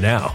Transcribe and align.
now. 0.00 0.34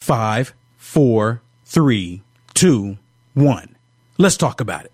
Five, 0.00 0.54
four, 0.76 1.42
three, 1.64 2.22
two, 2.54 2.96
one. 3.34 3.76
Let's 4.16 4.36
talk 4.36 4.60
about 4.60 4.86
it. 4.86 4.92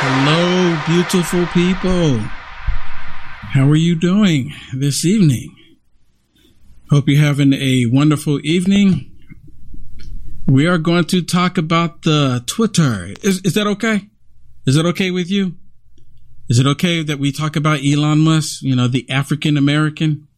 Hello, 0.00 0.80
beautiful 0.86 1.46
people. 1.46 2.18
How 3.52 3.68
are 3.68 3.76
you 3.76 3.94
doing 3.94 4.52
this 4.72 5.04
evening? 5.04 5.54
Hope 6.90 7.08
you're 7.08 7.20
having 7.20 7.52
a 7.52 7.86
wonderful 7.86 8.40
evening. 8.42 9.12
We 10.46 10.66
are 10.66 10.78
going 10.78 11.04
to 11.06 11.22
talk 11.22 11.58
about 11.58 12.02
the 12.02 12.42
Twitter. 12.46 13.14
Is, 13.22 13.42
is 13.42 13.54
that 13.54 13.66
okay? 13.66 14.08
Is 14.66 14.74
that 14.74 14.86
okay 14.86 15.10
with 15.10 15.30
you? 15.30 15.57
Is 16.48 16.58
it 16.58 16.66
okay 16.66 17.02
that 17.02 17.18
we 17.18 17.32
talk 17.32 17.56
about 17.56 17.80
Elon 17.84 18.20
Musk, 18.20 18.62
you 18.62 18.74
know, 18.74 18.88
the 18.88 19.08
African 19.10 19.56
American? 19.56 20.28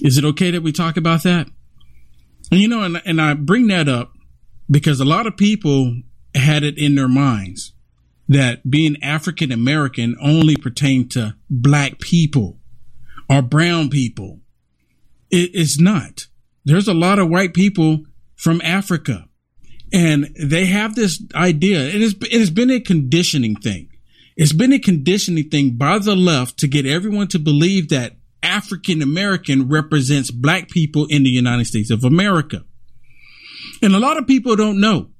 Is 0.00 0.18
it 0.18 0.24
okay 0.24 0.50
that 0.50 0.62
we 0.62 0.72
talk 0.72 0.96
about 0.96 1.22
that? 1.24 1.48
And 2.50 2.60
you 2.60 2.68
know, 2.68 2.82
and, 2.82 3.02
and 3.04 3.20
I 3.20 3.34
bring 3.34 3.66
that 3.68 3.88
up 3.88 4.12
because 4.70 5.00
a 5.00 5.04
lot 5.04 5.26
of 5.26 5.36
people 5.36 6.02
had 6.34 6.62
it 6.62 6.78
in 6.78 6.94
their 6.94 7.08
minds 7.08 7.72
that 8.28 8.70
being 8.70 8.96
African 9.02 9.52
American 9.52 10.16
only 10.20 10.56
pertained 10.56 11.10
to 11.12 11.36
black 11.50 11.98
people 12.00 12.58
or 13.28 13.42
brown 13.42 13.90
people. 13.90 14.40
It 15.30 15.54
is 15.54 15.78
not. 15.78 16.26
There's 16.64 16.88
a 16.88 16.94
lot 16.94 17.18
of 17.18 17.28
white 17.28 17.54
people 17.54 18.04
from 18.36 18.60
Africa 18.62 19.26
And 19.92 20.34
they 20.40 20.66
have 20.66 20.94
this 20.94 21.22
idea. 21.34 21.80
It 21.80 22.02
it 22.02 22.40
has 22.40 22.50
been 22.50 22.70
a 22.70 22.80
conditioning 22.80 23.56
thing. 23.56 23.91
It's 24.36 24.52
been 24.52 24.72
a 24.72 24.78
conditioning 24.78 25.50
thing 25.50 25.76
by 25.76 25.98
the 25.98 26.16
left 26.16 26.58
to 26.58 26.68
get 26.68 26.86
everyone 26.86 27.28
to 27.28 27.38
believe 27.38 27.88
that 27.90 28.16
African 28.42 29.02
American 29.02 29.68
represents 29.68 30.30
black 30.30 30.68
people 30.68 31.06
in 31.06 31.22
the 31.22 31.30
United 31.30 31.66
States 31.66 31.90
of 31.90 32.04
America. 32.04 32.64
And 33.82 33.94
a 33.94 34.00
lot 34.00 34.16
of 34.16 34.26
people 34.26 34.56
don't 34.56 34.80
know. 34.80 35.10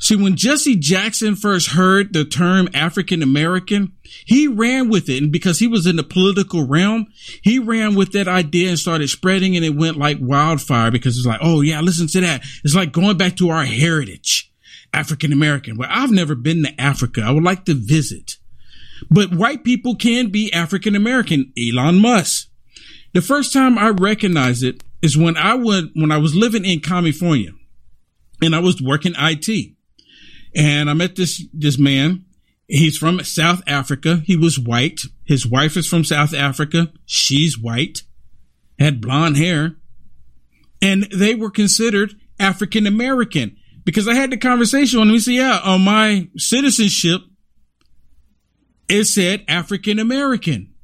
See, 0.00 0.16
when 0.16 0.36
Jesse 0.36 0.76
Jackson 0.76 1.36
first 1.36 1.70
heard 1.70 2.12
the 2.12 2.24
term 2.24 2.68
African 2.74 3.22
American, 3.22 3.92
he 4.26 4.46
ran 4.46 4.90
with 4.90 5.08
it. 5.08 5.22
And 5.22 5.32
because 5.32 5.58
he 5.58 5.66
was 5.66 5.86
in 5.86 5.96
the 5.96 6.02
political 6.02 6.66
realm, 6.66 7.06
he 7.42 7.58
ran 7.58 7.94
with 7.94 8.12
that 8.12 8.28
idea 8.28 8.68
and 8.68 8.78
started 8.78 9.08
spreading 9.08 9.56
and 9.56 9.64
it 9.64 9.76
went 9.76 9.96
like 9.96 10.18
wildfire 10.20 10.90
because 10.90 11.16
it's 11.16 11.26
like, 11.26 11.40
oh 11.42 11.60
yeah, 11.60 11.80
listen 11.80 12.06
to 12.08 12.20
that. 12.20 12.42
It's 12.64 12.74
like 12.74 12.92
going 12.92 13.16
back 13.16 13.36
to 13.36 13.50
our 13.50 13.64
heritage, 13.64 14.52
African 14.94 15.32
American. 15.32 15.76
Well, 15.76 15.88
I've 15.90 16.10
never 16.10 16.34
been 16.34 16.62
to 16.62 16.80
Africa. 16.80 17.22
I 17.22 17.32
would 17.32 17.42
like 17.42 17.64
to 17.66 17.74
visit. 17.74 18.36
But 19.10 19.34
white 19.34 19.64
people 19.64 19.96
can 19.96 20.30
be 20.30 20.52
African 20.52 20.94
American. 20.94 21.52
Elon 21.58 21.98
Musk. 21.98 22.48
The 23.12 23.22
first 23.22 23.52
time 23.52 23.78
I 23.78 23.90
recognized 23.90 24.62
it 24.62 24.82
is 25.02 25.16
when 25.16 25.36
I 25.36 25.54
would, 25.54 25.90
when 25.94 26.10
I 26.10 26.18
was 26.18 26.34
living 26.34 26.64
in 26.64 26.80
California 26.80 27.50
and 28.40 28.54
I 28.54 28.60
was 28.60 28.80
working 28.80 29.14
IT 29.18 29.74
and 30.54 30.88
I 30.88 30.94
met 30.94 31.16
this, 31.16 31.44
this 31.52 31.78
man. 31.78 32.24
He's 32.66 32.96
from 32.96 33.22
South 33.22 33.62
Africa. 33.66 34.22
He 34.24 34.36
was 34.36 34.58
white. 34.58 35.02
His 35.24 35.46
wife 35.46 35.76
is 35.76 35.86
from 35.86 36.02
South 36.02 36.32
Africa. 36.32 36.92
She's 37.04 37.58
white, 37.58 38.02
had 38.78 39.02
blonde 39.02 39.36
hair, 39.36 39.76
and 40.80 41.04
they 41.12 41.34
were 41.34 41.50
considered 41.50 42.14
African 42.40 42.86
American 42.86 43.56
because 43.84 44.08
I 44.08 44.14
had 44.14 44.30
the 44.30 44.36
conversation 44.36 45.00
him. 45.00 45.08
He 45.08 45.18
said, 45.18 45.34
yeah, 45.34 45.60
on 45.62 45.82
my 45.82 46.28
citizenship, 46.36 47.22
it 48.88 49.04
said 49.04 49.44
African 49.48 49.98
American. 49.98 50.74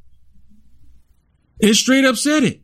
It 1.61 1.75
straight 1.75 2.05
up 2.05 2.17
said 2.17 2.43
it. 2.45 2.63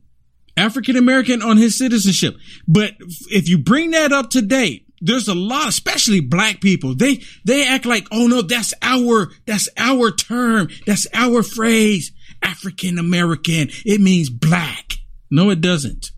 African 0.57 0.97
American 0.97 1.43
on 1.43 1.59
his 1.59 1.77
citizenship. 1.77 2.37
But 2.67 2.93
if 3.31 3.49
you 3.49 3.59
bring 3.59 3.91
that 3.91 4.13
up 4.13 4.31
to 4.31 4.43
date, 4.43 4.87
there's 5.03 5.29
a 5.29 5.35
lot, 5.35 5.69
especially 5.69 6.21
black 6.21 6.63
people. 6.63 6.95
They, 6.95 7.23
they 7.45 7.67
act 7.67 7.85
like, 7.85 8.07
oh 8.11 8.27
no, 8.27 8.41
that's 8.41 8.73
our, 8.81 9.31
that's 9.47 9.69
our 9.77 10.11
term. 10.11 10.69
That's 10.87 11.07
our 11.13 11.43
phrase. 11.43 12.13
African 12.43 12.99
American. 12.99 13.69
It 13.85 14.01
means 14.01 14.31
black. 14.31 14.95
No, 15.31 15.51
it 15.51 15.61
doesn't. 15.61 16.13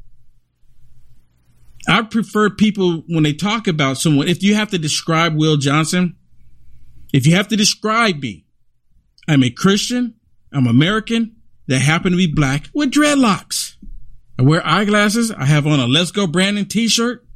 I 1.89 2.03
prefer 2.03 2.51
people 2.51 3.03
when 3.09 3.25
they 3.25 3.33
talk 3.33 3.67
about 3.67 3.97
someone, 3.97 4.29
if 4.29 4.43
you 4.43 4.55
have 4.55 4.71
to 4.71 4.79
describe 4.79 5.35
Will 5.35 5.57
Johnson, 5.57 6.17
if 7.13 7.27
you 7.27 7.35
have 7.35 7.49
to 7.49 7.57
describe 7.57 8.21
me, 8.21 8.45
I'm 9.27 9.43
a 9.43 9.51
Christian, 9.51 10.15
I'm 10.53 10.67
American, 10.67 11.37
that 11.67 11.81
happen 11.81 12.13
to 12.13 12.19
be 12.19 12.31
black 12.31 12.69
with 12.75 12.91
dreadlocks. 12.91 13.77
I 14.39 14.43
wear 14.43 14.65
eyeglasses. 14.67 15.33
I 15.33 15.47
have 15.47 15.67
on 15.67 15.81
a 15.81 15.87
Let's 15.87 16.13
Go 16.13 16.27
Brandon 16.27 16.67
t-shirt. 16.67 17.27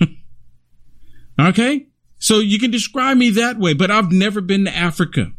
okay. 1.40 1.86
So 2.18 2.38
you 2.38 2.58
can 2.58 2.70
describe 2.70 3.16
me 3.16 3.30
that 3.30 3.58
way, 3.58 3.74
but 3.74 3.90
I've 3.90 4.12
never 4.12 4.40
been 4.40 4.64
to 4.64 4.74
Africa. 4.74 5.32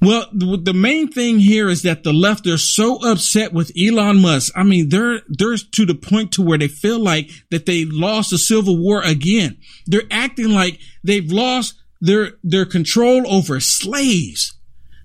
Well, 0.00 0.26
the, 0.32 0.74
main 0.74 1.08
thing 1.08 1.40
here 1.40 1.68
is 1.68 1.82
that 1.82 2.04
the 2.04 2.12
left, 2.12 2.44
they're 2.44 2.56
so 2.56 3.04
upset 3.04 3.52
with 3.52 3.72
Elon 3.76 4.22
Musk. 4.22 4.52
I 4.54 4.62
mean, 4.62 4.90
they're, 4.90 5.22
they're 5.28 5.56
to 5.56 5.86
the 5.86 5.94
point 5.94 6.32
to 6.32 6.42
where 6.42 6.58
they 6.58 6.68
feel 6.68 7.00
like 7.00 7.30
that 7.50 7.66
they 7.66 7.84
lost 7.84 8.30
the 8.30 8.38
civil 8.38 8.78
war 8.78 9.02
again. 9.02 9.58
They're 9.86 10.02
acting 10.10 10.50
like 10.50 10.78
they've 11.02 11.30
lost 11.30 11.74
their, 12.00 12.34
their 12.44 12.64
control 12.64 13.26
over 13.26 13.58
slaves. 13.58 14.56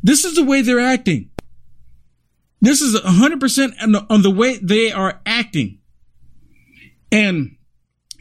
This 0.04 0.26
is 0.26 0.36
the 0.36 0.44
way 0.44 0.62
they're 0.62 0.80
acting. 0.80 1.32
This 2.62 2.82
is 2.82 2.96
100% 2.96 3.74
on 3.82 3.92
the, 3.94 4.06
on 4.12 4.22
the 4.22 4.32
way 4.32 4.58
they 4.58 4.92
are 4.92 5.22
acting. 5.26 5.80
And 7.12 7.58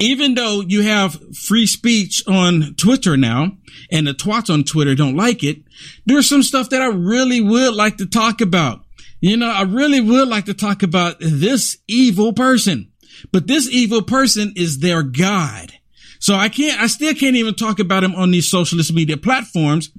even 0.02 0.34
though 0.34 0.60
you 0.60 0.82
have 0.82 1.36
free 1.36 1.66
speech 1.66 2.22
on 2.26 2.74
Twitter 2.76 3.16
now, 3.16 3.52
and 3.90 4.06
the 4.06 4.12
twats 4.12 4.52
on 4.52 4.64
Twitter 4.64 4.94
don't 4.94 5.16
like 5.16 5.44
it, 5.44 5.62
there's 6.06 6.28
some 6.28 6.42
stuff 6.42 6.70
that 6.70 6.82
I 6.82 6.86
really 6.86 7.40
would 7.40 7.74
like 7.74 7.98
to 7.98 8.06
talk 8.06 8.40
about. 8.40 8.84
You 9.20 9.36
know, 9.36 9.48
I 9.48 9.62
really 9.62 10.00
would 10.00 10.28
like 10.28 10.46
to 10.46 10.54
talk 10.54 10.82
about 10.82 11.16
this 11.20 11.78
evil 11.86 12.32
person, 12.32 12.90
but 13.32 13.46
this 13.46 13.68
evil 13.70 14.02
person 14.02 14.52
is 14.56 14.80
their 14.80 15.02
God. 15.02 15.72
So 16.18 16.34
I 16.34 16.48
can't, 16.48 16.80
I 16.80 16.88
still 16.88 17.14
can't 17.14 17.36
even 17.36 17.54
talk 17.54 17.78
about 17.78 18.04
him 18.04 18.14
on 18.14 18.30
these 18.30 18.50
socialist 18.50 18.92
media 18.92 19.16
platforms 19.16 19.90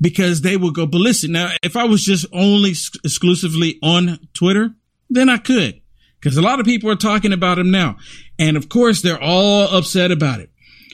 because 0.00 0.42
they 0.42 0.56
will 0.56 0.72
go 0.72 0.86
ballistic. 0.86 1.30
Now, 1.30 1.52
if 1.62 1.76
I 1.76 1.84
was 1.84 2.04
just 2.04 2.26
only 2.32 2.70
exclusively 2.70 3.78
on 3.82 4.18
Twitter, 4.34 4.70
then 5.10 5.28
I 5.28 5.38
could 5.38 5.81
because 6.22 6.36
a 6.36 6.42
lot 6.42 6.60
of 6.60 6.66
people 6.66 6.88
are 6.88 6.96
talking 6.96 7.32
about 7.32 7.58
him 7.58 7.70
now. 7.70 7.96
And 8.38 8.56
of 8.56 8.68
course, 8.68 9.02
they're 9.02 9.22
all 9.22 9.76
upset 9.76 10.12
about 10.12 10.40
it. 10.40 10.50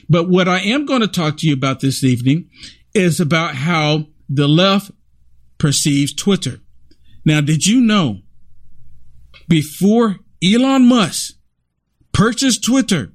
But 0.09 0.27
what 0.27 0.47
I 0.47 0.59
am 0.59 0.85
going 0.85 1.01
to 1.01 1.07
talk 1.07 1.37
to 1.37 1.47
you 1.47 1.53
about 1.53 1.81
this 1.81 2.03
evening 2.03 2.49
is 2.95 3.19
about 3.19 3.53
how 3.53 4.07
the 4.27 4.47
left 4.47 4.91
perceives 5.59 6.13
Twitter. 6.13 6.59
Now, 7.25 7.41
did 7.41 7.67
you 7.67 7.79
know 7.79 8.21
before 9.47 10.17
Elon 10.43 10.87
Musk 10.87 11.35
purchased 12.11 12.63
Twitter, 12.63 13.11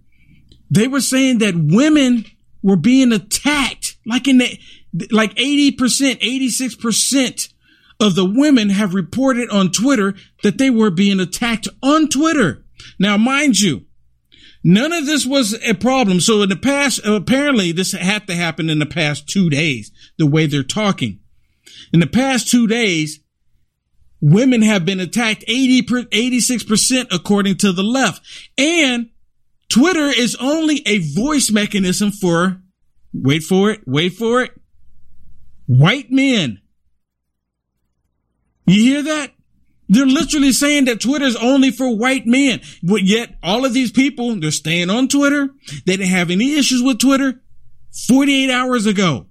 they 0.70 0.86
were 0.86 1.00
saying 1.00 1.38
that 1.38 1.54
women 1.56 2.26
were 2.62 2.76
being 2.76 3.12
attacked 3.12 3.96
like 4.06 4.28
in 4.28 4.38
the 4.38 4.58
like 5.10 5.34
80%, 5.34 5.76
86% 6.20 7.52
of 8.04 8.14
the 8.14 8.24
women 8.24 8.68
have 8.68 8.92
reported 8.92 9.48
on 9.48 9.72
Twitter 9.72 10.14
that 10.42 10.58
they 10.58 10.68
were 10.68 10.90
being 10.90 11.20
attacked 11.20 11.66
on 11.82 12.08
Twitter. 12.08 12.62
Now, 13.00 13.16
mind 13.16 13.58
you, 13.60 13.86
none 14.62 14.92
of 14.92 15.06
this 15.06 15.24
was 15.24 15.54
a 15.64 15.72
problem. 15.72 16.20
So 16.20 16.42
in 16.42 16.50
the 16.50 16.56
past, 16.56 17.00
apparently 17.02 17.72
this 17.72 17.92
had 17.92 18.26
to 18.26 18.34
happen 18.34 18.68
in 18.68 18.78
the 18.78 18.86
past 18.86 19.26
two 19.26 19.48
days, 19.48 19.90
the 20.18 20.26
way 20.26 20.44
they're 20.46 20.62
talking. 20.62 21.20
In 21.94 22.00
the 22.00 22.06
past 22.06 22.50
two 22.50 22.66
days, 22.66 23.20
women 24.20 24.60
have 24.60 24.84
been 24.84 25.00
attacked 25.00 25.44
80, 25.48 25.82
86% 25.82 27.06
according 27.10 27.56
to 27.56 27.72
the 27.72 27.82
left. 27.82 28.22
And 28.58 29.08
Twitter 29.70 30.08
is 30.08 30.36
only 30.38 30.82
a 30.84 30.98
voice 30.98 31.50
mechanism 31.50 32.10
for, 32.10 32.60
wait 33.14 33.44
for 33.44 33.70
it, 33.70 33.80
wait 33.86 34.12
for 34.12 34.42
it, 34.42 34.52
white 35.66 36.10
men. 36.10 36.60
You 38.66 38.82
hear 38.82 39.02
that? 39.02 39.32
They're 39.88 40.06
literally 40.06 40.52
saying 40.52 40.86
that 40.86 41.00
Twitter 41.00 41.26
is 41.26 41.36
only 41.36 41.70
for 41.70 41.94
white 41.94 42.26
men. 42.26 42.60
But 42.82 43.02
yet 43.02 43.36
all 43.42 43.64
of 43.64 43.74
these 43.74 43.92
people, 43.92 44.38
they're 44.40 44.50
staying 44.50 44.90
on 44.90 45.08
Twitter. 45.08 45.50
They 45.86 45.96
didn't 45.96 46.08
have 46.08 46.30
any 46.30 46.56
issues 46.56 46.82
with 46.82 46.98
Twitter 46.98 47.42
48 48.08 48.50
hours 48.50 48.86
ago. 48.86 49.26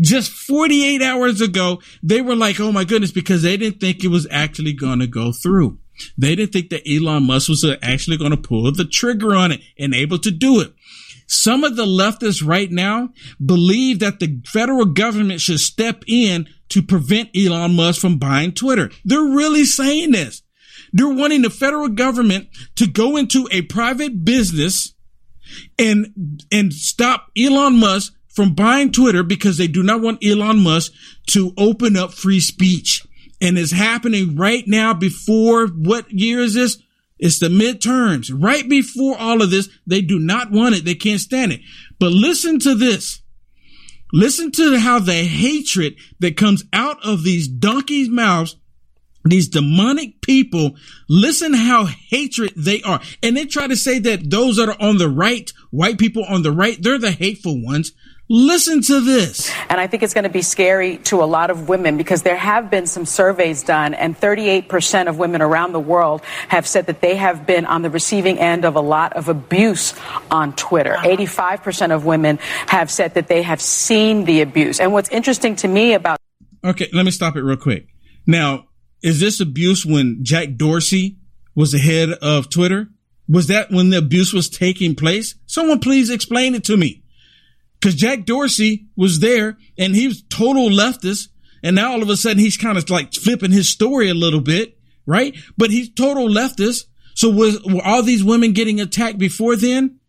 Just 0.00 0.30
48 0.30 1.02
hours 1.02 1.40
ago, 1.40 1.80
they 2.02 2.20
were 2.20 2.34
like, 2.34 2.58
oh 2.60 2.72
my 2.72 2.84
goodness, 2.84 3.12
because 3.12 3.42
they 3.42 3.56
didn't 3.56 3.80
think 3.80 4.02
it 4.02 4.08
was 4.08 4.26
actually 4.30 4.72
going 4.72 4.98
to 4.98 5.06
go 5.06 5.32
through. 5.32 5.78
They 6.18 6.34
didn't 6.34 6.52
think 6.52 6.70
that 6.70 6.82
Elon 6.88 7.26
Musk 7.26 7.48
was 7.48 7.64
uh, 7.64 7.76
actually 7.80 8.16
going 8.16 8.32
to 8.32 8.36
pull 8.36 8.70
the 8.72 8.84
trigger 8.84 9.34
on 9.34 9.52
it 9.52 9.60
and 9.78 9.94
able 9.94 10.18
to 10.18 10.30
do 10.32 10.60
it. 10.60 10.74
Some 11.26 11.64
of 11.64 11.76
the 11.76 11.86
leftists 11.86 12.46
right 12.46 12.70
now 12.70 13.10
believe 13.44 14.00
that 14.00 14.20
the 14.20 14.42
federal 14.46 14.84
government 14.84 15.40
should 15.40 15.60
step 15.60 16.04
in 16.06 16.48
to 16.74 16.82
prevent 16.82 17.30
Elon 17.36 17.76
Musk 17.76 18.00
from 18.00 18.18
buying 18.18 18.50
Twitter. 18.50 18.90
They're 19.04 19.22
really 19.22 19.64
saying 19.64 20.10
this. 20.10 20.42
They're 20.92 21.08
wanting 21.08 21.42
the 21.42 21.50
federal 21.50 21.88
government 21.88 22.48
to 22.74 22.88
go 22.88 23.16
into 23.16 23.48
a 23.52 23.62
private 23.62 24.24
business 24.24 24.92
and, 25.78 26.40
and 26.50 26.72
stop 26.72 27.30
Elon 27.38 27.78
Musk 27.78 28.12
from 28.26 28.54
buying 28.54 28.90
Twitter 28.90 29.22
because 29.22 29.56
they 29.56 29.68
do 29.68 29.84
not 29.84 30.00
want 30.00 30.24
Elon 30.24 30.64
Musk 30.64 30.92
to 31.28 31.52
open 31.56 31.96
up 31.96 32.12
free 32.12 32.40
speech. 32.40 33.06
And 33.40 33.56
it's 33.56 33.70
happening 33.70 34.34
right 34.34 34.64
now 34.66 34.94
before 34.94 35.68
what 35.68 36.10
year 36.10 36.40
is 36.40 36.54
this? 36.54 36.82
It's 37.20 37.38
the 37.38 37.46
midterms. 37.46 38.32
Right 38.34 38.68
before 38.68 39.16
all 39.16 39.42
of 39.42 39.52
this, 39.52 39.68
they 39.86 40.00
do 40.00 40.18
not 40.18 40.50
want 40.50 40.74
it. 40.74 40.84
They 40.84 40.96
can't 40.96 41.20
stand 41.20 41.52
it. 41.52 41.60
But 42.00 42.10
listen 42.10 42.58
to 42.60 42.74
this. 42.74 43.20
Listen 44.14 44.52
to 44.52 44.78
how 44.78 45.00
the 45.00 45.24
hatred 45.24 45.96
that 46.20 46.36
comes 46.36 46.62
out 46.72 47.04
of 47.04 47.24
these 47.24 47.48
donkeys' 47.48 48.08
mouths 48.08 48.54
these 49.24 49.48
demonic 49.48 50.20
people, 50.20 50.76
listen 51.08 51.54
how 51.54 51.86
hatred 51.86 52.52
they 52.56 52.82
are. 52.82 53.00
And 53.22 53.36
they 53.36 53.46
try 53.46 53.66
to 53.66 53.76
say 53.76 53.98
that 54.00 54.30
those 54.30 54.56
that 54.56 54.68
are 54.68 54.80
on 54.80 54.98
the 54.98 55.08
right, 55.08 55.50
white 55.70 55.98
people 55.98 56.24
on 56.24 56.42
the 56.42 56.52
right, 56.52 56.80
they're 56.80 56.98
the 56.98 57.10
hateful 57.10 57.62
ones. 57.64 57.92
Listen 58.30 58.80
to 58.80 59.00
this. 59.00 59.52
And 59.68 59.78
I 59.78 59.86
think 59.86 60.02
it's 60.02 60.14
going 60.14 60.24
to 60.24 60.30
be 60.30 60.40
scary 60.40 60.96
to 60.98 61.22
a 61.22 61.26
lot 61.26 61.50
of 61.50 61.68
women 61.68 61.98
because 61.98 62.22
there 62.22 62.36
have 62.36 62.70
been 62.70 62.86
some 62.86 63.04
surveys 63.04 63.62
done, 63.62 63.92
and 63.92 64.18
38% 64.18 65.08
of 65.08 65.18
women 65.18 65.42
around 65.42 65.72
the 65.72 65.80
world 65.80 66.22
have 66.48 66.66
said 66.66 66.86
that 66.86 67.02
they 67.02 67.16
have 67.16 67.46
been 67.46 67.66
on 67.66 67.82
the 67.82 67.90
receiving 67.90 68.38
end 68.38 68.64
of 68.64 68.76
a 68.76 68.80
lot 68.80 69.12
of 69.12 69.28
abuse 69.28 69.92
on 70.30 70.54
Twitter. 70.56 70.94
Uh-huh. 70.94 71.06
85% 71.06 71.94
of 71.94 72.06
women 72.06 72.38
have 72.66 72.90
said 72.90 73.12
that 73.14 73.28
they 73.28 73.42
have 73.42 73.60
seen 73.60 74.24
the 74.24 74.40
abuse. 74.40 74.80
And 74.80 74.94
what's 74.94 75.10
interesting 75.10 75.56
to 75.56 75.68
me 75.68 75.92
about. 75.92 76.18
Okay, 76.64 76.88
let 76.94 77.04
me 77.04 77.10
stop 77.10 77.36
it 77.36 77.42
real 77.42 77.58
quick. 77.58 77.88
Now, 78.26 78.68
is 79.02 79.20
this 79.20 79.38
abuse 79.38 79.84
when 79.84 80.20
Jack 80.22 80.56
Dorsey 80.56 81.18
was 81.54 81.72
the 81.72 81.78
head 81.78 82.08
of 82.22 82.48
Twitter? 82.48 82.88
Was 83.28 83.48
that 83.48 83.70
when 83.70 83.90
the 83.90 83.98
abuse 83.98 84.32
was 84.32 84.48
taking 84.48 84.94
place? 84.94 85.34
Someone 85.44 85.80
please 85.80 86.08
explain 86.08 86.54
it 86.54 86.64
to 86.64 86.78
me. 86.78 87.03
Cause 87.84 87.94
Jack 87.94 88.24
Dorsey 88.24 88.86
was 88.96 89.20
there 89.20 89.58
and 89.76 89.94
he 89.94 90.08
was 90.08 90.22
total 90.30 90.70
leftist. 90.70 91.28
And 91.62 91.76
now 91.76 91.92
all 91.92 92.02
of 92.02 92.08
a 92.08 92.16
sudden 92.16 92.38
he's 92.38 92.56
kind 92.56 92.78
of 92.78 92.88
like 92.88 93.12
flipping 93.12 93.50
his 93.50 93.68
story 93.68 94.08
a 94.08 94.14
little 94.14 94.40
bit, 94.40 94.78
right? 95.04 95.36
But 95.58 95.70
he's 95.70 95.92
total 95.92 96.26
leftist. 96.26 96.86
So 97.14 97.28
was, 97.28 97.62
were 97.62 97.84
all 97.84 98.02
these 98.02 98.24
women 98.24 98.54
getting 98.54 98.80
attacked 98.80 99.18
before 99.18 99.54
then? 99.54 100.00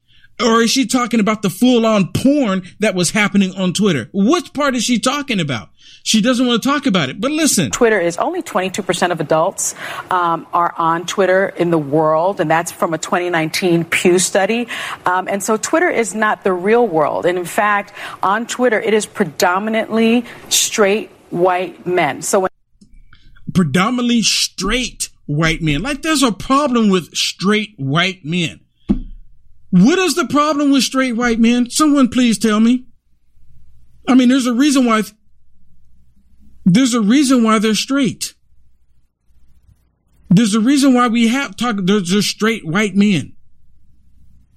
Or 0.41 0.61
is 0.61 0.71
she 0.71 0.85
talking 0.85 1.19
about 1.19 1.41
the 1.41 1.49
full 1.49 1.85
on 1.85 2.11
porn 2.11 2.63
that 2.79 2.93
was 2.93 3.11
happening 3.11 3.55
on 3.55 3.73
Twitter? 3.73 4.09
Which 4.13 4.53
part 4.53 4.75
is 4.75 4.83
she 4.83 4.99
talking 4.99 5.39
about? 5.39 5.69
She 6.03 6.21
doesn't 6.21 6.45
want 6.45 6.61
to 6.61 6.69
talk 6.69 6.85
about 6.85 7.09
it. 7.09 7.19
But 7.19 7.31
listen, 7.31 7.71
Twitter 7.71 7.99
is 7.99 8.17
only 8.17 8.43
22% 8.43 9.11
of 9.11 9.19
adults 9.21 9.73
um, 10.11 10.45
are 10.53 10.73
on 10.77 11.05
Twitter 11.05 11.47
in 11.47 11.71
the 11.71 11.77
world, 11.77 12.39
and 12.39 12.51
that's 12.51 12.71
from 12.71 12.93
a 12.93 12.97
2019 12.97 13.85
Pew 13.85 14.19
study. 14.19 14.67
Um, 15.05 15.27
and 15.27 15.41
so 15.41 15.57
Twitter 15.57 15.89
is 15.89 16.13
not 16.13 16.43
the 16.43 16.53
real 16.53 16.85
world. 16.85 17.25
And 17.25 17.37
in 17.37 17.45
fact, 17.45 17.93
on 18.21 18.45
Twitter, 18.45 18.79
it 18.79 18.93
is 18.93 19.05
predominantly 19.05 20.25
straight 20.49 21.11
white 21.29 21.87
men. 21.87 22.21
So 22.21 22.41
when 22.41 22.49
predominantly 23.53 24.21
straight 24.21 25.09
white 25.25 25.61
men, 25.61 25.81
like 25.81 26.01
there's 26.01 26.23
a 26.23 26.31
problem 26.31 26.89
with 26.89 27.15
straight 27.15 27.73
white 27.77 28.25
men. 28.25 28.59
What 29.77 29.99
is 29.99 30.15
the 30.15 30.25
problem 30.25 30.71
with 30.71 30.83
straight 30.83 31.17
white 31.17 31.37
men? 31.37 31.69
Someone 31.69 32.07
please 32.07 32.39
tell 32.39 32.61
me. 32.61 32.85
I 34.07 34.15
mean, 34.15 34.29
there's 34.29 34.45
a 34.45 34.53
reason 34.53 34.85
why 34.85 35.01
there's 36.63 36.93
a 36.93 37.01
reason 37.01 37.43
why 37.43 37.59
they're 37.59 37.75
straight. 37.75 38.35
There's 40.29 40.55
a 40.55 40.61
reason 40.61 40.93
why 40.93 41.09
we 41.09 41.27
have 41.27 41.57
talk. 41.57 41.75
There's 41.77 42.13
a 42.13 42.21
straight 42.21 42.65
white 42.65 42.95
men, 42.95 43.35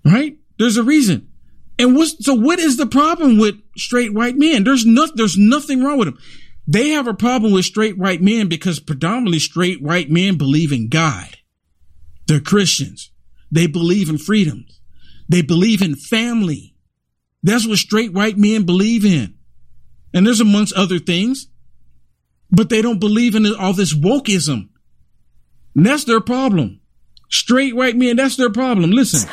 right? 0.04 0.36
There's 0.56 0.76
a 0.76 0.84
reason. 0.84 1.28
And 1.80 1.96
what's 1.96 2.24
so? 2.24 2.34
What 2.34 2.60
is 2.60 2.76
the 2.76 2.86
problem 2.86 3.38
with 3.38 3.56
straight 3.76 4.14
white 4.14 4.36
men? 4.36 4.62
There's 4.62 4.86
no, 4.86 5.08
there's 5.12 5.36
nothing 5.36 5.82
wrong 5.82 5.98
with 5.98 6.06
them. 6.06 6.18
They 6.64 6.90
have 6.90 7.08
a 7.08 7.14
problem 7.14 7.52
with 7.52 7.64
straight 7.64 7.98
white 7.98 8.22
men 8.22 8.48
because 8.48 8.78
predominantly 8.78 9.40
straight 9.40 9.82
white 9.82 10.10
men 10.12 10.38
believe 10.38 10.70
in 10.70 10.88
God. 10.88 11.38
They're 12.28 12.38
Christians. 12.38 13.10
They 13.50 13.66
believe 13.66 14.08
in 14.08 14.18
freedoms. 14.18 14.77
They 15.28 15.42
believe 15.42 15.82
in 15.82 15.94
family. 15.94 16.74
That's 17.42 17.66
what 17.66 17.78
straight 17.78 18.12
white 18.12 18.36
men 18.36 18.64
believe 18.64 19.04
in. 19.04 19.34
And 20.14 20.26
there's 20.26 20.40
amongst 20.40 20.72
other 20.74 20.98
things 20.98 21.48
but 22.50 22.68
they 22.68 22.82
don't 22.82 22.98
believe 22.98 23.34
in 23.34 23.46
all 23.54 23.72
this 23.72 23.94
wokeism. 23.94 24.68
And 25.74 25.86
that's 25.86 26.04
their 26.04 26.20
problem. 26.20 26.80
Straight 27.28 27.76
white 27.76 27.96
men, 27.96 28.16
that's 28.16 28.36
their 28.36 28.50
problem. 28.50 28.90
Listen. 28.90 29.28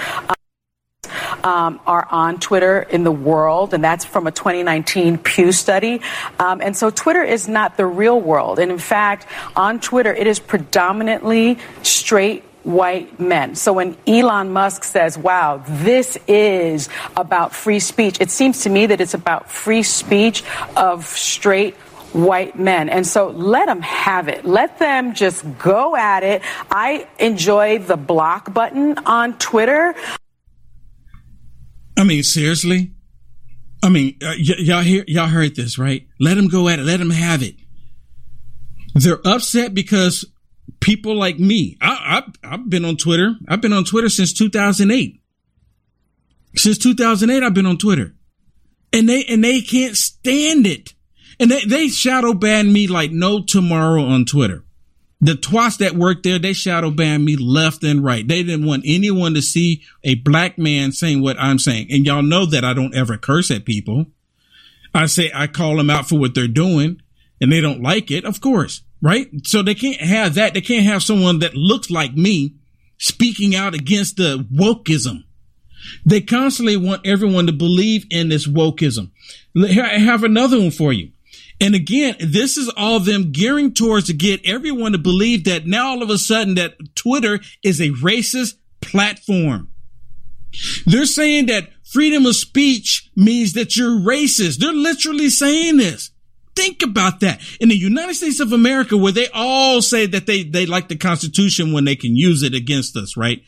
Um, 1.43 1.79
are 1.85 2.07
on 2.09 2.39
Twitter 2.39 2.81
in 2.81 3.03
the 3.03 3.11
world, 3.11 3.73
and 3.73 3.83
that's 3.83 4.03
from 4.03 4.25
a 4.25 4.31
2019 4.31 5.19
Pew 5.19 5.51
study. 5.51 6.01
Um, 6.39 6.59
and 6.59 6.75
so 6.75 6.89
Twitter 6.89 7.21
is 7.23 7.47
not 7.47 7.77
the 7.77 7.85
real 7.85 8.19
world. 8.19 8.57
And 8.57 8.71
in 8.71 8.79
fact, 8.79 9.27
on 9.55 9.79
Twitter, 9.79 10.13
it 10.13 10.25
is 10.25 10.39
predominantly 10.39 11.59
straight 11.83 12.43
white 12.65 13.19
men. 13.19 13.55
So 13.55 13.73
when 13.73 13.95
Elon 14.07 14.51
Musk 14.51 14.83
says, 14.83 15.17
wow, 15.17 15.63
this 15.67 16.17
is 16.27 16.89
about 17.15 17.53
free 17.53 17.79
speech, 17.79 18.19
it 18.19 18.31
seems 18.31 18.63
to 18.63 18.69
me 18.69 18.87
that 18.87 18.99
it's 18.99 19.13
about 19.13 19.51
free 19.51 19.83
speech 19.83 20.43
of 20.75 21.05
straight 21.05 21.75
white 22.13 22.57
men. 22.57 22.89
And 22.89 23.05
so 23.05 23.27
let 23.29 23.67
them 23.67 23.81
have 23.81 24.27
it. 24.27 24.45
Let 24.45 24.79
them 24.79 25.13
just 25.13 25.43
go 25.59 25.95
at 25.95 26.23
it. 26.23 26.41
I 26.71 27.07
enjoy 27.19 27.79
the 27.79 27.97
block 27.97 28.53
button 28.53 28.97
on 28.99 29.37
Twitter. 29.37 29.93
I 31.97 32.03
mean, 32.03 32.23
seriously? 32.23 32.93
I 33.83 33.89
mean, 33.89 34.17
uh, 34.21 34.33
y- 34.37 34.55
y'all 34.57 34.81
hear, 34.81 35.03
y'all 35.07 35.27
heard 35.27 35.55
this, 35.55 35.77
right? 35.77 36.07
Let 36.19 36.35
them 36.35 36.47
go 36.47 36.67
at 36.67 36.79
it. 36.79 36.83
Let 36.83 36.97
them 36.97 37.11
have 37.11 37.43
it. 37.43 37.55
They're 38.95 39.25
upset 39.27 39.73
because 39.73 40.25
people 40.79 41.15
like 41.15 41.39
me, 41.39 41.77
I, 41.81 42.23
I, 42.43 42.53
I've 42.53 42.69
been 42.69 42.85
on 42.85 42.97
Twitter. 42.97 43.35
I've 43.47 43.61
been 43.61 43.73
on 43.73 43.83
Twitter 43.83 44.09
since 44.09 44.33
2008. 44.33 45.21
Since 46.55 46.77
2008, 46.77 47.43
I've 47.43 47.53
been 47.53 47.65
on 47.65 47.77
Twitter 47.77 48.15
and 48.93 49.09
they, 49.09 49.25
and 49.25 49.43
they 49.43 49.61
can't 49.61 49.95
stand 49.95 50.65
it. 50.65 50.93
And 51.39 51.51
they, 51.51 51.65
they 51.65 51.87
shadow 51.89 52.33
banned 52.33 52.71
me 52.71 52.87
like 52.87 53.11
no 53.11 53.43
tomorrow 53.43 54.03
on 54.03 54.25
Twitter. 54.25 54.63
The 55.21 55.33
twats 55.33 55.77
that 55.79 55.95
worked 55.95 56.23
there, 56.23 56.39
they 56.39 56.53
shadow 56.53 56.91
banned 56.91 57.25
me 57.25 57.35
left 57.35 57.83
and 57.83 58.03
right. 58.03 58.25
They 58.25 58.43
didn't 58.43 58.65
want 58.65 58.83
anyone 58.85 59.33
to 59.33 59.41
see 59.41 59.81
a 60.03 60.15
black 60.15 60.57
man 60.57 60.91
saying 60.91 61.21
what 61.21 61.39
I'm 61.39 61.59
saying. 61.59 61.87
And 61.89 62.05
y'all 62.05 62.21
know 62.21 62.45
that 62.45 62.63
I 62.63 62.73
don't 62.73 62.95
ever 62.95 63.17
curse 63.17 63.49
at 63.51 63.65
people. 63.65 64.05
I 64.93 65.07
say, 65.07 65.31
I 65.33 65.47
call 65.47 65.75
them 65.75 65.89
out 65.89 66.07
for 66.07 66.17
what 66.17 66.35
they're 66.35 66.47
doing 66.47 67.01
and 67.41 67.51
they 67.51 67.59
don't 67.59 67.81
like 67.81 68.11
it, 68.11 68.23
of 68.23 68.39
course, 68.39 68.81
right? 69.05 69.27
So 69.43 69.61
they 69.61 69.75
can't 69.75 70.01
have 70.01 70.33
that. 70.33 70.55
They 70.55 70.61
can't 70.61 70.87
have 70.87 71.03
someone 71.03 71.37
that 71.39 71.53
looks 71.53 71.91
like 71.91 72.15
me 72.15 72.55
speaking 72.97 73.55
out 73.55 73.75
against 73.75 74.17
the 74.17 74.47
wokeism. 74.51 75.25
They 76.07 76.21
constantly 76.21 76.75
want 76.75 77.05
everyone 77.05 77.45
to 77.45 77.53
believe 77.53 78.07
in 78.09 78.29
this 78.29 78.47
wokeism. 78.47 79.11
Here, 79.53 79.83
I 79.83 79.99
have 79.99 80.23
another 80.23 80.59
one 80.59 80.71
for 80.71 80.91
you. 80.91 81.11
And 81.61 81.75
again, 81.75 82.15
this 82.19 82.57
is 82.57 82.67
all 82.75 82.99
them 82.99 83.31
gearing 83.31 83.75
towards 83.75 84.07
to 84.07 84.13
get 84.13 84.43
everyone 84.43 84.93
to 84.93 84.97
believe 84.97 85.43
that 85.43 85.67
now 85.67 85.89
all 85.89 86.01
of 86.01 86.09
a 86.09 86.17
sudden 86.17 86.55
that 86.55 86.95
Twitter 86.95 87.39
is 87.63 87.79
a 87.79 87.91
racist 87.91 88.55
platform. 88.81 89.69
They're 90.87 91.05
saying 91.05 91.45
that 91.45 91.69
freedom 91.83 92.25
of 92.25 92.35
speech 92.35 93.11
means 93.15 93.53
that 93.53 93.77
you're 93.77 93.99
racist. 93.99 94.57
They're 94.57 94.73
literally 94.73 95.29
saying 95.29 95.77
this. 95.77 96.09
Think 96.55 96.83
about 96.83 97.19
that. 97.19 97.41
In 97.59 97.69
the 97.69 97.77
United 97.77 98.15
States 98.15 98.39
of 98.39 98.53
America, 98.53 98.95
where 98.95 99.11
they 99.11 99.27
all 99.33 99.81
say 99.81 100.05
that 100.05 100.25
they, 100.25 100.43
they 100.43 100.65
like 100.65 100.87
the 100.87 100.95
Constitution 100.95 101.73
when 101.73 101.83
they 101.83 101.95
can 101.95 102.15
use 102.15 102.43
it 102.43 102.53
against 102.53 102.95
us, 102.95 103.17
right? 103.17 103.43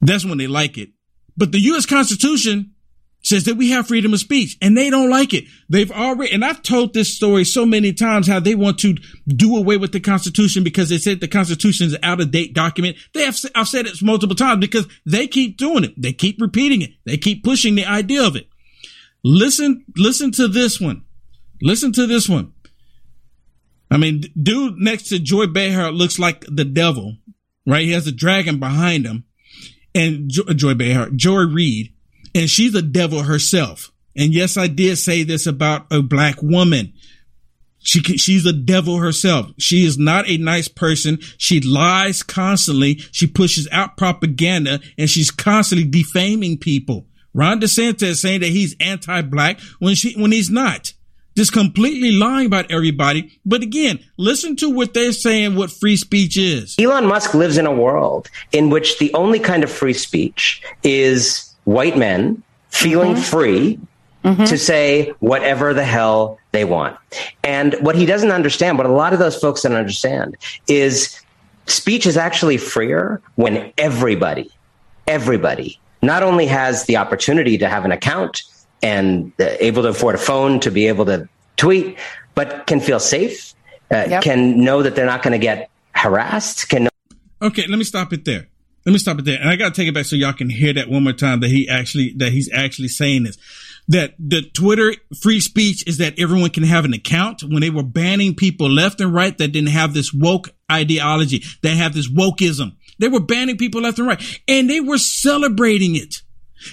That's 0.00 0.24
when 0.24 0.38
they 0.38 0.46
like 0.46 0.78
it. 0.78 0.90
But 1.36 1.52
the 1.52 1.60
U.S. 1.60 1.86
Constitution 1.86 2.74
says 3.22 3.44
that 3.44 3.56
we 3.56 3.70
have 3.70 3.86
freedom 3.86 4.14
of 4.14 4.20
speech 4.20 4.56
and 4.62 4.76
they 4.76 4.88
don't 4.90 5.10
like 5.10 5.34
it. 5.34 5.44
They've 5.68 5.90
already, 5.90 6.32
and 6.32 6.44
I've 6.44 6.62
told 6.62 6.94
this 6.94 7.14
story 7.14 7.44
so 7.44 7.66
many 7.66 7.92
times 7.92 8.26
how 8.26 8.40
they 8.40 8.54
want 8.54 8.78
to 8.80 8.96
do 9.26 9.56
away 9.56 9.76
with 9.76 9.92
the 9.92 10.00
Constitution 10.00 10.64
because 10.64 10.88
they 10.88 10.98
said 10.98 11.20
the 11.20 11.28
Constitution 11.28 11.86
is 11.88 11.92
an 11.94 12.00
out 12.02 12.20
of 12.20 12.30
date 12.30 12.54
document. 12.54 12.96
They 13.12 13.24
have, 13.24 13.38
I've 13.54 13.68
said 13.68 13.86
it 13.86 14.02
multiple 14.02 14.36
times 14.36 14.60
because 14.60 14.88
they 15.04 15.26
keep 15.26 15.58
doing 15.58 15.84
it. 15.84 16.00
They 16.00 16.12
keep 16.12 16.40
repeating 16.40 16.82
it. 16.82 16.90
They 17.04 17.18
keep 17.18 17.44
pushing 17.44 17.74
the 17.74 17.84
idea 17.84 18.26
of 18.26 18.36
it. 18.36 18.48
Listen, 19.22 19.84
listen 19.96 20.32
to 20.32 20.48
this 20.48 20.80
one. 20.80 21.04
Listen 21.62 21.92
to 21.92 22.06
this 22.06 22.28
one. 22.28 22.52
I 23.90 23.96
mean, 23.96 24.22
dude 24.40 24.78
next 24.78 25.08
to 25.08 25.18
Joy 25.18 25.46
Behar 25.46 25.90
looks 25.90 26.18
like 26.18 26.44
the 26.46 26.64
devil, 26.64 27.16
right? 27.66 27.84
He 27.84 27.92
has 27.92 28.06
a 28.06 28.12
dragon 28.12 28.58
behind 28.58 29.04
him 29.04 29.24
and 29.94 30.30
uh, 30.48 30.54
Joy 30.54 30.74
Behar, 30.74 31.10
Joy 31.10 31.42
Reid 31.42 31.92
and 32.34 32.48
she's 32.48 32.74
a 32.74 32.82
devil 32.82 33.22
herself. 33.22 33.92
And 34.16 34.34
yes, 34.34 34.56
I 34.56 34.66
did 34.66 34.96
say 34.98 35.22
this 35.22 35.46
about 35.46 35.86
a 35.90 36.02
black 36.02 36.42
woman. 36.42 36.92
She 37.82 38.00
she's 38.00 38.44
a 38.44 38.52
devil 38.52 38.98
herself. 38.98 39.50
She 39.58 39.86
is 39.86 39.96
not 39.96 40.28
a 40.28 40.36
nice 40.36 40.68
person. 40.68 41.18
She 41.38 41.60
lies 41.60 42.22
constantly. 42.22 42.96
She 43.10 43.26
pushes 43.26 43.66
out 43.72 43.96
propaganda 43.96 44.80
and 44.98 45.08
she's 45.08 45.30
constantly 45.30 45.88
defaming 45.88 46.58
people. 46.58 47.06
Ron 47.32 47.60
DeSantis 47.60 48.16
saying 48.16 48.40
that 48.40 48.48
he's 48.48 48.76
anti-black 48.80 49.60
when 49.78 49.94
she 49.94 50.12
when 50.20 50.32
he's 50.32 50.50
not. 50.50 50.92
Just 51.40 51.54
completely 51.54 52.12
lying 52.12 52.44
about 52.44 52.70
everybody. 52.70 53.40
But 53.46 53.62
again, 53.62 54.00
listen 54.18 54.56
to 54.56 54.68
what 54.68 54.92
they're 54.92 55.10
saying 55.10 55.56
what 55.56 55.70
free 55.70 55.96
speech 55.96 56.36
is. 56.36 56.76
Elon 56.78 57.06
Musk 57.06 57.32
lives 57.32 57.56
in 57.56 57.64
a 57.64 57.72
world 57.72 58.28
in 58.52 58.68
which 58.68 58.98
the 58.98 59.10
only 59.14 59.38
kind 59.38 59.64
of 59.64 59.70
free 59.70 59.94
speech 59.94 60.62
is 60.82 61.50
white 61.64 61.96
men 61.96 62.42
feeling 62.68 63.12
mm-hmm. 63.12 63.22
free 63.22 63.80
mm-hmm. 64.22 64.44
to 64.44 64.58
say 64.58 65.14
whatever 65.20 65.72
the 65.72 65.82
hell 65.82 66.38
they 66.52 66.66
want. 66.66 66.98
And 67.42 67.72
what 67.80 67.96
he 67.96 68.04
doesn't 68.04 68.32
understand, 68.32 68.76
what 68.76 68.86
a 68.86 68.92
lot 68.92 69.14
of 69.14 69.18
those 69.18 69.38
folks 69.38 69.62
don't 69.62 69.72
understand, 69.72 70.36
is 70.68 71.18
speech 71.64 72.04
is 72.04 72.18
actually 72.18 72.58
freer 72.58 73.22
when 73.36 73.72
everybody, 73.78 74.50
everybody 75.06 75.80
not 76.02 76.22
only 76.22 76.44
has 76.44 76.84
the 76.84 76.98
opportunity 76.98 77.56
to 77.56 77.66
have 77.66 77.86
an 77.86 77.92
account 77.92 78.42
and 78.82 79.32
uh, 79.40 79.46
able 79.60 79.82
to 79.82 79.88
afford 79.88 80.14
a 80.14 80.18
phone 80.18 80.60
to 80.60 80.70
be 80.70 80.86
able 80.88 81.04
to 81.06 81.28
tweet, 81.56 81.98
but 82.34 82.66
can 82.66 82.80
feel 82.80 83.00
safe, 83.00 83.54
uh, 83.90 84.06
yep. 84.08 84.22
can 84.22 84.62
know 84.62 84.82
that 84.82 84.94
they're 84.94 85.06
not 85.06 85.22
going 85.22 85.32
to 85.32 85.38
get 85.38 85.70
harassed, 85.94 86.68
can 86.68 86.84
know. 86.84 86.90
Okay, 87.42 87.66
let 87.66 87.78
me 87.78 87.84
stop 87.84 88.12
it 88.12 88.24
there. 88.24 88.48
Let 88.86 88.92
me 88.92 88.98
stop 88.98 89.18
it 89.18 89.24
there. 89.26 89.38
And 89.38 89.50
I 89.50 89.56
got 89.56 89.74
to 89.74 89.80
take 89.80 89.88
it 89.88 89.94
back 89.94 90.06
so 90.06 90.16
y'all 90.16 90.32
can 90.32 90.48
hear 90.48 90.72
that 90.74 90.88
one 90.88 91.04
more 91.04 91.12
time 91.12 91.40
that 91.40 91.48
he 91.48 91.68
actually, 91.68 92.14
that 92.16 92.32
he's 92.32 92.50
actually 92.52 92.88
saying 92.88 93.24
this. 93.24 93.36
That 93.88 94.14
the 94.18 94.42
Twitter 94.42 94.94
free 95.20 95.40
speech 95.40 95.86
is 95.86 95.98
that 95.98 96.18
everyone 96.18 96.50
can 96.50 96.62
have 96.62 96.84
an 96.84 96.94
account 96.94 97.42
when 97.42 97.60
they 97.60 97.70
were 97.70 97.82
banning 97.82 98.34
people 98.34 98.70
left 98.70 99.00
and 99.00 99.12
right 99.12 99.36
that 99.36 99.48
didn't 99.48 99.70
have 99.70 99.94
this 99.94 100.14
woke 100.14 100.50
ideology, 100.70 101.42
that 101.62 101.76
have 101.76 101.92
this 101.92 102.10
wokeism. 102.10 102.76
They 102.98 103.08
were 103.08 103.20
banning 103.20 103.56
people 103.56 103.80
left 103.80 103.98
and 103.98 104.06
right 104.06 104.40
and 104.46 104.70
they 104.70 104.80
were 104.80 104.98
celebrating 104.98 105.96
it. 105.96 106.22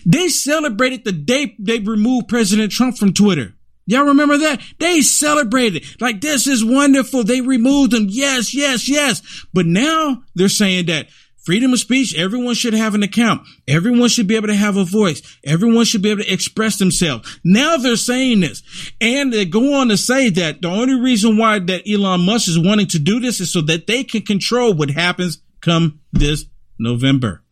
They 0.06 0.29
celebrated 0.29 1.03
the 1.03 1.12
day 1.12 1.56
they 1.60 1.79
removed 1.79 2.27
President 2.27 2.72
Trump 2.72 2.98
from 2.98 3.13
Twitter. 3.13 3.53
Y'all 3.86 4.03
remember 4.03 4.38
that? 4.38 4.62
They 4.79 5.01
celebrated 5.01 5.86
like 6.01 6.20
this 6.20 6.46
is 6.46 6.63
wonderful. 6.63 7.24
They 7.24 7.39
removed 7.39 7.94
him. 7.94 8.08
Yes, 8.10 8.53
yes, 8.53 8.89
yes. 8.89 9.46
But 9.53 9.65
now 9.65 10.24
they're 10.36 10.50
saying 10.50 10.88
that 10.88 11.08
freedom 11.46 11.72
of 11.72 11.79
speech, 11.79 12.13
everyone 12.13 12.53
should 12.53 12.74
have 12.74 12.96
an 12.96 13.03
account. 13.03 13.48
Everyone 13.65 14.10
should 14.10 14.27
be 14.27 14.36
able 14.36 14.50
to 14.50 14.56
have 14.56 14.75
a 14.75 14.84
voice. 14.84 15.22
Everyone 15.46 15.86
should 15.86 16.01
be 16.01 16.12
able 16.12 16.22
to 16.24 16.34
express 16.34 16.77
themselves. 16.77 17.39
Now 17.46 17.77
they're 17.77 17.96
saying 17.96 18.41
this. 18.41 18.62
And 19.00 19.32
they 19.32 19.46
go 19.46 19.75
on 19.75 19.88
to 19.88 19.96
say 19.96 20.29
that 20.32 20.62
the 20.62 20.67
only 20.67 21.00
reason 21.00 21.38
why 21.38 21.60
that 21.60 21.89
Elon 21.89 22.25
Musk 22.25 22.50
is 22.50 22.60
wanting 22.60 22.88
to 22.88 23.00
do 23.00 23.22
this 23.22 23.39
is 23.39 23.53
so 23.53 23.62
that 23.62 23.88
they 23.88 24.03
can 24.03 24.24
control 24.24 24.74
what 24.74 24.89
happens 24.89 25.41
come 25.62 26.01
this 26.12 26.44
November. 26.77 27.46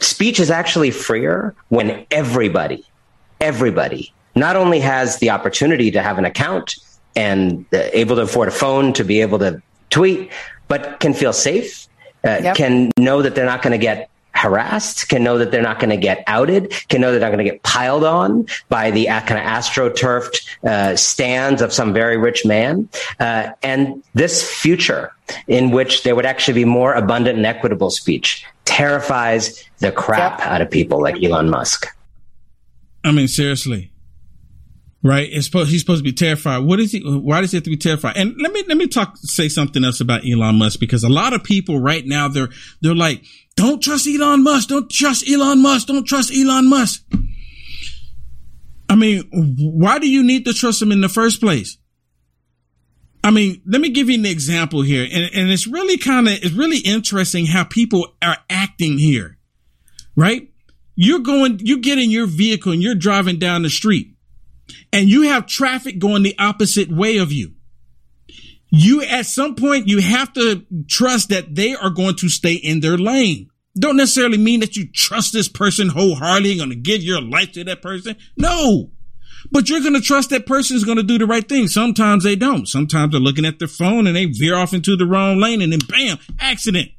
Speech 0.00 0.40
is 0.40 0.50
actually 0.50 0.90
freer 0.90 1.54
when 1.68 2.06
everybody, 2.10 2.84
everybody 3.40 4.12
not 4.34 4.56
only 4.56 4.80
has 4.80 5.18
the 5.18 5.30
opportunity 5.30 5.90
to 5.90 6.02
have 6.02 6.18
an 6.18 6.24
account 6.24 6.76
and 7.16 7.66
uh, 7.72 7.88
able 7.92 8.16
to 8.16 8.22
afford 8.22 8.48
a 8.48 8.52
phone 8.52 8.92
to 8.94 9.04
be 9.04 9.20
able 9.20 9.38
to 9.38 9.60
tweet, 9.90 10.30
but 10.68 11.00
can 11.00 11.12
feel 11.12 11.32
safe 11.32 11.88
uh, 12.24 12.40
yep. 12.42 12.56
can 12.56 12.90
know 12.96 13.22
that 13.22 13.34
they're 13.34 13.46
not 13.46 13.62
going 13.62 13.72
to 13.72 13.78
get 13.78 14.09
harassed, 14.40 15.08
can 15.08 15.22
know 15.22 15.38
that 15.38 15.50
they're 15.50 15.62
not 15.62 15.78
going 15.78 15.90
to 15.90 15.96
get 15.96 16.24
outed, 16.26 16.72
can 16.88 17.00
know 17.00 17.10
they're 17.10 17.20
not 17.20 17.32
going 17.32 17.44
to 17.44 17.50
get 17.50 17.62
piled 17.62 18.04
on 18.04 18.46
by 18.68 18.90
the 18.90 19.08
uh, 19.08 19.20
kind 19.20 19.38
of 19.40 19.46
astroturfed 19.46 20.40
uh, 20.64 20.96
stands 20.96 21.60
of 21.60 21.72
some 21.72 21.92
very 21.92 22.16
rich 22.16 22.44
man. 22.46 22.88
Uh, 23.18 23.50
and 23.62 24.02
this 24.14 24.42
future 24.42 25.12
in 25.46 25.70
which 25.70 26.02
there 26.02 26.14
would 26.16 26.26
actually 26.26 26.54
be 26.54 26.64
more 26.64 26.94
abundant 26.94 27.36
and 27.36 27.46
equitable 27.46 27.90
speech 27.90 28.44
terrifies 28.64 29.62
the 29.78 29.92
crap 29.92 30.38
yep. 30.38 30.48
out 30.48 30.60
of 30.60 30.70
people 30.70 31.00
like 31.00 31.22
Elon 31.22 31.50
Musk. 31.50 31.86
I 33.04 33.12
mean, 33.12 33.28
seriously 33.28 33.90
right? 35.02 35.28
It's 35.30 35.46
supposed, 35.46 35.70
he's 35.70 35.80
supposed 35.80 36.04
to 36.04 36.10
be 36.10 36.12
terrified. 36.12 36.58
What 36.58 36.80
is 36.80 36.92
he? 36.92 37.00
Why 37.00 37.40
does 37.40 37.52
he 37.52 37.56
have 37.56 37.64
to 37.64 37.70
be 37.70 37.76
terrified? 37.76 38.16
And 38.16 38.34
let 38.40 38.52
me, 38.52 38.64
let 38.68 38.76
me 38.76 38.86
talk, 38.86 39.16
say 39.16 39.48
something 39.48 39.84
else 39.84 40.00
about 40.00 40.22
Elon 40.30 40.56
Musk 40.56 40.80
because 40.80 41.04
a 41.04 41.08
lot 41.08 41.32
of 41.32 41.42
people 41.42 41.80
right 41.80 42.04
now, 42.04 42.28
they're, 42.28 42.48
they're 42.82 42.94
like, 42.94 43.24
don't 43.56 43.82
trust 43.82 44.06
Elon 44.06 44.42
Musk. 44.42 44.68
Don't 44.68 44.90
trust 44.90 45.28
Elon 45.28 45.62
Musk. 45.62 45.86
Don't 45.86 46.06
trust 46.06 46.32
Elon 46.34 46.68
Musk. 46.68 47.04
I 48.88 48.96
mean, 48.96 49.28
why 49.32 49.98
do 49.98 50.08
you 50.08 50.22
need 50.22 50.44
to 50.46 50.52
trust 50.52 50.82
him 50.82 50.92
in 50.92 51.00
the 51.00 51.08
first 51.08 51.40
place? 51.40 51.78
I 53.22 53.30
mean, 53.30 53.62
let 53.66 53.80
me 53.80 53.90
give 53.90 54.08
you 54.08 54.18
an 54.18 54.26
example 54.26 54.82
here. 54.82 55.04
And, 55.04 55.30
and 55.34 55.50
it's 55.50 55.66
really 55.66 55.98
kind 55.98 56.26
of, 56.26 56.34
it's 56.34 56.54
really 56.54 56.78
interesting 56.78 57.46
how 57.46 57.64
people 57.64 58.14
are 58.22 58.38
acting 58.48 58.98
here, 58.98 59.36
right? 60.16 60.48
You're 60.96 61.20
going, 61.20 61.60
you 61.62 61.78
get 61.78 61.98
in 61.98 62.10
your 62.10 62.26
vehicle 62.26 62.72
and 62.72 62.82
you're 62.82 62.94
driving 62.94 63.38
down 63.38 63.62
the 63.62 63.70
street 63.70 64.14
and 64.92 65.08
you 65.08 65.22
have 65.22 65.46
traffic 65.46 65.98
going 65.98 66.22
the 66.22 66.38
opposite 66.38 66.90
way 66.90 67.18
of 67.18 67.32
you. 67.32 67.54
You, 68.70 69.02
at 69.02 69.26
some 69.26 69.56
point, 69.56 69.88
you 69.88 70.00
have 70.00 70.32
to 70.34 70.64
trust 70.88 71.30
that 71.30 71.54
they 71.54 71.74
are 71.74 71.90
going 71.90 72.14
to 72.16 72.28
stay 72.28 72.54
in 72.54 72.80
their 72.80 72.96
lane. 72.96 73.50
Don't 73.78 73.96
necessarily 73.96 74.38
mean 74.38 74.60
that 74.60 74.76
you 74.76 74.88
trust 74.92 75.32
this 75.32 75.48
person 75.48 75.88
wholeheartedly, 75.88 76.56
going 76.56 76.70
to 76.70 76.76
give 76.76 77.02
your 77.02 77.20
life 77.20 77.52
to 77.52 77.64
that 77.64 77.82
person. 77.82 78.16
No. 78.36 78.90
But 79.50 79.68
you're 79.68 79.80
going 79.80 79.94
to 79.94 80.00
trust 80.00 80.30
that 80.30 80.46
person 80.46 80.76
is 80.76 80.84
going 80.84 80.98
to 80.98 81.02
do 81.02 81.18
the 81.18 81.26
right 81.26 81.48
thing. 81.48 81.66
Sometimes 81.66 82.24
they 82.24 82.36
don't. 82.36 82.66
Sometimes 82.66 83.12
they're 83.12 83.20
looking 83.20 83.44
at 83.44 83.58
their 83.58 83.68
phone 83.68 84.06
and 84.06 84.14
they 84.14 84.26
veer 84.26 84.56
off 84.56 84.74
into 84.74 84.96
the 84.96 85.06
wrong 85.06 85.38
lane 85.40 85.62
and 85.62 85.72
then 85.72 85.80
bam, 85.88 86.18
accident. 86.38 86.90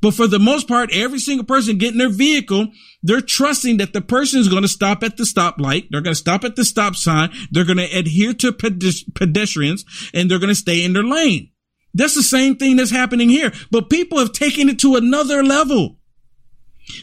But 0.00 0.14
for 0.14 0.26
the 0.26 0.38
most 0.38 0.66
part, 0.66 0.90
every 0.92 1.18
single 1.18 1.44
person 1.44 1.78
getting 1.78 1.98
their 1.98 2.08
vehicle, 2.08 2.68
they're 3.02 3.20
trusting 3.20 3.76
that 3.78 3.92
the 3.92 4.00
person 4.00 4.40
is 4.40 4.48
going 4.48 4.62
to 4.62 4.68
stop 4.68 5.02
at 5.02 5.16
the 5.16 5.24
stoplight. 5.24 5.88
They're 5.90 6.00
going 6.00 6.14
to 6.14 6.20
stop 6.20 6.44
at 6.44 6.56
the 6.56 6.64
stop 6.64 6.96
sign. 6.96 7.30
They're 7.50 7.64
going 7.64 7.78
to 7.78 7.84
adhere 7.84 8.32
to 8.34 8.52
pedestrians 8.52 9.84
and 10.14 10.30
they're 10.30 10.38
going 10.38 10.48
to 10.48 10.54
stay 10.54 10.84
in 10.84 10.92
their 10.94 11.04
lane. 11.04 11.50
That's 11.92 12.14
the 12.14 12.22
same 12.22 12.56
thing 12.56 12.76
that's 12.76 12.90
happening 12.90 13.28
here, 13.28 13.52
but 13.70 13.90
people 13.90 14.18
have 14.18 14.32
taken 14.32 14.68
it 14.68 14.78
to 14.80 14.94
another 14.94 15.42
level. 15.42 15.96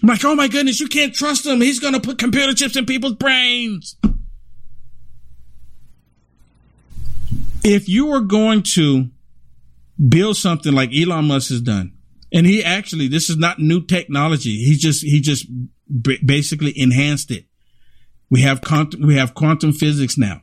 I'm 0.02 0.10
like, 0.10 0.24
oh 0.24 0.36
my 0.36 0.48
goodness, 0.48 0.80
you 0.80 0.88
can't 0.88 1.14
trust 1.14 1.46
him. 1.46 1.62
He's 1.62 1.80
going 1.80 1.94
to 1.94 2.00
put 2.00 2.18
computer 2.18 2.54
chips 2.54 2.76
in 2.76 2.86
people's 2.86 3.16
brains. 3.16 3.98
If 7.64 7.90
you 7.90 8.10
are 8.12 8.22
going 8.22 8.64
to 8.64 9.10
build 10.08 10.38
something 10.38 10.74
like 10.74 10.92
Elon 10.94 11.26
Musk 11.26 11.50
has 11.50 11.62
done, 11.62 11.97
and 12.32 12.46
he 12.46 12.64
actually, 12.64 13.08
this 13.08 13.30
is 13.30 13.38
not 13.38 13.60
new 13.60 13.86
technology. 13.86 14.64
He 14.64 14.76
just, 14.76 15.04
he 15.04 15.22
just 15.22 15.48
b- 16.02 16.20
basically 16.24 16.74
enhanced 16.78 17.32
it. 17.32 17.46
We 18.30 18.42
have 18.42 18.62
quantum, 18.62 19.02
we 19.02 19.16
have 19.16 19.34
quantum 19.34 19.72
physics 19.72 20.18
now. 20.18 20.42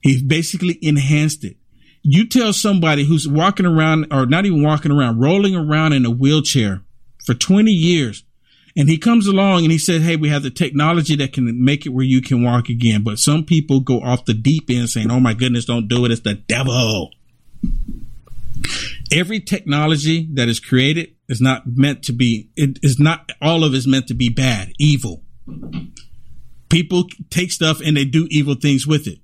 He 0.00 0.22
basically 0.22 0.78
enhanced 0.80 1.44
it. 1.44 1.56
You 2.02 2.26
tell 2.28 2.52
somebody 2.52 3.04
who's 3.04 3.28
walking 3.28 3.66
around 3.66 4.06
or 4.10 4.26
not 4.26 4.46
even 4.46 4.62
walking 4.62 4.90
around, 4.90 5.20
rolling 5.20 5.54
around 5.54 5.92
in 5.92 6.04
a 6.04 6.10
wheelchair 6.10 6.82
for 7.24 7.34
20 7.34 7.70
years. 7.70 8.24
And 8.76 8.88
he 8.88 8.96
comes 8.96 9.26
along 9.26 9.64
and 9.64 9.70
he 9.70 9.78
says, 9.78 10.02
Hey, 10.02 10.16
we 10.16 10.30
have 10.30 10.42
the 10.42 10.50
technology 10.50 11.14
that 11.16 11.32
can 11.32 11.62
make 11.62 11.84
it 11.84 11.90
where 11.90 12.04
you 12.04 12.22
can 12.22 12.42
walk 12.42 12.68
again. 12.70 13.02
But 13.02 13.18
some 13.18 13.44
people 13.44 13.80
go 13.80 14.00
off 14.00 14.24
the 14.24 14.34
deep 14.34 14.70
end 14.70 14.88
saying, 14.88 15.10
Oh 15.10 15.20
my 15.20 15.34
goodness, 15.34 15.66
don't 15.66 15.88
do 15.88 16.04
it. 16.06 16.10
It's 16.10 16.22
the 16.22 16.34
devil. 16.34 17.10
Every 19.12 19.40
technology 19.40 20.28
that 20.32 20.48
is 20.48 20.58
created 20.58 21.14
is 21.28 21.40
not 21.40 21.64
meant 21.66 22.02
to 22.04 22.12
be, 22.12 22.50
it 22.56 22.78
is 22.82 22.98
not, 22.98 23.30
all 23.42 23.62
of 23.62 23.74
it 23.74 23.76
is 23.76 23.86
meant 23.86 24.08
to 24.08 24.14
be 24.14 24.30
bad, 24.30 24.72
evil. 24.78 25.22
People 26.70 27.04
take 27.28 27.52
stuff 27.52 27.80
and 27.84 27.96
they 27.96 28.06
do 28.06 28.26
evil 28.30 28.54
things 28.54 28.86
with 28.86 29.06
it. 29.06 29.18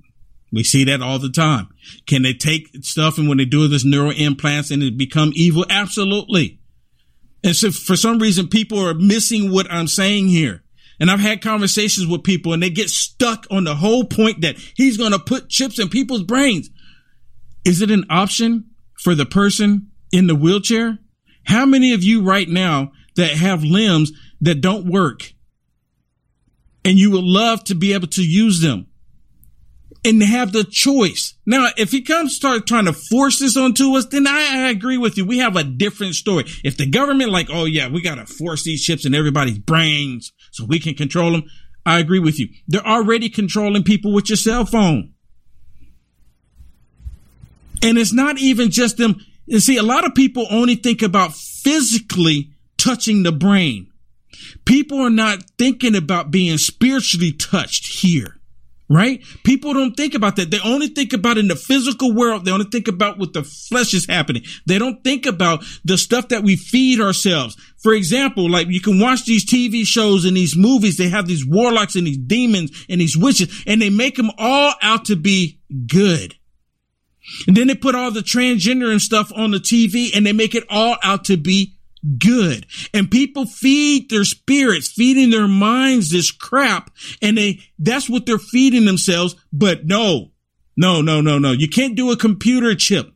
We 0.52 0.62
see 0.62 0.84
that 0.84 1.02
all 1.02 1.18
the 1.18 1.30
time. 1.30 1.68
Can 2.06 2.22
they 2.22 2.34
take 2.34 2.68
stuff 2.82 3.18
and 3.18 3.28
when 3.28 3.38
they 3.38 3.44
do 3.44 3.66
this 3.68 3.84
neural 3.84 4.12
implants 4.12 4.70
and 4.70 4.82
it 4.82 4.98
become 4.98 5.32
evil? 5.34 5.64
Absolutely. 5.68 6.60
And 7.42 7.54
so 7.54 7.70
for 7.70 7.96
some 7.96 8.18
reason, 8.18 8.48
people 8.48 8.78
are 8.78 8.94
missing 8.94 9.50
what 9.50 9.70
I'm 9.70 9.86
saying 9.86 10.28
here. 10.28 10.62
And 11.00 11.10
I've 11.10 11.20
had 11.20 11.42
conversations 11.42 12.06
with 12.06 12.24
people 12.24 12.52
and 12.52 12.62
they 12.62 12.70
get 12.70 12.90
stuck 12.90 13.46
on 13.50 13.64
the 13.64 13.76
whole 13.76 14.04
point 14.04 14.40
that 14.40 14.56
he's 14.74 14.96
going 14.96 15.12
to 15.12 15.18
put 15.18 15.48
chips 15.48 15.78
in 15.78 15.88
people's 15.88 16.24
brains. 16.24 16.70
Is 17.64 17.80
it 17.82 17.90
an 17.90 18.04
option? 18.10 18.70
For 19.00 19.14
the 19.14 19.26
person 19.26 19.90
in 20.12 20.26
the 20.26 20.34
wheelchair? 20.34 20.98
How 21.44 21.64
many 21.64 21.92
of 21.94 22.02
you 22.02 22.22
right 22.22 22.48
now 22.48 22.92
that 23.16 23.30
have 23.30 23.64
limbs 23.64 24.12
that 24.40 24.60
don't 24.60 24.86
work 24.86 25.32
and 26.84 26.98
you 26.98 27.10
would 27.10 27.24
love 27.24 27.64
to 27.64 27.74
be 27.74 27.94
able 27.94 28.08
to 28.08 28.22
use 28.22 28.60
them 28.60 28.86
and 30.04 30.22
have 30.22 30.52
the 30.52 30.64
choice? 30.64 31.34
Now, 31.46 31.68
if 31.76 31.90
he 31.90 32.02
comes 32.02 32.36
start 32.36 32.66
trying 32.66 32.84
to 32.84 32.92
force 32.92 33.38
this 33.38 33.56
onto 33.56 33.96
us, 33.96 34.06
then 34.06 34.26
I, 34.26 34.66
I 34.66 34.70
agree 34.70 34.98
with 34.98 35.16
you. 35.16 35.24
We 35.24 35.38
have 35.38 35.56
a 35.56 35.64
different 35.64 36.14
story. 36.14 36.44
If 36.64 36.76
the 36.76 36.86
government 36.86 37.30
like, 37.30 37.48
oh 37.50 37.64
yeah, 37.64 37.88
we 37.88 38.02
got 38.02 38.16
to 38.16 38.26
force 38.26 38.64
these 38.64 38.84
chips 38.84 39.06
in 39.06 39.14
everybody's 39.14 39.58
brains 39.58 40.32
so 40.50 40.64
we 40.64 40.78
can 40.78 40.94
control 40.94 41.32
them. 41.32 41.44
I 41.86 42.00
agree 42.00 42.18
with 42.18 42.38
you. 42.38 42.48
They're 42.66 42.86
already 42.86 43.30
controlling 43.30 43.84
people 43.84 44.12
with 44.12 44.28
your 44.28 44.36
cell 44.36 44.66
phone. 44.66 45.14
And 47.82 47.98
it's 47.98 48.12
not 48.12 48.38
even 48.38 48.70
just 48.70 48.96
them. 48.96 49.20
You 49.46 49.60
see, 49.60 49.76
a 49.76 49.82
lot 49.82 50.04
of 50.06 50.14
people 50.14 50.46
only 50.50 50.74
think 50.74 51.02
about 51.02 51.34
physically 51.34 52.50
touching 52.76 53.22
the 53.22 53.32
brain. 53.32 53.90
People 54.64 54.98
are 55.00 55.10
not 55.10 55.42
thinking 55.58 55.96
about 55.96 56.30
being 56.30 56.58
spiritually 56.58 57.32
touched 57.32 57.86
here. 58.02 58.34
right? 58.90 59.22
People 59.44 59.74
don't 59.74 59.94
think 59.96 60.14
about 60.14 60.36
that. 60.36 60.50
They 60.50 60.60
only 60.64 60.88
think 60.88 61.12
about 61.12 61.36
in 61.36 61.48
the 61.48 61.56
physical 61.56 62.14
world. 62.14 62.44
They 62.44 62.50
only 62.52 62.64
think 62.70 62.88
about 62.88 63.18
what 63.18 63.34
the 63.34 63.42
flesh 63.44 63.92
is 63.92 64.06
happening. 64.06 64.44
They 64.66 64.78
don't 64.78 65.04
think 65.04 65.26
about 65.26 65.62
the 65.84 65.98
stuff 65.98 66.28
that 66.28 66.42
we 66.42 66.56
feed 66.56 67.00
ourselves. 67.00 67.56
For 67.76 67.92
example, 67.92 68.48
like 68.50 68.68
you 68.68 68.80
can 68.80 68.98
watch 68.98 69.24
these 69.26 69.44
TV 69.44 69.84
shows 69.84 70.24
and 70.24 70.36
these 70.36 70.56
movies. 70.56 70.96
They 70.96 71.10
have 71.10 71.26
these 71.26 71.46
warlocks 71.46 71.96
and 71.96 72.06
these 72.06 72.16
demons 72.18 72.86
and 72.88 73.00
these 73.00 73.16
witches 73.16 73.62
and 73.66 73.80
they 73.80 73.90
make 73.90 74.16
them 74.16 74.30
all 74.38 74.74
out 74.80 75.04
to 75.06 75.16
be 75.16 75.60
good. 75.86 76.34
And 77.46 77.56
then 77.56 77.66
they 77.66 77.74
put 77.74 77.94
all 77.94 78.10
the 78.10 78.20
transgender 78.20 78.90
and 78.90 79.00
stuff 79.00 79.32
on 79.34 79.50
the 79.50 79.58
TV 79.58 80.14
and 80.14 80.26
they 80.26 80.32
make 80.32 80.54
it 80.54 80.64
all 80.68 80.96
out 81.02 81.24
to 81.26 81.36
be 81.36 81.78
good. 82.18 82.66
And 82.94 83.10
people 83.10 83.46
feed 83.46 84.10
their 84.10 84.24
spirits, 84.24 84.88
feeding 84.88 85.30
their 85.30 85.48
minds 85.48 86.10
this 86.10 86.30
crap. 86.30 86.90
And 87.20 87.36
they, 87.36 87.60
that's 87.78 88.08
what 88.08 88.26
they're 88.26 88.38
feeding 88.38 88.84
themselves. 88.84 89.36
But 89.52 89.86
no, 89.86 90.30
no, 90.76 91.02
no, 91.02 91.20
no, 91.20 91.38
no. 91.38 91.52
You 91.52 91.68
can't 91.68 91.96
do 91.96 92.10
a 92.10 92.16
computer 92.16 92.74
chip 92.74 93.12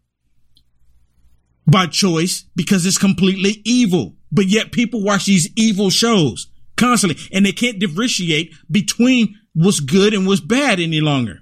by 1.66 1.86
choice 1.86 2.44
because 2.56 2.84
it's 2.86 2.98
completely 2.98 3.62
evil. 3.64 4.16
But 4.30 4.46
yet 4.46 4.72
people 4.72 5.02
watch 5.02 5.26
these 5.26 5.50
evil 5.56 5.90
shows 5.90 6.48
constantly 6.76 7.22
and 7.32 7.44
they 7.46 7.52
can't 7.52 7.78
differentiate 7.78 8.52
between 8.70 9.36
what's 9.54 9.80
good 9.80 10.14
and 10.14 10.26
what's 10.26 10.40
bad 10.40 10.80
any 10.80 11.00
longer. 11.00 11.41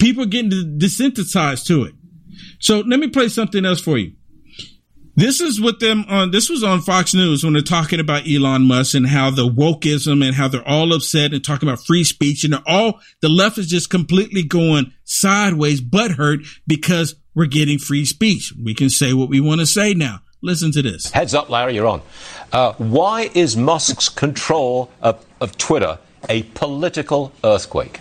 People 0.00 0.24
are 0.24 0.26
getting 0.26 0.50
desensitized 0.78 1.66
to 1.66 1.84
it. 1.84 1.94
So 2.58 2.80
let 2.80 2.98
me 2.98 3.08
play 3.08 3.28
something 3.28 3.64
else 3.64 3.80
for 3.80 3.98
you. 3.98 4.12
This 5.16 5.40
is 5.40 5.60
what 5.60 5.80
them 5.80 6.06
on. 6.08 6.30
This 6.30 6.48
was 6.48 6.62
on 6.62 6.80
Fox 6.80 7.12
News 7.12 7.44
when 7.44 7.52
they're 7.52 7.62
talking 7.62 8.00
about 8.00 8.26
Elon 8.26 8.62
Musk 8.62 8.94
and 8.94 9.06
how 9.06 9.30
the 9.30 9.46
wokeism 9.46 10.24
and 10.24 10.34
how 10.34 10.48
they're 10.48 10.66
all 10.66 10.94
upset 10.94 11.34
and 11.34 11.44
talking 11.44 11.68
about 11.68 11.84
free 11.84 12.04
speech 12.04 12.42
and 12.44 12.54
all 12.66 13.00
the 13.20 13.28
left 13.28 13.58
is 13.58 13.66
just 13.66 13.90
completely 13.90 14.42
going 14.42 14.92
sideways, 15.04 15.82
butthurt 15.82 16.46
because 16.66 17.16
we're 17.34 17.46
getting 17.46 17.78
free 17.78 18.06
speech. 18.06 18.54
We 18.64 18.72
can 18.72 18.88
say 18.88 19.12
what 19.12 19.28
we 19.28 19.40
want 19.40 19.60
to 19.60 19.66
say 19.66 19.92
now. 19.92 20.20
Listen 20.42 20.72
to 20.72 20.80
this. 20.80 21.10
Heads 21.10 21.34
up, 21.34 21.50
Larry, 21.50 21.74
you're 21.74 21.86
on. 21.86 22.00
Uh, 22.50 22.72
why 22.74 23.30
is 23.34 23.58
Musk's 23.58 24.08
control 24.08 24.90
of, 25.02 25.22
of 25.40 25.58
Twitter 25.58 25.98
a 26.30 26.44
political 26.44 27.32
earthquake? 27.44 28.00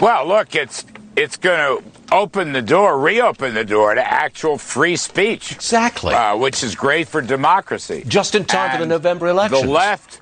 Well, 0.00 0.26
look, 0.26 0.54
it's 0.54 0.84
it's 1.16 1.36
going 1.36 1.58
to 1.58 1.84
open 2.10 2.52
the 2.52 2.62
door, 2.62 2.98
reopen 2.98 3.54
the 3.54 3.64
door 3.64 3.94
to 3.94 4.12
actual 4.12 4.56
free 4.56 4.96
speech. 4.96 5.52
Exactly. 5.52 6.14
Uh, 6.14 6.36
which 6.36 6.62
is 6.62 6.74
great 6.74 7.08
for 7.08 7.20
democracy. 7.20 8.04
Just 8.06 8.34
in 8.34 8.44
time 8.44 8.70
and 8.70 8.72
for 8.72 8.78
the 8.80 8.86
November 8.86 9.28
elections. 9.28 9.62
The 9.62 9.68
left. 9.68 10.20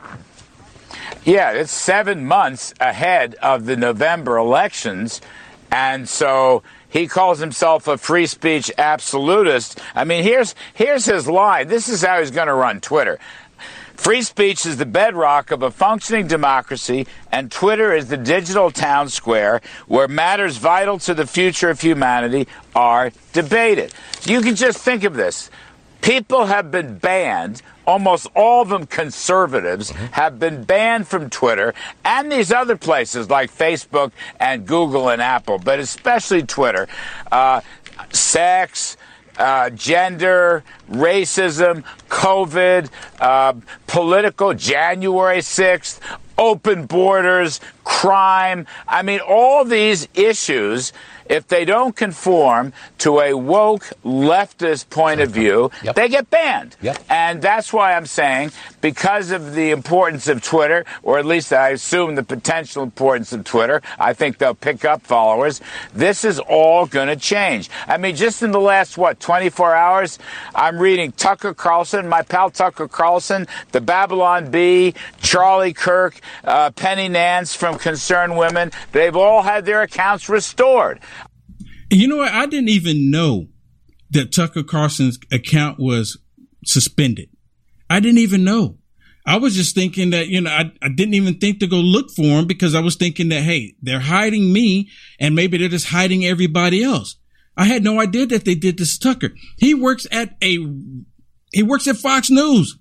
Yeah, 1.25 1.53
it's 1.53 1.73
seven 1.73 2.27
months 2.27 2.75
ahead 2.81 3.37
of 3.37 3.67
the 3.67 3.77
November 3.77 4.37
elections. 4.37 5.21
And 5.71 6.09
so 6.09 6.63
he 6.89 7.07
calls 7.07 7.39
himself 7.39 7.87
a 7.87 7.99
free 7.99 8.27
speech 8.27 8.73
absolutist. 8.79 9.81
I 9.95 10.05
mean, 10.05 10.25
here's 10.25 10.55
here's 10.75 11.05
his 11.05 11.29
line. 11.29 11.69
This 11.69 11.89
is 11.89 12.03
how 12.03 12.19
he's 12.19 12.31
going 12.31 12.49
to 12.49 12.55
run 12.55 12.81
Twitter. 12.81 13.19
Free 13.99 14.23
speech 14.23 14.65
is 14.65 14.77
the 14.77 14.87
bedrock 14.87 15.51
of 15.51 15.63
a 15.63 15.73
functioning 15.73 16.29
democracy, 16.29 17.09
and 17.33 17.51
Twitter 17.51 17.93
is 17.93 18.07
the 18.07 18.17
digital 18.17 18.71
town 18.71 19.09
square 19.09 19.61
where 19.89 20.07
matters 20.07 20.57
vital 20.57 21.01
to 21.01 21.15
the 21.15 21.27
future 21.27 21.69
of 21.69 21.81
humanity 21.81 22.47
are 22.77 23.11
debated. 23.33 23.93
You 24.23 24.41
can 24.41 24.55
just 24.55 24.79
think 24.79 25.03
of 25.03 25.15
this. 25.15 25.51
People 26.01 26.47
have 26.47 26.71
been 26.71 26.97
banned, 26.99 27.61
almost 27.89 28.29
all 28.37 28.63
of 28.63 28.69
them 28.69 28.87
conservatives, 28.87 29.91
mm-hmm. 29.91 30.07
have 30.13 30.39
been 30.39 30.63
banned 30.63 31.09
from 31.09 31.29
Twitter 31.29 31.75
and 32.05 32.31
these 32.31 32.53
other 32.53 32.77
places 32.77 33.29
like 33.29 33.53
Facebook 33.53 34.13
and 34.39 34.65
Google 34.65 35.09
and 35.11 35.21
Apple, 35.21 35.59
but 35.59 35.81
especially 35.81 36.45
Twitter. 36.45 36.87
Uh, 37.33 37.63
sex, 38.13 38.97
uh, 39.39 39.71
gender, 39.71 40.65
racism, 40.91 41.85
COVID, 42.09 42.91
uh, 43.21 43.55
political 43.87 44.55
January 44.55 45.39
6th, 45.39 46.01
open 46.37 46.87
borders, 46.87 47.61
crime. 47.89 48.67
I 48.87 49.01
mean, 49.03 49.21
all 49.21 49.65
these 49.65 50.07
issues 50.13 50.93
if 51.29 51.47
they 51.49 51.65
don't 51.65 51.95
conform 51.95 52.73
to 52.99 53.21
a 53.21 53.35
woke 53.35 53.93
leftist 54.05 54.91
point 54.91 55.21
of 55.21 55.31
view, 55.31 55.71
yep. 55.83 55.95
they 55.95 56.09
get 56.09 56.31
banned. 56.31 56.77
Yep. 56.81 57.05
And 57.09 57.43
that's 57.43 57.73
why 57.73 57.95
I'm 57.95 58.07
saying, 58.07 58.53
because 58.81 59.31
of 59.31 59.55
the 59.55 59.71
importance 59.71 60.29
of 60.29 60.43
Twitter, 60.43 60.85
or 61.03 61.19
at 61.19 61.27
least 61.27 61.53
I 61.53 61.71
assume 61.71 62.15
the 62.15 62.23
potential 62.23 62.83
importance 62.83 63.33
of 63.33 63.45
Twitter, 63.45 63.83
I 63.99 64.15
think 64.15 64.39
they'll 64.39 64.55
pick 64.55 64.85
up 64.85 65.03
followers. 65.03 65.61
This 65.95 66.25
is 66.25 66.39
all 66.39 66.87
going 66.87 67.09
to 67.09 67.17
change. 67.17 67.69
I 67.87 67.99
mean, 67.99 68.17
just 68.17 68.43
in 68.43 68.51
the 68.51 68.61
last, 68.61 68.97
what, 68.97 69.21
24 69.21 69.75
hours, 69.75 70.19
I'm 70.55 70.79
reading 70.79 71.13
Tucker 71.13 71.55
Carlson, 71.55 72.09
my 72.09 72.23
pal 72.23 72.51
Tucker 72.51 72.89
Carlson, 72.89 73.47
the 73.73 73.81
Babylon 73.81 74.51
Bee, 74.51 74.95
Charlie 75.21 75.75
Kirk, 75.75 76.21
uh, 76.45 76.71
Penny 76.71 77.09
Nance 77.09 77.55
from 77.55 77.78
Concerned 77.79 78.37
Women. 78.37 78.73
They've 78.93 79.17
all 79.17 79.43
had 79.43 79.65
their 79.65 79.83
accounts 79.83 80.29
restored. 80.29 81.01
You 81.91 82.09
know 82.09 82.19
what? 82.19 82.33
I 82.33 82.47
didn't 82.47 82.69
even 82.69 83.11
know 83.11 83.47
that 84.11 84.33
Tucker 84.33 84.63
Carlson's 84.63 85.19
account 85.33 85.79
was 85.79 86.19
suspended. 86.65 87.31
I 87.89 88.01
didn't 88.01 88.19
even 88.19 88.45
know. 88.45 88.79
I 89.27 89.37
was 89.37 89.55
just 89.55 89.75
thinking 89.75 90.11
that, 90.11 90.29
you 90.29 90.41
know, 90.41 90.51
I, 90.51 90.73
I 90.81 90.89
didn't 90.89 91.15
even 91.15 91.39
think 91.39 91.61
to 91.61 91.67
go 91.67 91.77
look 91.77 92.11
for 92.11 92.23
him 92.23 92.47
because 92.47 92.75
I 92.75 92.81
was 92.81 92.97
thinking 92.97 93.29
that, 93.29 93.43
hey, 93.43 93.75
they're 93.83 94.01
hiding 94.01 94.53
me 94.53 94.91
and 95.21 95.35
maybe 95.35 95.59
they're 95.59 95.69
just 95.69 95.89
hiding 95.89 96.25
everybody 96.25 96.83
else. 96.83 97.17
I 97.55 97.65
had 97.65 97.85
no 97.85 98.01
idea 98.01 98.25
that 98.27 98.45
they 98.47 98.55
did 98.55 98.79
this 98.79 98.97
Tucker. 98.97 99.31
He 99.59 99.75
works 99.75 100.07
at 100.11 100.37
a, 100.43 100.59
he 101.53 101.63
works 101.63 101.87
at 101.87 101.97
Fox 101.97 102.31
News. 102.31 102.79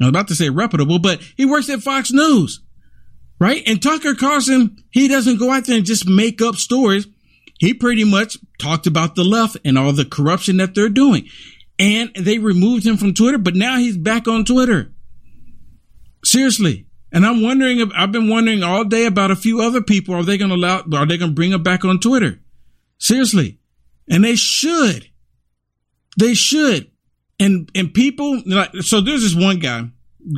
I 0.00 0.04
was 0.04 0.08
about 0.10 0.28
to 0.28 0.34
say 0.34 0.48
reputable, 0.48 0.98
but 0.98 1.20
he 1.36 1.44
works 1.44 1.68
at 1.68 1.80
Fox 1.80 2.10
News, 2.10 2.62
right? 3.38 3.62
And 3.66 3.82
Tucker 3.82 4.14
Carlson, 4.14 4.82
he 4.90 5.08
doesn't 5.08 5.38
go 5.38 5.50
out 5.50 5.66
there 5.66 5.76
and 5.76 5.86
just 5.86 6.08
make 6.08 6.40
up 6.40 6.56
stories 6.56 7.06
he 7.58 7.74
pretty 7.74 8.04
much 8.04 8.36
talked 8.58 8.86
about 8.86 9.14
the 9.14 9.24
left 9.24 9.56
and 9.64 9.78
all 9.78 9.92
the 9.92 10.04
corruption 10.04 10.58
that 10.58 10.74
they're 10.74 10.88
doing. 10.88 11.28
And 11.78 12.10
they 12.14 12.38
removed 12.38 12.86
him 12.86 12.96
from 12.96 13.14
Twitter, 13.14 13.38
but 13.38 13.54
now 13.54 13.78
he's 13.78 13.96
back 13.96 14.28
on 14.28 14.44
Twitter. 14.44 14.92
Seriously. 16.24 16.86
And 17.12 17.24
I'm 17.24 17.42
wondering, 17.42 17.90
I've 17.94 18.12
been 18.12 18.28
wondering 18.28 18.62
all 18.62 18.84
day 18.84 19.06
about 19.06 19.30
a 19.30 19.36
few 19.36 19.60
other 19.62 19.80
people. 19.80 20.14
Are 20.14 20.22
they 20.22 20.36
going 20.36 20.50
to 20.50 20.56
allow, 20.56 20.82
are 20.94 21.06
they 21.06 21.16
going 21.16 21.30
to 21.30 21.34
bring 21.34 21.52
him 21.52 21.62
back 21.62 21.84
on 21.84 22.00
Twitter? 22.00 22.40
Seriously. 22.98 23.58
And 24.08 24.24
they 24.24 24.36
should. 24.36 25.08
They 26.18 26.34
should. 26.34 26.90
And, 27.38 27.70
and 27.74 27.92
people, 27.92 28.42
like, 28.44 28.74
so 28.80 29.00
there's 29.00 29.22
this 29.22 29.34
one 29.34 29.58
guy 29.60 29.88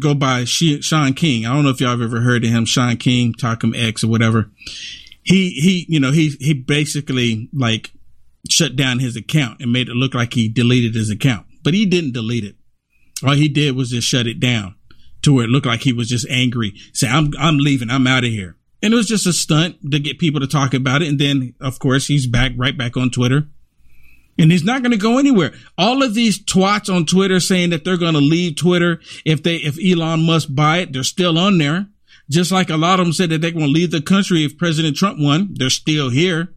go 0.02 0.14
by 0.14 0.44
Shaun 0.44 1.14
King. 1.14 1.46
I 1.46 1.54
don't 1.54 1.64
know 1.64 1.70
if 1.70 1.80
y'all 1.80 1.90
have 1.90 2.02
ever 2.02 2.20
heard 2.20 2.44
of 2.44 2.50
him, 2.50 2.64
Shaun 2.64 2.96
King, 2.96 3.34
Talcum 3.34 3.74
X 3.74 4.04
or 4.04 4.08
whatever 4.08 4.50
he 5.28 5.50
he 5.50 5.86
you 5.88 6.00
know 6.00 6.10
he 6.10 6.30
he 6.40 6.54
basically 6.54 7.48
like 7.52 7.92
shut 8.48 8.76
down 8.76 8.98
his 8.98 9.14
account 9.14 9.60
and 9.60 9.72
made 9.72 9.88
it 9.88 9.94
look 9.94 10.14
like 10.14 10.32
he 10.32 10.48
deleted 10.48 10.94
his 10.94 11.10
account, 11.10 11.46
but 11.62 11.74
he 11.74 11.84
didn't 11.84 12.14
delete 12.14 12.44
it. 12.44 12.56
All 13.22 13.34
he 13.34 13.48
did 13.48 13.76
was 13.76 13.90
just 13.90 14.08
shut 14.08 14.26
it 14.26 14.40
down 14.40 14.74
to 15.22 15.34
where 15.34 15.44
it 15.44 15.50
looked 15.50 15.66
like 15.66 15.82
he 15.82 15.92
was 15.92 16.08
just 16.08 16.26
angry, 16.30 16.72
saying, 16.94 17.12
I'm 17.12 17.32
I'm 17.38 17.58
leaving, 17.58 17.90
I'm 17.90 18.06
out 18.06 18.24
of 18.24 18.30
here. 18.30 18.56
And 18.82 18.94
it 18.94 18.96
was 18.96 19.08
just 19.08 19.26
a 19.26 19.32
stunt 19.32 19.76
to 19.90 19.98
get 19.98 20.20
people 20.20 20.40
to 20.40 20.46
talk 20.46 20.72
about 20.72 21.02
it. 21.02 21.08
And 21.08 21.18
then, 21.18 21.54
of 21.60 21.80
course, 21.80 22.06
he's 22.06 22.28
back 22.28 22.52
right 22.56 22.78
back 22.78 22.96
on 22.96 23.10
Twitter. 23.10 23.48
And 24.38 24.52
he's 24.52 24.64
not 24.64 24.82
going 24.82 24.92
to 24.92 24.98
go 24.98 25.18
anywhere. 25.18 25.52
All 25.76 26.02
of 26.02 26.14
these 26.14 26.42
twats 26.42 26.94
on 26.94 27.06
Twitter 27.06 27.40
saying 27.40 27.70
that 27.70 27.84
they're 27.84 27.96
going 27.96 28.14
to 28.14 28.20
leave 28.20 28.56
Twitter 28.56 29.00
if 29.24 29.42
they, 29.42 29.56
if 29.56 29.76
Elon 29.84 30.24
Musk 30.24 30.48
buy 30.52 30.78
it, 30.78 30.92
they're 30.92 31.02
still 31.02 31.36
on 31.38 31.58
there. 31.58 31.88
Just 32.30 32.52
like 32.52 32.70
a 32.70 32.76
lot 32.76 33.00
of 33.00 33.06
them 33.06 33.12
said 33.12 33.30
that 33.30 33.40
they're 33.40 33.50
going 33.50 33.66
to 33.66 33.72
leave 33.72 33.90
the 33.90 34.02
country 34.02 34.44
if 34.44 34.56
President 34.58 34.96
Trump 34.96 35.18
won, 35.18 35.54
they're 35.54 35.70
still 35.70 36.10
here. 36.10 36.54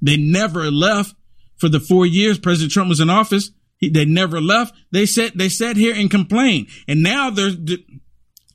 They 0.00 0.16
never 0.16 0.70
left 0.70 1.14
for 1.56 1.68
the 1.68 1.80
four 1.80 2.06
years 2.06 2.38
President 2.38 2.72
Trump 2.72 2.88
was 2.88 3.00
in 3.00 3.10
office. 3.10 3.50
He, 3.76 3.90
they 3.90 4.04
never 4.04 4.40
left. 4.40 4.74
They 4.90 5.06
sat, 5.06 5.36
they 5.36 5.48
sat 5.48 5.76
here 5.76 5.94
and 5.94 6.10
complained. 6.10 6.68
And 6.86 7.02
now 7.02 7.30
they're, 7.30 7.52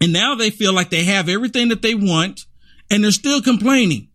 and 0.01 0.13
now 0.13 0.35
they 0.35 0.49
feel 0.49 0.73
like 0.73 0.89
they 0.89 1.03
have 1.03 1.29
everything 1.29 1.67
that 1.69 1.81
they 1.81 1.95
want 1.95 2.45
and 2.89 3.03
they're 3.03 3.11
still 3.11 3.41
complaining. 3.41 4.09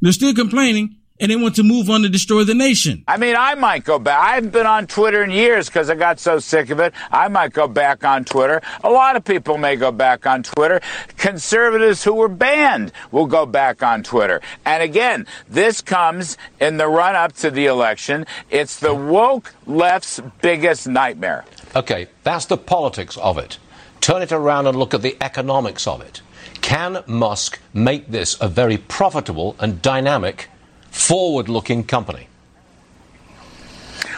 They're 0.00 0.12
still 0.12 0.34
complaining 0.34 0.96
and 1.20 1.30
they 1.30 1.36
want 1.36 1.54
to 1.56 1.62
move 1.62 1.88
on 1.90 2.02
to 2.02 2.08
destroy 2.08 2.44
the 2.44 2.54
nation. 2.54 3.04
I 3.08 3.16
mean, 3.16 3.36
I 3.36 3.54
might 3.54 3.84
go 3.84 3.98
back. 3.98 4.20
I 4.20 4.34
haven't 4.34 4.50
been 4.50 4.66
on 4.66 4.86
Twitter 4.86 5.22
in 5.22 5.30
years 5.30 5.68
because 5.68 5.90
I 5.90 5.94
got 5.94 6.18
so 6.20 6.38
sick 6.38 6.70
of 6.70 6.80
it. 6.80 6.92
I 7.10 7.28
might 7.28 7.52
go 7.52 7.68
back 7.68 8.04
on 8.04 8.24
Twitter. 8.24 8.60
A 8.84 8.90
lot 8.90 9.16
of 9.16 9.24
people 9.24 9.58
may 9.58 9.76
go 9.76 9.92
back 9.92 10.26
on 10.26 10.42
Twitter. 10.42 10.80
Conservatives 11.16 12.04
who 12.04 12.14
were 12.14 12.28
banned 12.28 12.92
will 13.10 13.26
go 13.26 13.46
back 13.46 13.82
on 13.82 14.02
Twitter. 14.02 14.40
And 14.64 14.82
again, 14.82 15.26
this 15.48 15.80
comes 15.80 16.36
in 16.60 16.76
the 16.76 16.88
run 16.88 17.16
up 17.16 17.32
to 17.34 17.50
the 17.50 17.66
election. 17.66 18.26
It's 18.50 18.78
the 18.78 18.94
woke 18.94 19.54
left's 19.66 20.20
biggest 20.40 20.86
nightmare. 20.86 21.44
Okay, 21.74 22.08
that's 22.22 22.46
the 22.46 22.56
politics 22.56 23.16
of 23.18 23.38
it. 23.38 23.58
Turn 24.00 24.22
it 24.22 24.32
around 24.32 24.66
and 24.66 24.78
look 24.78 24.94
at 24.94 25.02
the 25.02 25.16
economics 25.20 25.86
of 25.86 26.00
it. 26.00 26.20
Can 26.60 27.02
Musk 27.06 27.60
make 27.72 28.08
this 28.08 28.36
a 28.40 28.48
very 28.48 28.76
profitable 28.78 29.56
and 29.58 29.82
dynamic, 29.82 30.48
forward 30.96 31.48
looking 31.48 31.84
company? 31.84 32.28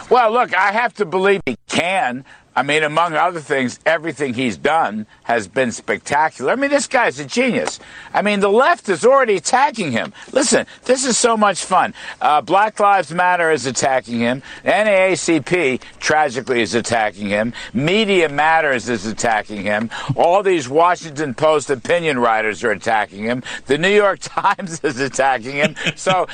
Well, 0.09 0.31
look, 0.31 0.55
I 0.55 0.71
have 0.71 0.93
to 0.95 1.05
believe 1.05 1.41
he 1.45 1.55
can. 1.67 2.25
I 2.55 2.63
mean, 2.63 2.83
among 2.83 3.13
other 3.13 3.39
things, 3.39 3.79
everything 3.85 4.33
he's 4.33 4.57
done 4.57 5.05
has 5.23 5.47
been 5.47 5.71
spectacular. 5.71 6.51
I 6.51 6.55
mean, 6.55 6.71
this 6.71 6.87
guy's 6.87 7.17
a 7.19 7.25
genius. 7.25 7.79
I 8.13 8.21
mean, 8.21 8.41
the 8.41 8.49
left 8.49 8.89
is 8.89 9.05
already 9.05 9.35
attacking 9.35 9.93
him. 9.93 10.13
Listen, 10.33 10.65
this 10.83 11.05
is 11.05 11.17
so 11.17 11.37
much 11.37 11.63
fun. 11.63 11.93
Uh, 12.19 12.41
Black 12.41 12.79
Lives 12.79 13.13
Matter 13.13 13.51
is 13.51 13.65
attacking 13.65 14.19
him. 14.19 14.41
NAACP, 14.65 15.79
tragically, 15.99 16.61
is 16.61 16.73
attacking 16.73 17.29
him. 17.29 17.53
Media 17.73 18.27
Matters 18.27 18.89
is 18.89 19.05
attacking 19.05 19.63
him. 19.63 19.89
All 20.17 20.43
these 20.43 20.67
Washington 20.67 21.35
Post 21.35 21.69
opinion 21.69 22.19
writers 22.19 22.61
are 22.63 22.71
attacking 22.71 23.23
him. 23.23 23.41
The 23.67 23.77
New 23.77 23.93
York 23.93 24.19
Times 24.23 24.83
is 24.83 24.99
attacking 24.99 25.55
him. 25.55 25.75
So. 25.95 26.27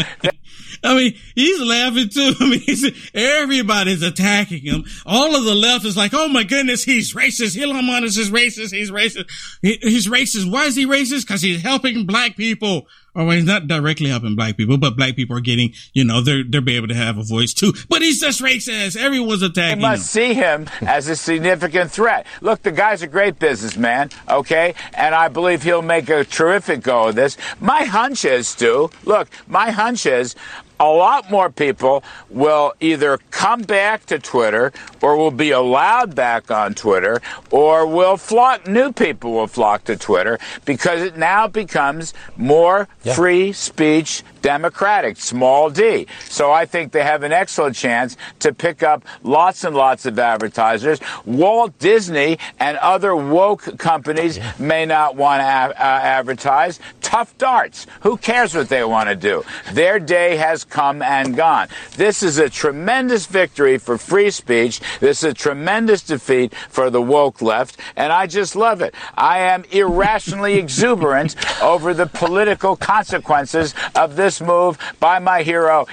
I 0.85 0.95
mean, 0.95 1.15
he's 1.33 1.61
laughing 1.61 2.09
too. 2.09 2.33
I 2.39 2.49
mean, 2.49 2.93
everybody's 3.13 4.03
attacking 4.03 4.61
him. 4.61 4.85
All 5.05 5.35
of 5.35 5.43
the 5.43 5.55
left 5.55 5.85
is 5.85 5.97
like, 5.97 6.13
oh 6.13 6.27
my 6.27 6.43
goodness, 6.43 6.83
he's 6.83 7.13
racist. 7.13 7.61
Elon 7.61 7.85
Musk 7.85 8.19
is 8.19 8.31
racist. 8.31 8.71
He's 8.71 8.91
racist. 8.91 9.29
He, 9.61 9.77
he's 9.81 10.07
racist. 10.07 10.51
Why 10.51 10.65
is 10.65 10.75
he 10.75 10.85
racist? 10.85 11.27
Because 11.27 11.41
he's 11.41 11.61
helping 11.61 12.05
black 12.05 12.35
people. 12.37 12.87
Or 13.15 13.23
well, 13.23 13.35
he's 13.35 13.45
not 13.45 13.67
directly 13.67 14.09
helping 14.09 14.35
black 14.35 14.57
people, 14.57 14.77
but 14.77 14.97
black 14.97 15.15
people 15.15 15.37
are 15.37 15.41
getting, 15.41 15.71
you 15.93 16.03
know, 16.03 16.19
they're 16.19 16.43
they're 16.43 16.59
be 16.59 16.75
able 16.75 16.89
to 16.89 16.95
have 16.95 17.17
a 17.17 17.23
voice 17.23 17.53
too. 17.53 17.73
But 17.87 18.01
he's 18.01 18.19
just 18.19 18.41
racist. 18.41 18.97
Everyone's 18.97 19.41
attacking 19.41 19.77
him. 19.77 19.79
you 19.79 19.87
must 19.87 20.15
him. 20.15 20.21
see 20.21 20.33
him 20.33 20.69
as 20.81 21.07
a 21.07 21.15
significant 21.15 21.91
threat. 21.91 22.27
Look, 22.41 22.63
the 22.63 22.73
guy's 22.73 23.03
a 23.03 23.07
great 23.07 23.39
businessman, 23.39 24.09
okay, 24.29 24.75
and 24.93 25.15
I 25.15 25.29
believe 25.29 25.63
he'll 25.63 25.81
make 25.81 26.09
a 26.09 26.25
terrific 26.25 26.81
go 26.83 27.07
of 27.07 27.15
this. 27.15 27.37
My 27.61 27.85
hunch 27.85 28.25
is, 28.25 28.49
Stu. 28.49 28.89
Look, 29.05 29.29
my 29.47 29.71
hunch 29.71 30.05
is 30.05 30.35
a 30.79 30.87
lot 30.87 31.29
more 31.31 31.49
people 31.49 32.03
will 32.29 32.73
either 32.79 33.17
come 33.31 33.61
back 33.61 34.05
to 34.07 34.19
Twitter 34.19 34.73
or 35.01 35.17
will 35.17 35.31
be 35.31 35.51
allowed 35.51 36.15
back 36.15 36.51
on 36.51 36.73
Twitter 36.73 37.21
or 37.51 37.87
will 37.87 38.17
flock, 38.17 38.67
new 38.67 38.91
people 38.91 39.31
will 39.31 39.47
flock 39.47 39.83
to 39.85 39.95
Twitter 39.95 40.37
because 40.65 41.01
it 41.01 41.17
now 41.17 41.47
becomes 41.47 42.13
more 42.35 42.87
yeah. 43.03 43.13
free 43.13 43.53
speech 43.53 44.23
Democratic, 44.45 45.17
small 45.17 45.71
d. 45.71 46.05
So 46.29 46.51
I 46.51 46.67
think 46.67 46.91
they 46.91 47.01
have 47.01 47.23
an 47.23 47.31
excellent 47.31 47.75
chance 47.75 48.15
to 48.41 48.53
pick 48.53 48.83
up 48.83 49.03
lots 49.23 49.63
and 49.63 49.75
lots 49.75 50.05
of 50.05 50.19
advertisers. 50.19 50.99
Walt 51.25 51.79
Disney 51.79 52.37
and 52.59 52.77
other 52.77 53.15
woke 53.15 53.79
companies 53.79 54.37
yeah. 54.37 54.53
may 54.59 54.85
not 54.85 55.15
want 55.15 55.41
to 55.41 55.45
a- 55.47 55.73
uh, 55.73 55.99
advertise. 56.03 56.79
Tough 57.01 57.35
darts. 57.39 57.87
Who 58.01 58.17
cares 58.17 58.53
what 58.53 58.69
they 58.69 58.83
want 58.83 59.09
to 59.09 59.15
do? 59.15 59.43
Their 59.73 59.99
day 59.99 60.35
has 60.35 60.63
come 60.63 61.01
and 61.01 61.35
gone. 61.35 61.67
This 61.97 62.21
is 62.21 62.37
a 62.37 62.47
tremendous 62.47 63.25
victory 63.25 63.79
for 63.79 63.97
free 63.97 64.29
speech. 64.29 64.79
This 64.99 65.23
is 65.23 65.31
a 65.31 65.33
tremendous 65.33 66.03
defeat 66.03 66.53
for 66.69 66.91
the 66.91 67.01
woke 67.01 67.41
left, 67.41 67.79
and 67.95 68.13
I 68.13 68.27
just 68.27 68.55
love 68.55 68.81
it. 68.81 68.93
I 69.15 69.39
am 69.39 69.63
irrationally 69.71 70.53
exuberant 70.59 71.35
over 71.63 71.95
the 71.95 72.05
political 72.05 72.75
consequences 72.75 73.73
of 73.95 74.15
this 74.15 74.34
this 74.37 74.47
move 74.47 74.77
by 74.99 75.19
my 75.19 75.43
hero, 75.43 75.85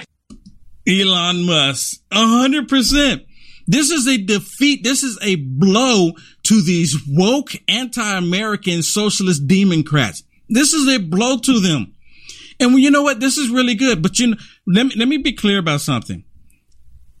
Elon 0.87 1.45
Musk. 1.45 2.01
A 2.11 2.25
hundred 2.25 2.67
percent. 2.67 3.23
This 3.65 3.89
is 3.89 4.07
a 4.07 4.17
defeat. 4.17 4.83
This 4.83 5.03
is 5.03 5.17
a 5.21 5.35
blow 5.35 6.11
to 6.43 6.61
these 6.61 6.97
woke 7.07 7.51
anti-American 7.69 8.83
socialist 8.83 9.47
democrats. 9.47 10.23
This 10.49 10.73
is 10.73 10.93
a 10.93 10.99
blow 10.99 11.37
to 11.37 11.59
them. 11.61 11.93
And 12.59 12.77
you 12.77 12.91
know 12.91 13.03
what? 13.03 13.21
This 13.21 13.37
is 13.37 13.49
really 13.49 13.75
good. 13.75 14.03
But 14.03 14.19
you 14.19 14.27
know, 14.27 14.37
let 14.67 14.87
me, 14.87 14.95
let 14.97 15.07
me 15.07 15.17
be 15.17 15.31
clear 15.31 15.59
about 15.59 15.79
something. 15.79 16.25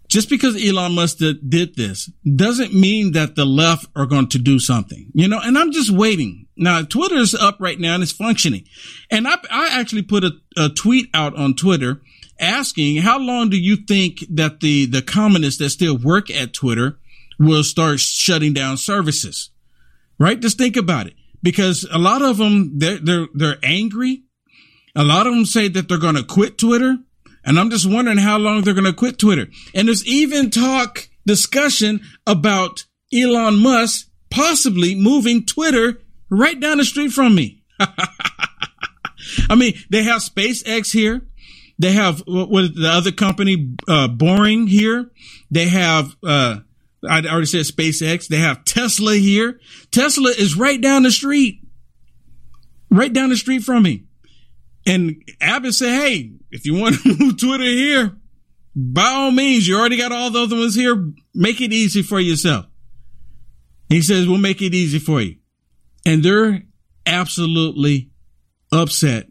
Just 0.09 0.29
because 0.29 0.61
Elon 0.61 0.93
Musk 0.93 1.19
did 1.19 1.75
this 1.75 2.11
doesn't 2.35 2.73
mean 2.73 3.13
that 3.13 3.35
the 3.35 3.45
left 3.45 3.87
are 3.95 4.05
going 4.05 4.27
to 4.29 4.37
do 4.37 4.59
something, 4.59 5.09
you 5.13 5.27
know, 5.27 5.39
and 5.41 5.57
I'm 5.57 5.71
just 5.71 5.89
waiting. 5.89 6.42
Now, 6.55 6.83
Twitter 6.83 7.15
is 7.15 7.33
up 7.33 7.57
right 7.59 7.79
now 7.79 7.95
and 7.95 8.03
it's 8.03 8.11
functioning. 8.11 8.65
And 9.09 9.27
I, 9.27 9.35
I 9.49 9.79
actually 9.79 10.03
put 10.03 10.23
a, 10.23 10.31
a 10.57 10.69
tweet 10.69 11.09
out 11.13 11.35
on 11.35 11.55
Twitter 11.55 12.01
asking 12.39 12.97
how 12.97 13.19
long 13.19 13.49
do 13.49 13.57
you 13.57 13.75
think 13.75 14.23
that 14.29 14.59
the, 14.59 14.85
the 14.85 15.01
communists 15.01 15.59
that 15.59 15.71
still 15.71 15.97
work 15.97 16.29
at 16.29 16.53
Twitter 16.53 16.99
will 17.39 17.63
start 17.63 17.99
shutting 17.99 18.53
down 18.53 18.77
services? 18.77 19.49
Right? 20.19 20.39
Just 20.39 20.57
think 20.57 20.77
about 20.77 21.07
it. 21.07 21.13
Because 21.41 21.85
a 21.91 21.97
lot 21.97 22.21
of 22.21 22.37
them, 22.37 22.77
they're, 22.77 22.99
they're, 22.99 23.27
they're 23.33 23.57
angry. 23.63 24.23
A 24.95 25.03
lot 25.03 25.27
of 25.27 25.33
them 25.33 25.45
say 25.45 25.67
that 25.67 25.89
they're 25.89 25.97
going 25.97 26.15
to 26.15 26.23
quit 26.23 26.57
Twitter. 26.57 26.97
And 27.43 27.59
I'm 27.59 27.69
just 27.69 27.89
wondering 27.89 28.19
how 28.19 28.37
long 28.37 28.61
they're 28.61 28.73
going 28.73 28.85
to 28.85 28.93
quit 28.93 29.17
Twitter. 29.17 29.47
And 29.73 29.87
there's 29.87 30.05
even 30.07 30.49
talk, 30.49 31.09
discussion 31.25 32.01
about 32.25 32.85
Elon 33.13 33.61
Musk 33.61 34.07
possibly 34.29 34.95
moving 34.95 35.45
Twitter 35.45 35.99
right 36.33 36.59
down 36.59 36.77
the 36.77 36.85
street 36.85 37.11
from 37.11 37.35
me. 37.35 37.63
I 39.49 39.55
mean, 39.55 39.73
they 39.89 40.03
have 40.03 40.21
SpaceX 40.21 40.91
here. 40.91 41.21
They 41.79 41.91
have 41.93 42.23
what 42.27 42.75
the 42.75 42.89
other 42.89 43.11
company, 43.11 43.75
uh, 43.87 44.07
Boring 44.07 44.67
here. 44.67 45.11
They 45.49 45.67
have, 45.67 46.15
uh, 46.23 46.59
I 47.07 47.21
already 47.21 47.45
said 47.45 47.61
SpaceX. 47.61 48.27
They 48.27 48.37
have 48.37 48.63
Tesla 48.63 49.15
here. 49.15 49.59
Tesla 49.91 50.29
is 50.29 50.57
right 50.57 50.79
down 50.79 51.03
the 51.03 51.11
street, 51.11 51.61
right 52.89 53.11
down 53.11 53.29
the 53.29 53.37
street 53.37 53.63
from 53.63 53.83
me. 53.83 54.05
And 54.85 55.23
Abbott 55.41 55.73
said, 55.73 55.99
Hey, 55.99 56.33
if 56.51 56.65
you 56.65 56.75
want 56.75 56.95
to 57.03 57.17
move 57.17 57.39
Twitter 57.39 57.63
here, 57.63 58.15
by 58.75 59.05
all 59.05 59.31
means, 59.31 59.67
you 59.67 59.77
already 59.77 59.97
got 59.97 60.11
all 60.11 60.29
the 60.29 60.43
other 60.43 60.55
ones 60.55 60.75
here. 60.75 61.11
Make 61.33 61.61
it 61.61 61.73
easy 61.73 62.01
for 62.01 62.19
yourself. 62.19 62.65
He 63.89 64.01
says, 64.01 64.27
we'll 64.27 64.37
make 64.39 64.61
it 64.61 64.73
easy 64.73 64.97
for 64.97 65.21
you 65.21 65.35
and 66.05 66.23
they're 66.23 66.63
absolutely 67.05 68.11
upset 68.71 69.27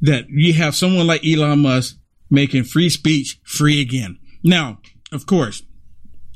that 0.00 0.26
you 0.28 0.54
have 0.54 0.74
someone 0.74 1.06
like 1.06 1.26
Elon 1.26 1.60
Musk 1.60 1.96
making 2.30 2.64
free 2.64 2.90
speech 2.90 3.40
free 3.44 3.80
again. 3.80 4.18
Now, 4.44 4.78
of 5.12 5.26
course, 5.26 5.62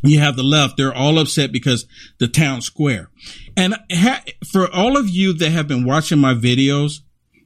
you 0.03 0.18
have 0.18 0.37
the 0.37 0.42
left. 0.42 0.77
They're 0.77 0.95
all 0.95 1.18
upset 1.18 1.53
because 1.53 1.87
the 2.18 2.27
town 2.27 2.61
square. 2.61 3.11
And 3.57 3.77
ha- 3.92 4.25
for 4.51 4.71
all 4.73 4.97
of 4.97 5.09
you 5.09 5.33
that 5.35 5.51
have 5.51 5.68
been 5.68 5.85
watching 5.85 6.18
my 6.18 6.35
videos 6.35 7.01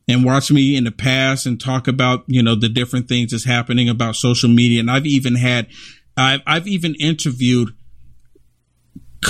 and 0.08 0.24
watch 0.24 0.50
me 0.50 0.76
in 0.76 0.84
the 0.84 0.92
past 0.92 1.46
and 1.46 1.60
talk 1.60 1.88
about, 1.88 2.24
you 2.28 2.42
know, 2.42 2.54
the 2.54 2.68
different 2.68 3.08
things 3.08 3.32
that's 3.32 3.44
happening 3.44 3.88
about 3.88 4.16
social 4.16 4.48
media. 4.48 4.80
And 4.80 4.90
I've 4.90 5.06
even 5.06 5.34
had, 5.34 5.66
I've, 6.16 6.40
I've 6.46 6.66
even 6.66 6.94
interviewed, 6.94 7.70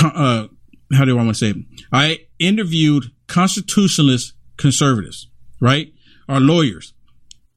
uh, 0.00 0.46
how 0.94 1.04
do 1.04 1.18
I 1.18 1.22
want 1.22 1.28
to 1.28 1.34
say 1.34 1.50
it? 1.50 1.56
I 1.92 2.26
interviewed 2.38 3.10
constitutionalist 3.26 4.34
conservatives, 4.56 5.28
right? 5.60 5.92
Or 6.28 6.40
lawyers, 6.40 6.92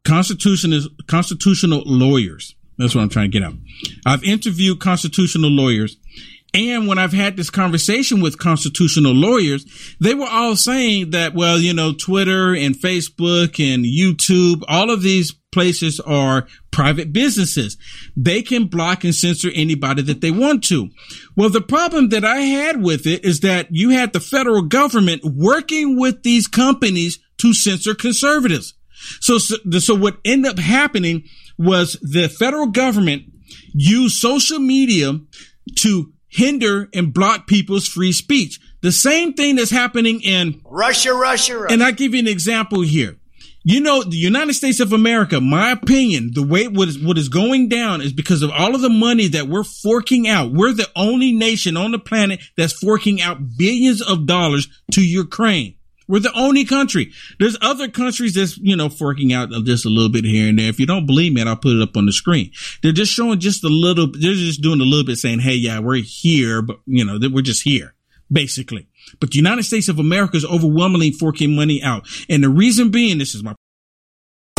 constitutionalist, 0.04 0.90
constitutional 1.08 1.84
lawyers. 1.86 2.56
That's 2.78 2.96
what 2.96 3.02
I'm 3.02 3.10
trying 3.10 3.32
to 3.32 3.40
get 3.40 3.48
at. 3.48 3.54
I've 4.06 4.24
interviewed 4.24 4.80
constitutional 4.80 5.50
lawyers. 5.50 5.98
And 6.54 6.88
when 6.88 6.98
I've 6.98 7.14
had 7.14 7.38
this 7.38 7.50
conversation 7.50 8.22
with 8.22 8.40
constitutional 8.40 9.14
lawyers, 9.14 9.66
they 10.00 10.16
were 10.16 10.28
all 10.28 10.56
saying 10.56 11.12
that, 11.12 11.36
well, 11.36 11.60
you 11.60 11.74
know, 11.74 11.94
Twitter 11.94 12.56
and 12.56 12.76
Facebook 12.76 13.60
and 13.60 13.86
YouTube, 13.86 14.64
all 14.68 14.90
of 14.90 15.04
these 15.04 15.32
places 15.52 16.00
are 16.00 16.48
private 16.72 17.14
businesses. 17.14 17.78
They 18.16 18.42
can 18.42 18.66
block 18.66 19.04
and 19.04 19.14
censor 19.14 19.50
anybody 19.54 20.02
that 20.04 20.22
they 20.22 20.32
want 20.32 20.64
to. 20.66 20.90
Well, 21.36 21.50
the 21.50 21.62
problem 21.62 22.10
that 22.10 22.26
I 22.26 22.42
had 22.42 22.82
with 22.82 23.06
it 23.06 23.26
is 23.26 23.42
that 23.42 23.68
you 23.70 23.92
had 23.92 24.14
the 24.14 24.20
federal 24.20 24.64
government 24.64 25.24
working 25.24 26.00
with 26.00 26.24
these 26.24 26.48
companies 26.48 27.20
to 27.40 27.54
censor 27.54 27.94
conservatives. 27.94 28.74
So, 29.22 29.38
so, 29.38 29.56
so 29.80 29.96
what 29.96 30.18
ended 30.26 30.52
up 30.52 30.60
happening 30.60 31.24
was 31.58 31.94
the 32.02 32.28
federal 32.28 32.68
government 32.68 33.24
used 33.74 34.18
social 34.18 34.60
media 34.60 35.20
to 35.78 36.14
hinder 36.30 36.90
and 36.94 37.14
block 37.14 37.48
people's 37.48 37.88
free 37.88 38.12
speech. 38.12 38.60
The 38.82 38.92
same 38.92 39.34
thing 39.34 39.56
that's 39.56 39.72
happening 39.72 40.22
in 40.22 40.62
Russia, 40.64 41.14
Russia, 41.14 41.58
Russia. 41.58 41.74
And 41.74 41.84
I'll 41.84 41.92
give 41.92 42.14
you 42.14 42.20
an 42.20 42.28
example 42.28 42.82
here. 42.82 43.18
You 43.64 43.82
know, 43.82 44.04
the 44.04 44.16
United 44.16 44.54
States 44.54 44.80
of 44.80 44.94
America, 44.94 45.42
my 45.42 45.72
opinion, 45.72 46.32
the 46.34 46.44
way 46.44 46.68
what 46.70 46.88
is, 46.88 46.98
what 46.98 47.18
is 47.18 47.28
going 47.28 47.68
down 47.68 48.02
is 48.02 48.14
because 48.14 48.42
of 48.42 48.52
all 48.52 48.74
of 48.74 48.82
the 48.82 48.90
money 48.90 49.28
that 49.28 49.50
we're 49.50 49.66
forking 49.66 50.30
out. 50.30 50.54
We're 50.54 50.72
the 50.72 50.90
only 50.96 51.34
nation 51.34 51.76
on 51.76 51.92
the 51.92 52.00
planet 52.00 52.40
that's 52.56 52.74
forking 52.74 53.22
out 53.22 53.58
billions 53.58 54.02
of 54.02 54.26
dollars 54.26 54.70
to 54.94 55.02
Ukraine. 55.02 55.76
We're 56.10 56.20
the 56.20 56.34
only 56.34 56.66
country. 56.66 57.14
There's 57.40 57.56
other 57.62 57.88
countries 57.88 58.34
that's, 58.34 58.58
you 58.58 58.76
know, 58.76 58.90
forking 58.90 59.32
out 59.32 59.50
just 59.64 59.86
a 59.86 59.90
little 59.90 60.10
bit 60.12 60.26
here 60.26 60.50
and 60.50 60.60
there. 60.60 60.68
If 60.68 60.80
you 60.80 60.86
don't 60.86 61.06
believe 61.06 61.32
me, 61.34 61.42
I'll 61.44 61.56
put 61.56 61.78
it 61.78 61.82
up 61.82 61.96
on 61.96 62.06
the 62.08 62.12
screen. 62.12 62.52
They're 62.82 62.92
just 62.92 63.14
showing 63.14 63.40
just 63.40 63.64
a 63.64 63.70
little, 63.70 64.08
they're 64.12 64.34
just 64.34 64.62
doing 64.62 64.82
a 64.82 64.84
little 64.84 65.06
bit 65.06 65.18
saying, 65.18 65.40
Hey, 65.40 65.56
yeah, 65.56 65.80
we're 65.80 66.02
here, 66.04 66.62
but 66.62 66.80
you 66.86 67.06
know, 67.06 67.18
we're 67.32 67.44
just 67.44 67.64
here. 67.64 67.94
basically. 68.32 68.88
But 69.20 69.32
the 69.32 69.38
United 69.38 69.64
States 69.64 69.88
of 69.88 70.00
America 70.00 70.38
is 70.38 70.46
overwhelmingly 70.46 71.12
forking 71.12 71.56
money 71.56 71.82
out. 71.82 72.08
And 72.30 72.44
the 72.44 72.50
reason 72.50 72.90
being, 72.92 73.18
this 73.18 73.34
is 73.36 73.44
my 73.44 73.56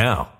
now. 0.00 0.39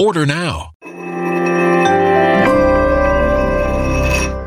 Order 0.00 0.26
now. 0.26 0.70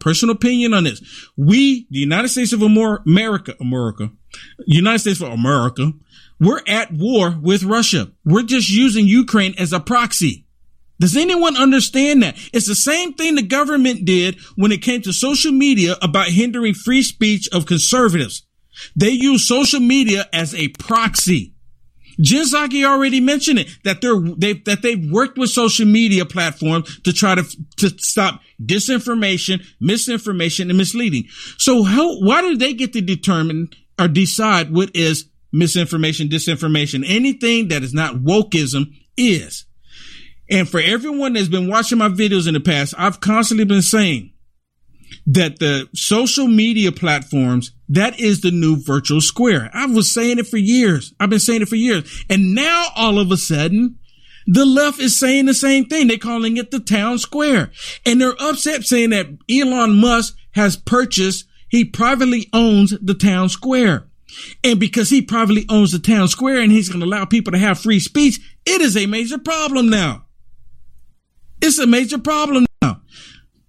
Personal 0.00 0.34
opinion 0.34 0.74
on 0.74 0.84
this. 0.84 1.00
We, 1.36 1.86
the 1.90 1.98
United 1.98 2.28
States 2.28 2.52
of 2.52 2.62
America, 2.62 3.54
America, 3.60 4.10
United 4.66 4.98
States 4.98 5.20
of 5.20 5.28
America, 5.28 5.92
we're 6.40 6.62
at 6.66 6.92
war 6.92 7.36
with 7.40 7.62
Russia. 7.62 8.10
We're 8.24 8.42
just 8.42 8.68
using 8.70 9.06
Ukraine 9.06 9.54
as 9.58 9.72
a 9.72 9.80
proxy. 9.80 10.46
Does 11.00 11.16
anyone 11.16 11.56
understand 11.56 12.22
that? 12.22 12.36
It's 12.52 12.66
the 12.66 12.74
same 12.74 13.14
thing 13.14 13.34
the 13.34 13.42
government 13.42 14.04
did 14.04 14.38
when 14.56 14.72
it 14.72 14.82
came 14.82 15.02
to 15.02 15.12
social 15.12 15.52
media 15.52 15.96
about 16.02 16.28
hindering 16.28 16.74
free 16.74 17.02
speech 17.02 17.48
of 17.52 17.66
conservatives. 17.66 18.46
They 18.94 19.10
use 19.10 19.46
social 19.46 19.80
media 19.80 20.28
as 20.32 20.54
a 20.54 20.68
proxy. 20.68 21.53
Jen 22.20 22.44
Psaki 22.44 22.84
already 22.84 23.20
mentioned 23.20 23.58
it 23.60 23.68
that 23.84 24.00
they're 24.00 24.20
they 24.20 24.54
that 24.64 24.82
they've 24.82 25.10
worked 25.10 25.38
with 25.38 25.50
social 25.50 25.86
media 25.86 26.24
platforms 26.24 27.00
to 27.00 27.12
try 27.12 27.34
to 27.34 27.44
to 27.78 27.90
stop 27.98 28.40
disinformation, 28.62 29.64
misinformation, 29.80 30.70
and 30.70 30.78
misleading. 30.78 31.24
So 31.58 31.82
how 31.82 32.18
why 32.20 32.42
do 32.42 32.56
they 32.56 32.74
get 32.74 32.92
to 32.94 33.00
determine 33.00 33.70
or 33.98 34.08
decide 34.08 34.72
what 34.72 34.94
is 34.94 35.26
misinformation, 35.52 36.28
disinformation? 36.28 37.04
Anything 37.06 37.68
that 37.68 37.82
is 37.82 37.94
not 37.94 38.16
wokeism 38.16 38.94
is. 39.16 39.64
And 40.50 40.68
for 40.68 40.80
everyone 40.80 41.32
that's 41.32 41.48
been 41.48 41.68
watching 41.68 41.98
my 41.98 42.08
videos 42.08 42.46
in 42.46 42.54
the 42.54 42.60
past, 42.60 42.94
I've 42.98 43.20
constantly 43.20 43.64
been 43.64 43.82
saying 43.82 44.33
that 45.26 45.58
the 45.58 45.88
social 45.94 46.46
media 46.46 46.92
platforms, 46.92 47.72
that 47.88 48.18
is 48.20 48.40
the 48.40 48.50
new 48.50 48.76
virtual 48.76 49.20
square. 49.20 49.70
I 49.72 49.86
was 49.86 50.12
saying 50.12 50.38
it 50.38 50.46
for 50.46 50.56
years. 50.56 51.14
I've 51.18 51.30
been 51.30 51.40
saying 51.40 51.62
it 51.62 51.68
for 51.68 51.76
years. 51.76 52.24
And 52.28 52.54
now 52.54 52.88
all 52.94 53.18
of 53.18 53.30
a 53.30 53.36
sudden, 53.36 53.98
the 54.46 54.66
left 54.66 55.00
is 55.00 55.18
saying 55.18 55.46
the 55.46 55.54
same 55.54 55.86
thing. 55.86 56.08
They're 56.08 56.18
calling 56.18 56.56
it 56.56 56.70
the 56.70 56.80
town 56.80 57.18
square. 57.18 57.70
And 58.04 58.20
they're 58.20 58.40
upset 58.40 58.84
saying 58.84 59.10
that 59.10 59.28
Elon 59.50 60.00
Musk 60.00 60.36
has 60.52 60.76
purchased, 60.76 61.46
he 61.68 61.84
privately 61.84 62.48
owns 62.52 62.94
the 63.00 63.14
town 63.14 63.48
square. 63.48 64.06
And 64.62 64.78
because 64.80 65.10
he 65.10 65.22
privately 65.22 65.64
owns 65.68 65.92
the 65.92 65.98
town 65.98 66.28
square 66.28 66.60
and 66.60 66.72
he's 66.72 66.88
going 66.88 67.00
to 67.00 67.06
allow 67.06 67.24
people 67.24 67.52
to 67.52 67.58
have 67.58 67.78
free 67.78 68.00
speech, 68.00 68.40
it 68.66 68.80
is 68.80 68.96
a 68.96 69.06
major 69.06 69.38
problem 69.38 69.88
now. 69.88 70.26
It's 71.62 71.78
a 71.78 71.86
major 71.86 72.18
problem 72.18 72.66
now. 72.82 73.00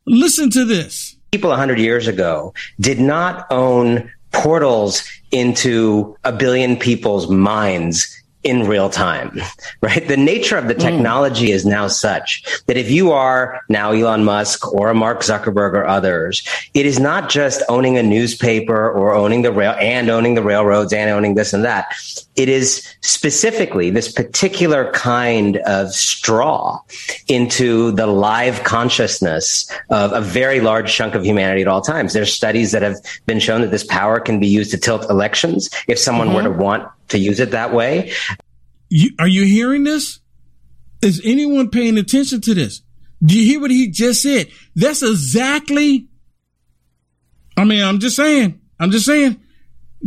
Listen 0.05 0.49
to 0.51 0.65
this. 0.65 1.14
People 1.35 1.49
100 1.49 1.79
years 1.79 2.07
ago 2.07 2.53
did 2.79 2.97
not 2.97 3.45
own 3.51 4.09
portals 4.31 5.03
into 5.31 6.15
a 6.23 6.31
billion 6.31 6.77
people's 6.77 7.29
minds 7.29 8.07
in 8.45 8.65
real 8.65 8.89
time, 8.89 9.37
right? 9.81 10.07
The 10.07 10.15
nature 10.15 10.55
of 10.55 10.69
the 10.69 10.73
technology 10.73 11.47
mm. 11.47 11.53
is 11.53 11.65
now 11.65 11.89
such 11.89 12.45
that 12.67 12.77
if 12.77 12.89
you 12.89 13.11
are 13.11 13.59
now 13.67 13.91
Elon 13.91 14.23
Musk 14.23 14.71
or 14.73 14.89
a 14.89 14.95
Mark 14.95 15.23
Zuckerberg 15.23 15.73
or 15.73 15.85
others, 15.85 16.41
it 16.73 16.85
is 16.85 17.01
not 17.01 17.27
just 17.27 17.61
owning 17.67 17.97
a 17.97 18.03
newspaper 18.03 18.89
or 18.89 19.13
owning 19.13 19.41
the 19.41 19.51
rail 19.51 19.75
and 19.77 20.09
owning 20.09 20.35
the 20.35 20.41
railroads 20.41 20.93
and 20.93 21.09
owning 21.09 21.35
this 21.35 21.51
and 21.51 21.65
that. 21.65 21.93
It 22.35 22.49
is 22.49 22.95
specifically 23.01 23.89
this 23.89 24.11
particular 24.11 24.91
kind 24.91 25.57
of 25.65 25.91
straw 25.93 26.79
into 27.27 27.91
the 27.91 28.07
live 28.07 28.63
consciousness 28.63 29.69
of 29.89 30.11
a 30.11 30.21
very 30.21 30.59
large 30.59 30.93
chunk 30.93 31.15
of 31.15 31.23
humanity 31.23 31.61
at 31.61 31.67
all 31.67 31.81
times. 31.81 32.13
There's 32.13 32.33
studies 32.33 32.71
that 32.73 32.81
have 32.81 32.97
been 33.25 33.39
shown 33.39 33.61
that 33.61 33.71
this 33.71 33.85
power 33.85 34.19
can 34.19 34.39
be 34.39 34.47
used 34.47 34.71
to 34.71 34.77
tilt 34.77 35.09
elections 35.09 35.69
if 35.87 35.97
someone 35.97 36.27
mm-hmm. 36.27 36.35
were 36.35 36.43
to 36.43 36.51
want 36.51 36.87
to 37.09 37.17
use 37.17 37.39
it 37.39 37.51
that 37.51 37.73
way. 37.73 38.11
You, 38.89 39.11
are 39.19 39.27
you 39.27 39.45
hearing 39.45 39.83
this? 39.83 40.19
Is 41.01 41.21
anyone 41.23 41.69
paying 41.69 41.97
attention 41.97 42.41
to 42.41 42.53
this? 42.53 42.81
Do 43.23 43.39
you 43.39 43.45
hear 43.45 43.61
what 43.61 43.71
he 43.71 43.89
just 43.89 44.21
said? 44.21 44.47
That's 44.75 45.03
exactly. 45.03 46.07
I 47.57 47.63
mean, 47.63 47.83
I'm 47.83 47.99
just 47.99 48.15
saying. 48.15 48.59
I'm 48.79 48.91
just 48.91 49.05
saying. 49.05 49.39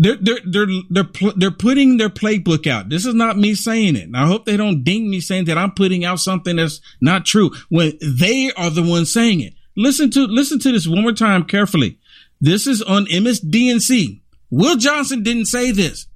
They're 0.01 0.16
they're 0.16 0.38
they're 0.46 0.66
they're 0.88 1.32
they're 1.36 1.51
putting 1.51 1.96
their 1.96 2.09
playbook 2.09 2.68
out. 2.68 2.88
This 2.88 3.05
is 3.05 3.14
not 3.14 3.36
me 3.36 3.55
saying 3.57 3.96
it. 3.96 4.05
And 4.05 4.16
I 4.16 4.26
hope 4.26 4.46
they 4.46 4.57
don't 4.57 4.84
ding 4.84 5.11
me 5.11 5.20
saying 5.20 5.46
that 5.46 5.59
I'm 5.59 5.72
putting 5.72 6.05
out 6.05 6.20
something 6.20 6.55
that's 6.55 6.80
not 7.01 7.26
true 7.26 7.51
when 7.68 7.99
they 8.01 8.53
are 8.57 8.70
the 8.70 8.82
ones 8.82 9.12
saying 9.12 9.40
it. 9.40 9.55
Listen 9.76 10.09
to 10.12 10.20
listen 10.20 10.61
to 10.61 10.70
this 10.70 10.86
one 10.86 11.03
more 11.03 11.12
time 11.12 11.44
carefully. 11.44 11.99
This 12.40 12.68
is 12.68 12.80
on 12.80 13.07
MSDNC. 13.07 14.20
Will 14.51 14.76
Johnson 14.76 15.24
didn't 15.24 15.46
say 15.46 15.72
this. 15.72 16.07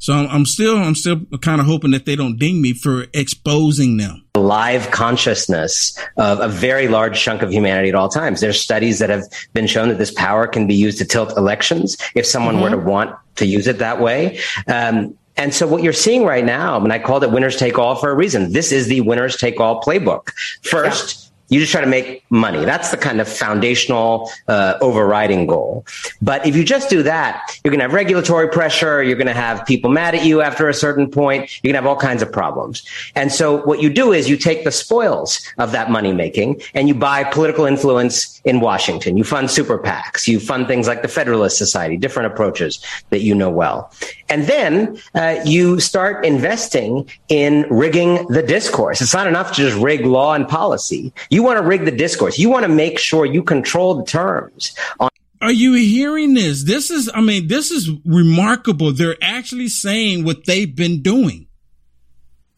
So 0.00 0.14
I'm, 0.14 0.26
I'm 0.28 0.46
still, 0.46 0.76
I'm 0.76 0.94
still 0.94 1.20
kind 1.42 1.60
of 1.60 1.66
hoping 1.66 1.90
that 1.92 2.06
they 2.06 2.16
don't 2.16 2.38
ding 2.38 2.60
me 2.60 2.72
for 2.72 3.06
exposing 3.12 3.98
them. 3.98 4.24
Live 4.34 4.90
consciousness 4.90 5.96
of 6.16 6.40
a 6.40 6.48
very 6.48 6.88
large 6.88 7.20
chunk 7.20 7.42
of 7.42 7.50
humanity 7.50 7.90
at 7.90 7.94
all 7.94 8.08
times. 8.08 8.40
There's 8.40 8.58
studies 8.58 8.98
that 8.98 9.10
have 9.10 9.24
been 9.52 9.66
shown 9.66 9.88
that 9.88 9.98
this 9.98 10.10
power 10.10 10.46
can 10.46 10.66
be 10.66 10.74
used 10.74 10.98
to 10.98 11.04
tilt 11.04 11.36
elections 11.36 11.98
if 12.14 12.24
someone 12.24 12.54
mm-hmm. 12.54 12.64
were 12.64 12.70
to 12.70 12.78
want 12.78 13.14
to 13.36 13.46
use 13.46 13.66
it 13.66 13.78
that 13.78 14.00
way. 14.00 14.40
Um, 14.66 15.16
and 15.36 15.54
so 15.54 15.66
what 15.66 15.82
you're 15.82 15.92
seeing 15.92 16.24
right 16.24 16.44
now, 16.44 16.82
and 16.82 16.92
I 16.92 16.98
called 16.98 17.22
it 17.22 17.30
winners 17.30 17.56
take 17.56 17.78
all 17.78 17.94
for 17.94 18.10
a 18.10 18.14
reason. 18.14 18.52
This 18.52 18.72
is 18.72 18.88
the 18.88 19.02
winners 19.02 19.36
take 19.36 19.60
all 19.60 19.82
playbook. 19.82 20.30
First, 20.62 21.24
yeah 21.24 21.29
you 21.50 21.60
just 21.60 21.72
try 21.72 21.80
to 21.80 21.86
make 21.86 22.24
money. 22.30 22.64
That's 22.64 22.90
the 22.90 22.96
kind 22.96 23.20
of 23.20 23.28
foundational 23.28 24.30
uh, 24.48 24.78
overriding 24.80 25.46
goal. 25.46 25.84
But 26.22 26.46
if 26.46 26.56
you 26.56 26.64
just 26.64 26.88
do 26.88 27.02
that, 27.02 27.58
you're 27.62 27.70
going 27.70 27.80
to 27.80 27.84
have 27.84 27.92
regulatory 27.92 28.48
pressure. 28.48 29.02
You're 29.02 29.16
going 29.16 29.26
to 29.26 29.34
have 29.34 29.66
people 29.66 29.90
mad 29.90 30.14
at 30.14 30.24
you 30.24 30.40
after 30.40 30.68
a 30.68 30.74
certain 30.74 31.10
point. 31.10 31.50
You're 31.62 31.72
going 31.72 31.82
to 31.82 31.86
have 31.86 31.86
all 31.86 32.00
kinds 32.00 32.22
of 32.22 32.32
problems. 32.32 32.86
And 33.14 33.32
so 33.32 33.62
what 33.64 33.82
you 33.82 33.90
do 33.90 34.12
is 34.12 34.28
you 34.28 34.36
take 34.36 34.64
the 34.64 34.70
spoils 34.70 35.40
of 35.58 35.72
that 35.72 35.90
money 35.90 36.12
making 36.12 36.62
and 36.74 36.88
you 36.88 36.94
buy 36.94 37.24
political 37.24 37.66
influence 37.66 38.40
in 38.44 38.60
Washington. 38.60 39.16
You 39.16 39.24
fund 39.24 39.50
super 39.50 39.78
PACs. 39.78 40.26
You 40.28 40.38
fund 40.38 40.68
things 40.68 40.86
like 40.86 41.02
the 41.02 41.08
Federalist 41.08 41.58
Society, 41.58 41.96
different 41.96 42.32
approaches 42.32 42.82
that 43.10 43.20
you 43.20 43.34
know 43.34 43.50
well. 43.50 43.92
And 44.30 44.44
then 44.44 44.98
uh, 45.14 45.40
you 45.44 45.80
start 45.80 46.24
investing 46.24 47.10
in 47.28 47.66
rigging 47.68 48.26
the 48.28 48.42
discourse. 48.42 49.02
It's 49.02 49.12
not 49.12 49.26
enough 49.26 49.48
to 49.52 49.56
just 49.56 49.76
rig 49.76 50.06
law 50.06 50.34
and 50.34 50.48
policy. 50.48 51.12
You 51.30 51.42
want 51.42 51.58
to 51.58 51.66
rig 51.66 51.84
the 51.84 51.90
discourse. 51.90 52.38
You 52.38 52.48
want 52.48 52.62
to 52.62 52.68
make 52.68 52.98
sure 52.98 53.26
you 53.26 53.42
control 53.42 53.96
the 53.96 54.04
terms. 54.04 54.74
On- 55.00 55.10
Are 55.42 55.52
you 55.52 55.74
hearing 55.74 56.34
this? 56.34 56.64
This 56.64 56.90
is, 56.90 57.10
I 57.12 57.20
mean, 57.20 57.48
this 57.48 57.70
is 57.72 57.90
remarkable. 58.04 58.92
They're 58.92 59.16
actually 59.20 59.68
saying 59.68 60.24
what 60.24 60.46
they've 60.46 60.74
been 60.74 61.02
doing. 61.02 61.48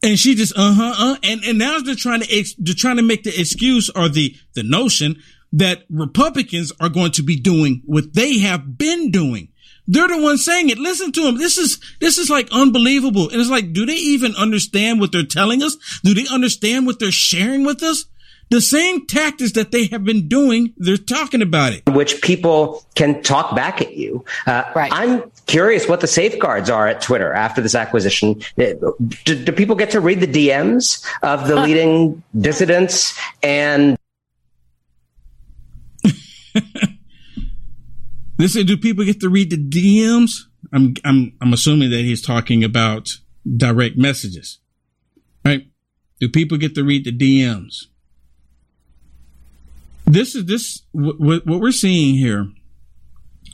And 0.05 0.18
she 0.18 0.35
just, 0.35 0.53
uh 0.57 0.75
huh, 0.75 0.95
uh, 0.99 1.16
and, 1.23 1.43
and 1.45 1.59
now 1.59 1.79
they're 1.81 1.95
trying 1.95 2.20
to, 2.23 2.37
ex- 2.37 2.55
they're 2.59 2.75
trying 2.77 2.97
to 2.97 3.03
make 3.03 3.23
the 3.23 3.39
excuse 3.41 3.89
or 3.89 4.09
the, 4.09 4.35
the 4.55 4.64
notion 4.64 5.16
that 5.53 5.85
Republicans 5.89 6.73
are 6.81 6.89
going 6.89 7.12
to 7.12 7.23
be 7.23 7.37
doing 7.37 7.83
what 7.87 8.12
they 8.14 8.39
have 8.39 8.77
been 8.77 9.11
doing. 9.11 9.49
They're 9.93 10.09
the 10.09 10.22
ones 10.22 10.43
saying 10.43 10.70
it. 10.70 10.78
Listen 10.78 11.12
to 11.12 11.20
them. 11.20 11.36
This 11.36 11.59
is, 11.59 11.78
this 12.01 12.16
is 12.16 12.30
like 12.30 12.49
unbelievable. 12.51 13.28
And 13.28 13.38
it's 13.38 13.51
like, 13.51 13.74
do 13.74 13.84
they 13.84 13.93
even 13.93 14.34
understand 14.36 15.01
what 15.01 15.12
they're 15.12 15.22
telling 15.22 15.62
us? 15.62 15.76
Do 16.03 16.14
they 16.14 16.26
understand 16.32 16.86
what 16.86 16.99
they're 16.99 17.12
sharing 17.12 17.66
with 17.66 17.82
us? 17.82 18.07
The 18.49 18.62
same 18.62 19.07
tactics 19.07 19.53
that 19.53 19.70
they 19.70 19.86
have 19.88 20.03
been 20.03 20.28
doing, 20.28 20.72
they're 20.78 20.97
talking 20.97 21.43
about 21.43 21.74
it. 21.74 21.82
Which 21.90 22.22
people 22.22 22.86
can 22.95 23.22
talk 23.22 23.55
back 23.55 23.82
at 23.82 23.95
you. 23.95 24.24
Uh, 24.47 24.64
right. 24.74 24.90
I'm 24.95 25.30
curious 25.47 25.86
what 25.86 26.01
the 26.01 26.07
safeguards 26.07 26.70
are 26.70 26.86
at 26.86 27.03
Twitter 27.03 27.34
after 27.34 27.61
this 27.61 27.74
acquisition. 27.74 28.40
Do, 28.57 28.95
do 29.24 29.53
people 29.53 29.76
get 29.76 29.90
to 29.90 30.01
read 30.01 30.20
the 30.20 30.26
DMs 30.26 31.05
of 31.22 31.49
the 31.49 31.57
leading 31.57 32.22
dissidents 32.38 33.18
and 33.43 33.99
Listen, 38.43 38.66
do 38.66 38.76
people 38.76 39.05
get 39.05 39.20
to 39.20 39.28
read 39.28 39.51
the 39.51 39.57
DMs? 39.57 40.47
I'm 40.72 40.95
I'm 41.05 41.32
I'm 41.40 41.53
assuming 41.53 41.90
that 41.90 42.01
he's 42.01 42.20
talking 42.20 42.64
about 42.64 43.09
direct 43.57 43.97
messages, 43.97 44.59
right? 45.45 45.68
Do 46.18 46.28
people 46.28 46.59
get 46.59 46.74
to 46.74 46.82
read 46.82 47.05
the 47.05 47.16
DMs? 47.16 47.84
This 50.07 50.34
is 50.34 50.47
this 50.47 50.82
what, 50.90 51.47
what 51.47 51.61
we're 51.61 51.70
seeing 51.70 52.16
here 52.16 52.49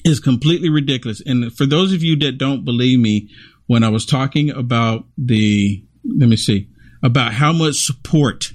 is 0.07 0.20
completely 0.20 0.70
ridiculous. 0.70 1.20
And 1.20 1.53
for 1.53 1.66
those 1.66 1.93
of 1.93 2.03
you 2.03 2.16
that 2.20 2.39
don't 2.39 2.64
believe 2.64 2.99
me, 2.99 3.28
when 3.66 3.84
I 3.84 3.91
was 3.91 4.07
talking 4.07 4.49
about 4.49 5.05
the 5.18 5.84
let 6.03 6.30
me 6.30 6.36
see 6.36 6.66
about 7.03 7.34
how 7.34 7.53
much 7.53 7.84
support, 7.84 8.55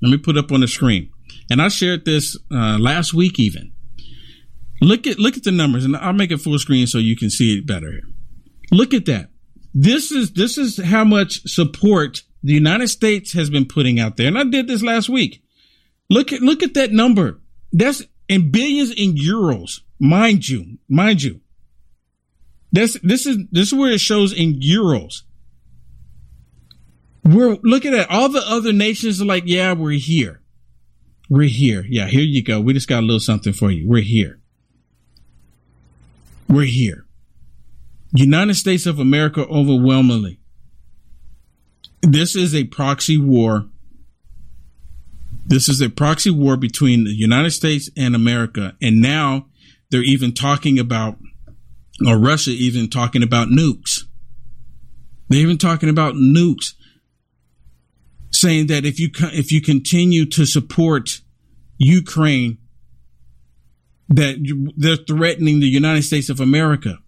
let 0.00 0.12
me 0.12 0.16
put 0.16 0.38
up 0.38 0.52
on 0.52 0.60
the 0.60 0.68
screen, 0.68 1.10
and 1.50 1.60
I 1.60 1.66
shared 1.66 2.04
this 2.04 2.36
uh, 2.52 2.78
last 2.78 3.14
week 3.14 3.40
even 3.40 3.71
Look 4.82 5.06
at 5.06 5.18
look 5.20 5.36
at 5.36 5.44
the 5.44 5.52
numbers, 5.52 5.84
and 5.84 5.96
I'll 5.96 6.12
make 6.12 6.32
it 6.32 6.40
full 6.40 6.58
screen 6.58 6.88
so 6.88 6.98
you 6.98 7.16
can 7.16 7.30
see 7.30 7.56
it 7.56 7.66
better. 7.66 8.00
Look 8.72 8.92
at 8.92 9.06
that. 9.06 9.30
This 9.72 10.10
is 10.10 10.32
this 10.32 10.58
is 10.58 10.82
how 10.82 11.04
much 11.04 11.42
support 11.48 12.22
the 12.42 12.52
United 12.52 12.88
States 12.88 13.32
has 13.32 13.48
been 13.48 13.64
putting 13.64 14.00
out 14.00 14.16
there, 14.16 14.26
and 14.26 14.36
I 14.36 14.42
did 14.42 14.66
this 14.66 14.82
last 14.82 15.08
week. 15.08 15.40
Look 16.10 16.32
at 16.32 16.40
look 16.40 16.64
at 16.64 16.74
that 16.74 16.90
number. 16.90 17.40
That's 17.72 18.02
in 18.28 18.50
billions 18.50 18.90
in 18.90 19.14
euros, 19.14 19.80
mind 20.00 20.48
you, 20.48 20.78
mind 20.88 21.22
you. 21.22 21.40
That's 22.72 22.94
this 23.00 23.24
is 23.24 23.38
this 23.52 23.68
is 23.68 23.74
where 23.78 23.92
it 23.92 24.00
shows 24.00 24.32
in 24.32 24.58
euros. 24.58 25.22
We're 27.24 27.56
looking 27.62 27.94
at 27.94 28.10
all 28.10 28.28
the 28.28 28.42
other 28.44 28.72
nations 28.72 29.22
are 29.22 29.26
like, 29.26 29.44
yeah, 29.46 29.74
we're 29.74 29.92
here. 29.92 30.42
We're 31.30 31.48
here. 31.48 31.86
Yeah, 31.88 32.08
here 32.08 32.22
you 32.22 32.42
go. 32.42 32.60
We 32.60 32.72
just 32.72 32.88
got 32.88 32.98
a 32.98 33.06
little 33.06 33.20
something 33.20 33.52
for 33.52 33.70
you. 33.70 33.88
We're 33.88 34.02
here. 34.02 34.41
We're 36.52 36.66
here. 36.66 37.06
United 38.12 38.56
States 38.56 38.84
of 38.84 38.98
America 38.98 39.46
overwhelmingly. 39.46 40.38
This 42.02 42.36
is 42.36 42.54
a 42.54 42.64
proxy 42.64 43.16
war. 43.16 43.70
This 45.46 45.70
is 45.70 45.80
a 45.80 45.88
proxy 45.88 46.30
war 46.30 46.58
between 46.58 47.04
the 47.04 47.14
United 47.14 47.52
States 47.52 47.88
and 47.96 48.14
America. 48.14 48.76
And 48.82 49.00
now 49.00 49.46
they're 49.90 50.02
even 50.02 50.34
talking 50.34 50.78
about, 50.78 51.16
or 52.06 52.18
Russia 52.18 52.50
even 52.50 52.90
talking 52.90 53.22
about 53.22 53.48
nukes. 53.48 54.00
They're 55.30 55.40
even 55.40 55.56
talking 55.56 55.88
about 55.88 56.16
nukes, 56.16 56.74
saying 58.30 58.66
that 58.66 58.84
if 58.84 59.00
you 59.00 59.08
if 59.32 59.52
you 59.52 59.62
continue 59.62 60.26
to 60.26 60.44
support 60.44 61.22
Ukraine, 61.78 62.58
that 64.08 64.72
they're 64.76 64.96
threatening 64.96 65.60
the 65.60 65.66
United 65.66 66.02
States 66.02 66.28
of 66.28 66.40
America. 66.40 66.98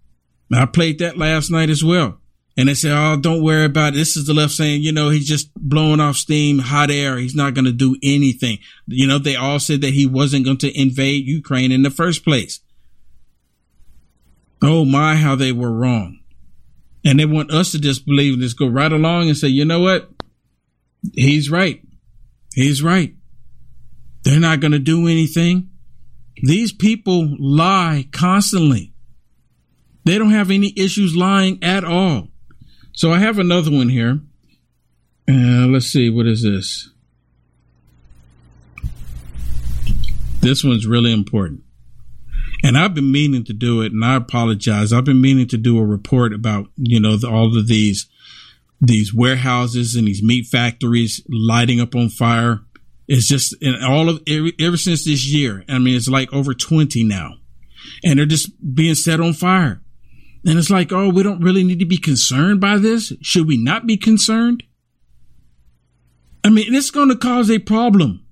I 0.55 0.67
played 0.67 0.99
that 1.01 1.19
last 1.19 1.51
night 1.51 1.71
as 1.71 1.83
well. 1.83 2.19
And 2.57 2.69
they 2.69 2.75
said, 2.75 2.93
Oh, 2.93 3.17
don't 3.17 3.43
worry 3.43 3.65
about 3.65 3.95
it. 3.95 3.97
This 3.97 4.17
is 4.17 4.27
the 4.27 4.35
left 4.35 4.53
saying, 4.53 4.83
you 4.83 4.93
know, 4.93 5.11
he's 5.11 5.27
just 5.27 5.53
blowing 5.57 6.01
off 6.01 6.17
steam, 6.17 6.61
hot 6.61 6.91
air. 6.91 7.19
He's 7.19 7.35
not 7.35 7.55
going 7.55 7.65
to 7.65 7.73
do 7.73 7.97
anything. 8.03 8.59
You 8.87 9.09
know, 9.09 9.19
they 9.19 9.35
all 9.35 9.59
said 9.59 9.81
that 9.81 9.93
he 9.93 10.07
wasn't 10.07 10.45
going 10.45 10.59
to 10.59 10.81
invade 10.81 11.27
Ukraine 11.27 11.73
in 11.73 11.83
the 11.83 11.91
first 11.91 12.25
place. 12.25 12.61
Oh 14.63 14.85
my, 14.85 15.17
how 15.17 15.35
they 15.35 15.53
were 15.53 15.73
wrong. 15.73 16.21
And 17.05 17.19
they 17.19 17.27
want 17.27 17.51
us 17.51 17.73
to 17.73 17.79
just 17.79 18.07
believe 18.07 18.35
and 18.35 18.43
just 18.43 18.59
go 18.59 18.67
right 18.67 18.93
along 18.93 19.29
and 19.29 19.37
say, 19.37 19.49
you 19.49 19.65
know 19.65 19.81
what? 19.81 20.09
He's 21.13 21.51
right. 21.51 21.83
He's 22.55 22.83
right. 22.83 23.15
They're 24.23 24.41
not 24.41 24.61
going 24.61 24.73
to 24.73 24.79
do 24.79 25.07
anything. 25.07 25.71
These 26.43 26.73
people 26.73 27.37
lie 27.39 28.09
constantly. 28.13 28.93
They 30.05 30.19
don't 30.19 30.33
have 30.33 30.51
any 30.51 30.73
issues 30.77 31.17
lying 31.17 31.63
at 31.63 31.85
all. 31.85 32.29
So 32.93 33.13
I 33.13 33.19
have 33.19 33.39
another 33.39 33.71
one 33.71 33.89
here. 33.89 34.21
Uh, 35.29 35.67
let's 35.67 35.87
see, 35.87 36.11
what 36.11 36.27
is 36.27 36.43
this? 36.43 36.91
This 40.41 40.63
one's 40.63 40.87
really 40.87 41.13
important. 41.13 41.63
And 42.63 42.77
I've 42.77 42.95
been 42.95 43.11
meaning 43.11 43.45
to 43.45 43.53
do 43.53 43.81
it, 43.81 43.93
and 43.93 44.05
I 44.05 44.17
apologize. 44.17 44.93
I've 44.93 45.05
been 45.05 45.21
meaning 45.21 45.49
to 45.49 45.57
do 45.57 45.79
a 45.79 45.85
report 45.85 46.35
about, 46.35 46.67
you 46.77 47.01
know, 47.01 47.17
the, 47.17 47.29
all 47.29 47.57
of 47.57 47.67
these 47.67 48.07
these 48.81 49.15
warehouses 49.15 49.95
and 49.95 50.07
these 50.07 50.23
meat 50.23 50.47
factories 50.47 51.23
lighting 51.31 51.81
up 51.81 51.95
on 51.95 52.11
fire 52.11 52.61
it's 53.07 53.29
just 53.29 53.55
in 53.61 53.83
all 53.83 54.09
of 54.09 54.23
ever 54.61 54.77
since 54.77 55.05
this 55.05 55.27
year. 55.27 55.65
I 55.69 55.79
mean, 55.79 55.97
it's 55.97 56.09
like 56.09 56.33
over 56.33 56.55
20 56.55 57.05
now 57.05 57.35
and 58.03 58.19
they're 58.19 58.27
just 58.27 58.51
being 58.75 58.95
set 58.95 59.21
on 59.21 59.33
fire. 59.33 59.81
And 60.47 60.59
it's 60.59 60.71
like, 60.71 60.93
oh, 60.93 61.09
we 61.09 61.23
don't 61.23 61.41
really 61.41 61.65
need 61.65 61.79
to 61.79 61.87
be 61.87 61.97
concerned 61.97 62.61
by 62.61 62.77
this. 62.79 63.13
Should 63.23 63.47
we 63.47 63.57
not 63.57 63.87
be 63.87 63.97
concerned? 63.97 64.63
I 66.45 66.51
mean, 66.51 66.75
it's 66.75 66.91
going 66.91 67.09
to 67.09 67.17
cause 67.17 67.51
a 67.51 67.59
problem 67.59 68.27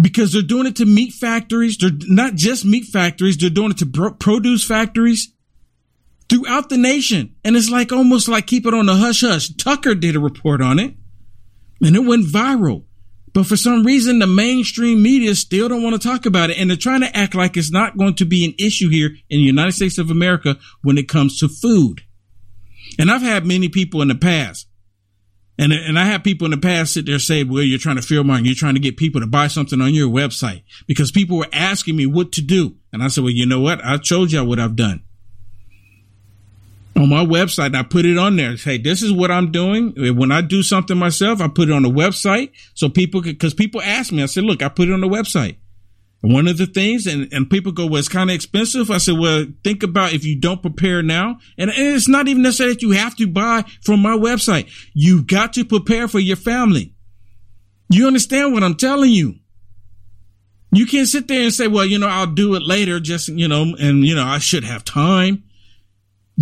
because 0.00 0.32
they're 0.32 0.40
doing 0.40 0.66
it 0.66 0.76
to 0.76 0.86
meat 0.86 1.12
factories. 1.12 1.76
They're 1.76 1.90
not 2.08 2.34
just 2.34 2.64
meat 2.64 2.86
factories. 2.86 3.36
They're 3.36 3.50
doing 3.50 3.72
it 3.72 3.78
to 3.78 4.12
produce 4.12 4.66
factories 4.66 5.32
throughout 6.30 6.70
the 6.70 6.78
nation. 6.78 7.36
And 7.44 7.54
it's 7.54 7.68
like 7.68 7.92
almost 7.92 8.28
like 8.28 8.46
keep 8.46 8.64
it 8.64 8.72
on 8.72 8.86
the 8.86 8.96
hush 8.96 9.20
hush. 9.20 9.50
Tucker 9.50 9.94
did 9.94 10.16
a 10.16 10.20
report 10.20 10.62
on 10.62 10.78
it 10.78 10.94
and 11.82 11.96
it 11.96 12.06
went 12.06 12.26
viral. 12.26 12.84
But 13.34 13.46
for 13.46 13.56
some 13.56 13.84
reason, 13.84 14.18
the 14.18 14.26
mainstream 14.26 15.02
media 15.02 15.34
still 15.34 15.68
don't 15.68 15.82
want 15.82 16.00
to 16.00 16.08
talk 16.08 16.26
about 16.26 16.50
it. 16.50 16.58
And 16.58 16.68
they're 16.68 16.76
trying 16.76 17.00
to 17.00 17.16
act 17.16 17.34
like 17.34 17.56
it's 17.56 17.72
not 17.72 17.96
going 17.96 18.14
to 18.16 18.26
be 18.26 18.44
an 18.44 18.54
issue 18.58 18.90
here 18.90 19.08
in 19.30 19.38
the 19.38 19.44
United 19.44 19.72
States 19.72 19.96
of 19.96 20.10
America 20.10 20.58
when 20.82 20.98
it 20.98 21.08
comes 21.08 21.38
to 21.40 21.48
food. 21.48 22.02
And 22.98 23.10
I've 23.10 23.22
had 23.22 23.46
many 23.46 23.70
people 23.70 24.02
in 24.02 24.08
the 24.08 24.14
past, 24.14 24.68
and, 25.58 25.72
and 25.72 25.98
I 25.98 26.04
have 26.04 26.24
people 26.24 26.44
in 26.44 26.50
the 26.50 26.58
past 26.58 26.92
sit 26.92 27.06
there 27.06 27.14
and 27.14 27.22
say, 27.22 27.44
well, 27.44 27.62
you're 27.62 27.78
trying 27.78 27.96
to 27.96 28.02
fear 28.02 28.22
mongering. 28.22 28.46
You're 28.46 28.54
trying 28.54 28.74
to 28.74 28.80
get 28.80 28.96
people 28.98 29.20
to 29.20 29.26
buy 29.26 29.46
something 29.46 29.80
on 29.80 29.94
your 29.94 30.08
website 30.08 30.62
because 30.86 31.10
people 31.10 31.38
were 31.38 31.48
asking 31.52 31.96
me 31.96 32.04
what 32.04 32.32
to 32.32 32.42
do. 32.42 32.76
And 32.92 33.02
I 33.02 33.08
said, 33.08 33.24
well, 33.24 33.32
you 33.32 33.46
know 33.46 33.60
what? 33.60 33.82
I 33.84 33.96
told 33.96 34.32
y'all 34.32 34.46
what 34.46 34.58
I've 34.58 34.76
done 34.76 35.04
on 36.96 37.08
my 37.08 37.24
website. 37.24 37.74
I 37.74 37.82
put 37.82 38.04
it 38.04 38.18
on 38.18 38.36
there. 38.36 38.56
Hey, 38.56 38.78
this 38.78 39.02
is 39.02 39.12
what 39.12 39.30
I'm 39.30 39.50
doing. 39.50 39.94
When 40.16 40.30
I 40.30 40.40
do 40.40 40.62
something 40.62 40.96
myself, 40.96 41.40
I 41.40 41.48
put 41.48 41.68
it 41.68 41.72
on 41.72 41.82
the 41.82 41.90
website 41.90 42.52
so 42.74 42.88
people 42.88 43.22
could, 43.22 43.38
cause 43.38 43.54
people 43.54 43.80
ask 43.80 44.12
me, 44.12 44.22
I 44.22 44.26
said, 44.26 44.44
look, 44.44 44.62
I 44.62 44.68
put 44.68 44.88
it 44.88 44.92
on 44.92 45.00
the 45.00 45.08
website. 45.08 45.56
One 46.24 46.46
of 46.46 46.56
the 46.56 46.66
things, 46.66 47.08
and, 47.08 47.32
and 47.32 47.50
people 47.50 47.72
go, 47.72 47.86
well, 47.86 47.98
it's 47.98 48.08
kind 48.08 48.30
of 48.30 48.34
expensive. 48.34 48.92
I 48.92 48.98
said, 48.98 49.18
well, 49.18 49.44
think 49.64 49.82
about 49.82 50.12
if 50.12 50.24
you 50.24 50.38
don't 50.38 50.62
prepare 50.62 51.02
now. 51.02 51.38
And, 51.58 51.68
and 51.70 51.96
it's 51.96 52.06
not 52.06 52.28
even 52.28 52.42
necessary 52.42 52.74
that 52.74 52.82
you 52.82 52.92
have 52.92 53.16
to 53.16 53.26
buy 53.26 53.64
from 53.82 54.00
my 54.00 54.16
website. 54.16 54.70
You've 54.94 55.26
got 55.26 55.52
to 55.54 55.64
prepare 55.64 56.06
for 56.06 56.20
your 56.20 56.36
family. 56.36 56.94
You 57.90 58.06
understand 58.06 58.52
what 58.52 58.62
I'm 58.62 58.76
telling 58.76 59.10
you? 59.10 59.34
You 60.70 60.86
can't 60.86 61.08
sit 61.08 61.26
there 61.26 61.42
and 61.42 61.52
say, 61.52 61.66
well, 61.66 61.84
you 61.84 61.98
know, 61.98 62.06
I'll 62.06 62.26
do 62.26 62.54
it 62.54 62.62
later, 62.62 63.00
just, 63.00 63.28
you 63.28 63.48
know, 63.48 63.74
and, 63.78 64.06
you 64.06 64.14
know, 64.14 64.24
I 64.24 64.38
should 64.38 64.62
have 64.62 64.84
time 64.84 65.42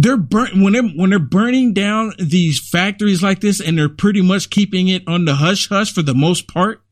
they're 0.03 0.17
burn 0.17 0.63
when 0.63 0.73
they're 0.73 0.83
when 0.83 1.11
they're 1.11 1.19
burning 1.19 1.73
down 1.73 2.13
these 2.19 2.61
factories 2.61 3.23
like 3.23 3.41
this 3.41 3.61
and 3.61 3.79
they're 3.79 3.89
pretty 3.89 4.23
much 4.23 4.51
keeping 4.51 4.89
it 4.89 5.03
on 5.07 5.25
the 5.25 5.35
hush 5.35 5.69
hush 5.69 5.93
for 5.93 6.03
the 6.03 6.15
most 6.15 6.49
part 6.49 6.83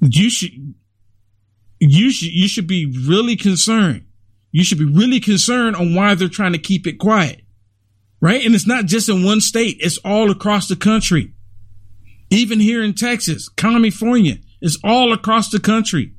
you 0.00 0.30
should 0.30 0.74
you 1.78 2.10
should 2.10 2.32
you 2.32 2.48
should 2.48 2.66
be 2.66 2.86
really 3.06 3.36
concerned. 3.36 4.04
You 4.50 4.64
should 4.64 4.78
be 4.78 4.84
really 4.84 5.20
concerned 5.20 5.76
on 5.76 5.94
why 5.94 6.14
they're 6.14 6.28
trying 6.28 6.52
to 6.52 6.58
keep 6.58 6.86
it 6.86 6.98
quiet 6.98 7.42
right? 8.20 8.44
And 8.44 8.54
it's 8.54 8.68
not 8.68 8.86
just 8.86 9.08
in 9.08 9.24
one 9.24 9.40
state. 9.40 9.78
It's 9.80 9.98
all 9.98 10.30
across 10.30 10.68
the 10.68 10.76
country. 10.76 11.34
Even 12.30 12.60
here 12.60 12.82
in 12.82 12.94
texas 12.94 13.48
california 13.48 14.36
it's 14.60 14.78
all 14.84 15.12
across 15.12 15.50
the 15.50 15.60
country. 15.60 16.14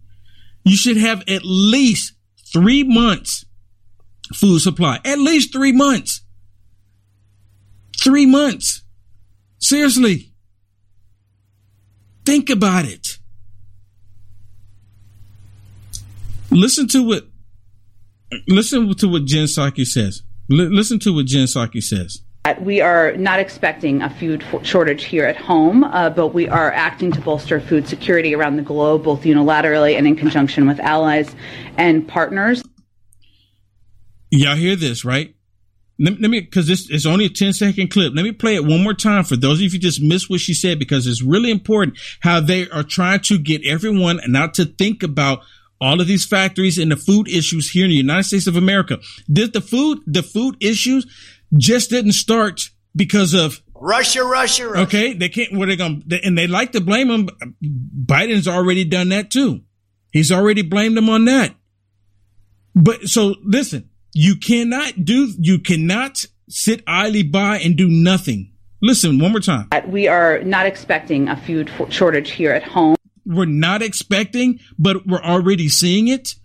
You 0.65 0.75
should 0.75 0.97
have 0.97 1.23
at 1.27 1.43
least 1.43 2.13
three 2.51 2.83
months 2.83 3.45
food 4.33 4.59
supply. 4.59 4.99
At 5.05 5.19
least 5.19 5.53
three 5.53 5.71
months. 5.71 6.21
Three 8.01 8.25
months. 8.25 8.83
Seriously. 9.59 10.33
Think 12.25 12.49
about 12.49 12.85
it. 12.85 13.17
Listen 16.49 16.87
to 16.89 17.01
what 17.01 17.27
listen 18.47 18.93
to 18.95 19.07
what 19.07 19.25
Jen 19.25 19.45
Psaki 19.45 19.85
says. 19.85 20.21
L- 20.51 20.57
listen 20.57 20.99
to 20.99 21.13
what 21.13 21.25
Jen 21.25 21.45
Psaki 21.45 21.81
says. 21.81 22.21
We 22.59 22.81
are 22.81 23.15
not 23.15 23.39
expecting 23.39 24.01
a 24.01 24.09
food 24.09 24.43
shortage 24.63 25.05
here 25.05 25.25
at 25.25 25.37
home, 25.37 25.85
uh, 25.85 26.09
but 26.09 26.27
we 26.29 26.49
are 26.49 26.73
acting 26.73 27.09
to 27.13 27.21
bolster 27.21 27.61
food 27.61 27.87
security 27.87 28.35
around 28.35 28.57
the 28.57 28.61
globe, 28.61 29.05
both 29.05 29.23
unilaterally 29.23 29.97
and 29.97 30.05
in 30.05 30.17
conjunction 30.17 30.67
with 30.67 30.79
allies 30.81 31.33
and 31.77 32.05
partners. 32.05 32.61
Y'all 34.35 34.55
hear 34.55 34.75
this, 34.75 35.05
right? 35.05 35.35
Let, 35.99 36.19
let 36.19 36.31
me, 36.31 36.41
because 36.41 36.67
this 36.67 36.89
is 36.89 37.05
only 37.05 37.25
a 37.25 37.29
10 37.29 37.53
second 37.53 37.91
clip. 37.91 38.13
Let 38.15 38.23
me 38.23 38.31
play 38.31 38.55
it 38.55 38.65
one 38.65 38.81
more 38.81 38.95
time 38.95 39.23
for 39.23 39.35
those 39.35 39.59
of 39.59 39.61
you 39.61 39.69
who 39.69 39.77
just 39.77 40.01
missed 40.01 40.27
what 40.27 40.39
she 40.39 40.55
said, 40.55 40.79
because 40.79 41.05
it's 41.05 41.21
really 41.21 41.51
important 41.51 41.99
how 42.21 42.39
they 42.39 42.67
are 42.69 42.81
trying 42.81 43.19
to 43.21 43.37
get 43.37 43.63
everyone 43.63 44.19
not 44.25 44.55
to 44.55 44.65
think 44.65 45.03
about 45.03 45.41
all 45.79 46.01
of 46.01 46.07
these 46.07 46.25
factories 46.25 46.79
and 46.79 46.91
the 46.91 46.95
food 46.95 47.27
issues 47.27 47.69
here 47.69 47.83
in 47.83 47.91
the 47.91 47.95
United 47.95 48.23
States 48.23 48.47
of 48.47 48.55
America. 48.55 48.97
Did 49.31 49.53
the 49.53 49.61
food, 49.61 49.99
the 50.07 50.23
food 50.23 50.55
issues 50.59 51.05
just 51.55 51.91
didn't 51.91 52.13
start 52.13 52.71
because 52.95 53.35
of 53.35 53.61
Russia, 53.75 54.23
Russia, 54.23 54.67
Russia. 54.67 54.81
Okay. 54.83 55.13
They 55.13 55.29
can't, 55.29 55.53
what 55.53 55.67
are 55.67 55.71
they 55.71 55.75
going 55.75 56.09
to, 56.09 56.25
and 56.25 56.35
they 56.35 56.47
like 56.47 56.71
to 56.71 56.81
blame 56.81 57.09
them. 57.09 57.29
Biden's 57.61 58.47
already 58.47 58.83
done 58.83 59.09
that 59.09 59.29
too. 59.29 59.61
He's 60.11 60.31
already 60.31 60.63
blamed 60.63 60.97
them 60.97 61.09
on 61.09 61.25
that. 61.25 61.53
But 62.73 63.07
so 63.07 63.35
listen, 63.43 63.89
you 64.13 64.35
cannot 64.35 65.03
do, 65.03 65.33
you 65.39 65.59
cannot 65.59 66.25
sit 66.47 66.83
idly 66.87 67.23
by 67.23 67.57
and 67.59 67.75
do 67.75 67.87
nothing. 67.87 68.51
Listen 68.81 69.19
one 69.19 69.31
more 69.31 69.39
time. 69.39 69.69
We 69.87 70.07
are 70.07 70.39
not 70.43 70.65
expecting 70.65 71.29
a 71.29 71.37
food 71.37 71.71
shortage 71.89 72.31
here 72.31 72.51
at 72.51 72.63
home. 72.63 72.95
We're 73.25 73.45
not 73.45 73.81
expecting, 73.81 74.59
but 74.77 75.07
we're 75.07 75.23
already 75.23 75.69
seeing 75.69 76.09
it. 76.09 76.35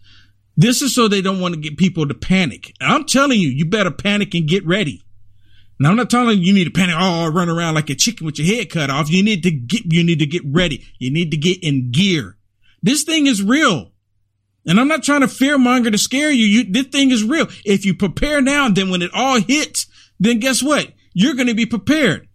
This 0.57 0.83
is 0.83 0.95
so 0.95 1.09
they 1.09 1.21
don't 1.21 1.41
want 1.41 1.55
to 1.55 1.61
get 1.61 1.77
people 1.77 2.07
to 2.07 2.15
panic. 2.15 2.73
I'm 2.81 3.05
telling 3.05 3.41
you, 3.41 3.49
you 3.49 3.65
better 3.65 3.91
panic 3.91 4.35
and 4.35 4.49
get 4.49 4.67
ready. 4.67 5.05
Now 5.81 5.91
I'm 5.91 5.97
not 5.97 6.11
telling 6.11 6.39
you 6.39 6.45
you 6.45 6.53
need 6.53 6.65
to 6.65 6.71
panic, 6.71 6.97
oh, 6.99 7.29
run 7.29 7.49
around 7.49 7.75
like 7.75 7.91
a 7.91 7.95
chicken 7.95 8.27
with 8.27 8.39
your 8.39 8.57
head 8.57 8.71
cut 8.71 8.91
off. 8.91 9.11
You 9.11 9.23
need 9.23 9.43
to 9.45 9.51
get, 9.51 9.93
you 9.93 10.03
need 10.03 10.19
to 10.19 10.27
get 10.27 10.43
ready. 10.45 10.85
You 10.99 11.13
need 11.13 11.31
to 11.31 11.37
get 11.37 11.63
in 11.63 11.93
gear. 11.93 12.37
This 12.83 13.05
thing 13.05 13.27
is 13.27 13.43
real. 13.43 13.93
And 14.69 14.79
I'm 14.79 14.87
not 14.87 15.03
trying 15.03 15.23
to 15.23 15.29
fear 15.29 15.57
monger 15.57 15.91
to 15.91 15.99
scare 15.99 16.31
you. 16.31 16.47
you. 16.47 16.65
This 16.71 16.89
thing 16.89 17.11
is 17.11 17.25
real. 17.25 17.49
If 17.65 17.87
you 17.87 17.95
prepare 17.95 18.43
now, 18.43 18.69
then 18.69 18.91
when 18.91 19.01
it 19.01 19.11
all 19.15 19.41
hits, 19.41 19.87
then 20.21 20.41
guess 20.41 20.63
what? 20.63 20.93
You're 21.15 21.35
going 21.35 21.49
to 21.49 21.55
be 21.55 21.65
prepared. 21.67 22.29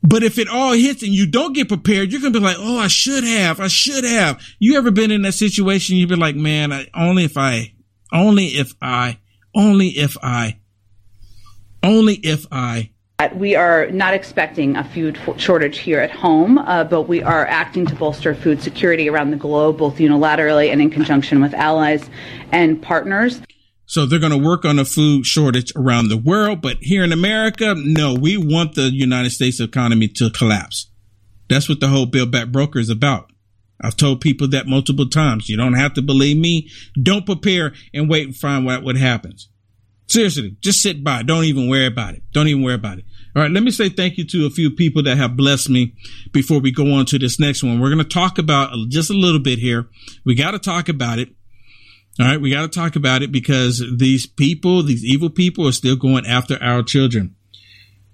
But 0.00 0.22
if 0.22 0.38
it 0.38 0.48
all 0.48 0.74
hits 0.74 1.02
and 1.02 1.12
you 1.12 1.26
don't 1.26 1.52
get 1.54 1.66
prepared, 1.66 2.12
you're 2.12 2.20
going 2.20 2.32
to 2.32 2.38
be 2.38 2.44
like, 2.44 2.58
Oh, 2.58 2.78
I 2.78 2.86
should 2.86 3.24
have. 3.24 3.58
I 3.58 3.66
should 3.66 4.04
have. 4.04 4.40
You 4.60 4.76
ever 4.76 4.92
been 4.92 5.10
in 5.10 5.22
that 5.22 5.32
situation? 5.32 5.96
You'd 5.96 6.10
be 6.10 6.16
like, 6.16 6.36
man, 6.36 6.72
I, 6.72 6.86
only 6.94 7.24
if 7.24 7.36
I, 7.36 7.74
only 8.12 8.46
if 8.46 8.74
I, 8.80 9.18
only 9.56 9.88
if 9.88 10.16
I, 10.22 10.60
only 11.82 12.14
if 12.14 12.46
I, 12.52 12.90
we 13.36 13.54
are 13.54 13.90
not 13.90 14.12
expecting 14.12 14.76
a 14.76 14.84
food 14.84 15.18
shortage 15.36 15.78
here 15.78 16.00
at 16.00 16.10
home, 16.10 16.58
uh, 16.58 16.84
but 16.84 17.02
we 17.02 17.22
are 17.22 17.46
acting 17.46 17.86
to 17.86 17.94
bolster 17.94 18.34
food 18.34 18.60
security 18.60 19.08
around 19.08 19.30
the 19.30 19.36
globe, 19.36 19.78
both 19.78 19.98
unilaterally 19.98 20.70
and 20.72 20.82
in 20.82 20.90
conjunction 20.90 21.40
with 21.40 21.54
allies 21.54 22.10
and 22.50 22.82
partners. 22.82 23.40
So 23.86 24.06
they're 24.06 24.18
going 24.18 24.32
to 24.32 24.38
work 24.38 24.64
on 24.64 24.78
a 24.78 24.84
food 24.84 25.26
shortage 25.26 25.72
around 25.76 26.08
the 26.08 26.16
world, 26.16 26.60
but 26.60 26.78
here 26.80 27.04
in 27.04 27.12
America, 27.12 27.74
no, 27.76 28.14
we 28.14 28.36
want 28.36 28.74
the 28.74 28.90
United 28.90 29.30
States 29.30 29.60
economy 29.60 30.08
to 30.08 30.30
collapse. 30.30 30.90
That's 31.48 31.68
what 31.68 31.80
the 31.80 31.88
whole 31.88 32.06
Build 32.06 32.32
Back 32.32 32.48
Broker 32.48 32.78
is 32.78 32.90
about. 32.90 33.30
I've 33.80 33.96
told 33.96 34.22
people 34.22 34.48
that 34.48 34.66
multiple 34.66 35.08
times. 35.08 35.48
You 35.48 35.56
don't 35.56 35.74
have 35.74 35.94
to 35.94 36.02
believe 36.02 36.38
me. 36.38 36.70
Don't 37.00 37.26
prepare 37.26 37.74
and 37.92 38.08
wait 38.08 38.26
and 38.26 38.36
find 38.36 38.68
out 38.68 38.82
what 38.82 38.96
happens. 38.96 39.48
Seriously, 40.06 40.56
just 40.60 40.82
sit 40.82 41.02
by. 41.02 41.22
Don't 41.22 41.44
even 41.44 41.68
worry 41.68 41.86
about 41.86 42.14
it. 42.14 42.22
Don't 42.32 42.48
even 42.48 42.62
worry 42.62 42.74
about 42.74 42.98
it. 42.98 43.04
All 43.34 43.42
right, 43.42 43.50
let 43.50 43.64
me 43.64 43.70
say 43.72 43.88
thank 43.88 44.16
you 44.16 44.24
to 44.26 44.46
a 44.46 44.50
few 44.50 44.70
people 44.70 45.02
that 45.02 45.16
have 45.16 45.36
blessed 45.36 45.68
me 45.68 45.94
before 46.30 46.60
we 46.60 46.70
go 46.70 46.92
on 46.92 47.06
to 47.06 47.18
this 47.18 47.40
next 47.40 47.64
one. 47.64 47.80
We're 47.80 47.90
going 47.90 47.98
to 47.98 48.04
talk 48.04 48.38
about 48.38 48.70
just 48.90 49.10
a 49.10 49.14
little 49.14 49.40
bit 49.40 49.58
here. 49.58 49.88
We 50.24 50.36
got 50.36 50.52
to 50.52 50.58
talk 50.60 50.88
about 50.88 51.18
it. 51.18 51.30
All 52.20 52.26
right, 52.26 52.40
we 52.40 52.50
got 52.52 52.62
to 52.62 52.68
talk 52.68 52.94
about 52.94 53.22
it 53.22 53.32
because 53.32 53.82
these 53.96 54.24
people, 54.24 54.84
these 54.84 55.04
evil 55.04 55.30
people, 55.30 55.66
are 55.66 55.72
still 55.72 55.96
going 55.96 56.26
after 56.26 56.62
our 56.62 56.84
children. 56.84 57.34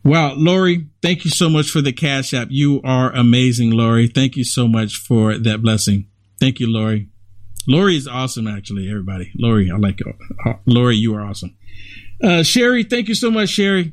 Wow, 0.02 0.32
Lori, 0.36 0.86
thank 1.02 1.26
you 1.26 1.30
so 1.30 1.50
much 1.50 1.68
for 1.68 1.82
the 1.82 1.92
cash 1.92 2.32
app. 2.32 2.48
You 2.50 2.80
are 2.82 3.12
amazing, 3.12 3.72
Lori. 3.72 4.06
Thank 4.06 4.36
you 4.36 4.44
so 4.44 4.66
much 4.66 4.96
for 4.96 5.36
that 5.36 5.60
blessing. 5.60 6.06
Thank 6.38 6.60
you, 6.60 6.66
Lori. 6.66 7.10
Lori 7.68 7.94
is 7.96 8.08
awesome, 8.08 8.46
actually, 8.46 8.88
everybody. 8.88 9.30
Lori, 9.38 9.70
I 9.70 9.76
like 9.76 10.00
it. 10.00 10.06
Uh, 10.46 10.54
Lori, 10.64 10.96
you 10.96 11.14
are 11.14 11.20
awesome. 11.20 11.54
Uh, 12.22 12.42
Sherry, 12.42 12.84
thank 12.84 13.08
you 13.08 13.14
so 13.14 13.30
much, 13.30 13.50
Sherry. 13.50 13.92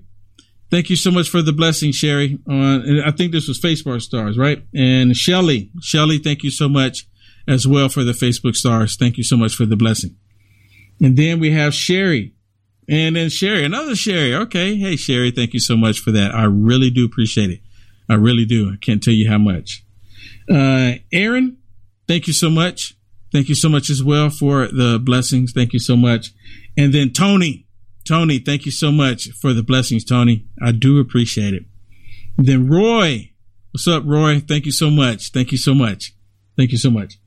Thank 0.70 0.90
you 0.90 0.98
so 0.98 1.12
much 1.12 1.30
for 1.30 1.42
the 1.42 1.54
blessing, 1.54 1.94
Sherry. 1.94 2.40
On 2.48 3.02
I 3.06 3.12
think 3.12 3.32
this 3.32 3.48
was 3.48 3.60
Facebook 3.60 4.02
stars, 4.02 4.38
right? 4.38 4.62
And 4.76 5.16
Shelly, 5.16 5.72
Shelly, 5.82 6.18
thank 6.18 6.44
you 6.44 6.52
so 6.52 6.68
much 6.68 7.08
as 7.48 7.66
well 7.66 7.88
for 7.88 8.04
the 8.04 8.12
Facebook 8.12 8.56
stars. 8.56 8.98
Thank 8.98 9.18
you 9.18 9.24
so 9.24 9.38
much 9.38 9.56
for 9.56 9.66
the 9.66 9.78
blessing. 9.78 10.18
And 11.00 11.16
then 11.16 11.40
we 11.40 11.52
have 11.52 11.74
Sherry, 11.74 12.34
and 12.90 13.16
then 13.16 13.30
Sherry, 13.30 13.64
another 13.64 13.96
Sherry. 13.96 14.36
Okay, 14.36 14.76
hey 14.76 14.96
Sherry, 14.98 15.32
thank 15.32 15.54
you 15.54 15.60
so 15.62 15.78
much 15.78 16.00
for 16.00 16.12
that. 16.12 16.36
I 16.36 16.44
really 16.46 16.90
do 16.90 17.06
appreciate 17.06 17.50
it. 17.50 17.60
I 18.10 18.16
really 18.16 18.46
do. 18.46 18.72
I 18.72 18.76
can't 18.78 19.02
tell 19.02 19.14
you 19.14 19.30
how 19.30 19.38
much. 19.38 19.86
Uh, 20.52 20.94
Aaron, 21.14 21.58
thank 22.08 22.28
you 22.28 22.34
so 22.34 22.50
much. 22.50 22.96
thank 23.32 23.50
you 23.50 23.56
so 23.56 23.70
much 23.70 23.90
as 23.90 24.04
well 24.04 24.30
for 24.30 24.68
the 24.68 25.00
blessings. 25.02 25.52
Thank 25.52 25.74
you 25.74 25.80
so 25.80 25.96
much. 25.96 26.32
And 26.78 26.94
then 26.94 27.12
Tony, 27.12 27.67
Tony, 28.08 28.40
thank 28.40 28.66
you 28.66 28.72
so 28.72 28.92
much 28.92 29.30
for 29.32 29.54
the 29.54 29.64
blessings, 29.64 30.06
Tony. 30.06 30.46
I 30.62 30.72
do 30.72 31.00
appreciate 31.00 31.54
it. 31.54 31.66
Then 32.38 32.70
Roy, 32.70 33.32
what's 33.72 33.88
up, 33.88 34.04
Roy? 34.06 34.40
Thank 34.40 34.66
you 34.66 34.72
so 34.72 34.90
much. 34.90 35.32
Thank 35.32 35.52
you 35.52 35.58
so 35.58 35.74
much. 35.74 36.14
Thank 36.56 36.72
you 36.72 36.78
so 36.78 36.90
much. 36.90 37.20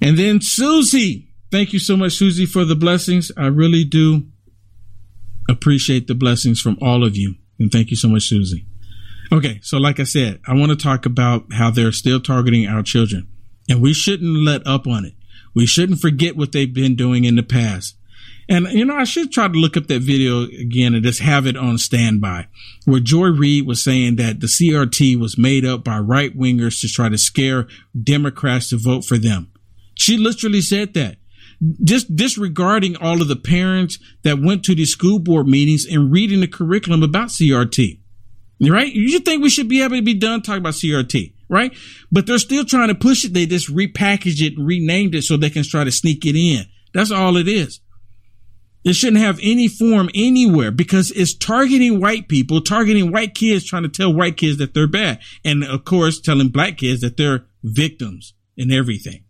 And 0.00 0.18
then 0.18 0.40
Susie, 0.40 1.28
thank 1.50 1.72
you 1.72 1.78
so 1.78 1.96
much, 1.96 2.12
Susie, 2.14 2.46
for 2.46 2.64
the 2.64 2.74
blessings. 2.74 3.30
I 3.36 3.46
really 3.46 3.84
do 3.84 4.26
appreciate 5.48 6.06
the 6.06 6.14
blessings 6.14 6.60
from 6.60 6.78
all 6.80 7.04
of 7.04 7.16
you. 7.16 7.34
And 7.58 7.70
thank 7.70 7.90
you 7.90 7.96
so 7.96 8.08
much, 8.08 8.22
Susie. 8.22 8.66
Okay, 9.32 9.60
so 9.62 9.78
like 9.78 10.00
I 10.00 10.04
said, 10.04 10.40
I 10.48 10.54
want 10.54 10.70
to 10.70 10.76
talk 10.76 11.06
about 11.06 11.52
how 11.52 11.70
they're 11.70 11.92
still 11.92 12.20
targeting 12.20 12.66
our 12.66 12.82
children. 12.82 13.28
And 13.68 13.80
we 13.80 13.92
shouldn't 13.92 14.44
let 14.44 14.66
up 14.66 14.86
on 14.86 15.04
it. 15.04 15.14
We 15.54 15.66
shouldn't 15.66 16.00
forget 16.00 16.36
what 16.36 16.52
they've 16.52 16.72
been 16.72 16.96
doing 16.96 17.24
in 17.24 17.36
the 17.36 17.42
past. 17.42 17.96
And, 18.50 18.66
you 18.72 18.84
know, 18.84 18.96
I 18.96 19.04
should 19.04 19.30
try 19.30 19.46
to 19.46 19.54
look 19.54 19.76
up 19.76 19.86
that 19.86 20.02
video 20.02 20.42
again 20.42 20.92
and 20.92 21.04
just 21.04 21.20
have 21.20 21.46
it 21.46 21.56
on 21.56 21.78
standby 21.78 22.48
where 22.84 22.98
Joy 22.98 23.28
Reid 23.28 23.64
was 23.64 23.82
saying 23.82 24.16
that 24.16 24.40
the 24.40 24.48
CRT 24.48 25.16
was 25.20 25.38
made 25.38 25.64
up 25.64 25.84
by 25.84 26.00
right 26.00 26.36
wingers 26.36 26.80
to 26.80 26.88
try 26.88 27.08
to 27.08 27.16
scare 27.16 27.68
Democrats 28.02 28.70
to 28.70 28.76
vote 28.76 29.04
for 29.04 29.18
them. 29.18 29.52
She 29.94 30.16
literally 30.16 30.60
said 30.62 30.94
that. 30.94 31.16
Just 31.84 32.16
disregarding 32.16 32.96
all 32.96 33.22
of 33.22 33.28
the 33.28 33.36
parents 33.36 33.98
that 34.24 34.42
went 34.42 34.64
to 34.64 34.74
the 34.74 34.84
school 34.84 35.20
board 35.20 35.46
meetings 35.46 35.86
and 35.86 36.10
reading 36.10 36.40
the 36.40 36.48
curriculum 36.48 37.04
about 37.04 37.28
CRT. 37.28 38.00
Right? 38.60 38.92
You 38.92 39.20
think 39.20 39.42
we 39.42 39.50
should 39.50 39.68
be 39.68 39.82
able 39.82 39.96
to 39.96 40.02
be 40.02 40.14
done 40.14 40.42
talking 40.42 40.60
about 40.60 40.74
CRT, 40.74 41.34
right? 41.48 41.72
But 42.10 42.26
they're 42.26 42.38
still 42.38 42.64
trying 42.64 42.88
to 42.88 42.94
push 42.94 43.24
it. 43.24 43.32
They 43.32 43.46
just 43.46 43.72
repackaged 43.72 44.42
it 44.42 44.58
and 44.58 44.66
renamed 44.66 45.14
it 45.14 45.22
so 45.22 45.36
they 45.36 45.50
can 45.50 45.62
try 45.62 45.84
to 45.84 45.92
sneak 45.92 46.26
it 46.26 46.34
in. 46.34 46.64
That's 46.92 47.12
all 47.12 47.36
it 47.36 47.46
is. 47.46 47.80
It 48.82 48.94
shouldn't 48.94 49.22
have 49.22 49.38
any 49.42 49.68
form 49.68 50.08
anywhere 50.14 50.70
because 50.70 51.10
it's 51.10 51.34
targeting 51.34 52.00
white 52.00 52.28
people, 52.28 52.62
targeting 52.62 53.12
white 53.12 53.34
kids, 53.34 53.64
trying 53.64 53.82
to 53.82 53.88
tell 53.90 54.12
white 54.12 54.38
kids 54.38 54.56
that 54.58 54.72
they're 54.72 54.86
bad. 54.86 55.20
And 55.44 55.62
of 55.64 55.84
course, 55.84 56.20
telling 56.20 56.48
black 56.48 56.78
kids 56.78 57.02
that 57.02 57.16
they're 57.16 57.44
victims 57.62 58.32
and 58.56 58.72
everything. 58.72 59.24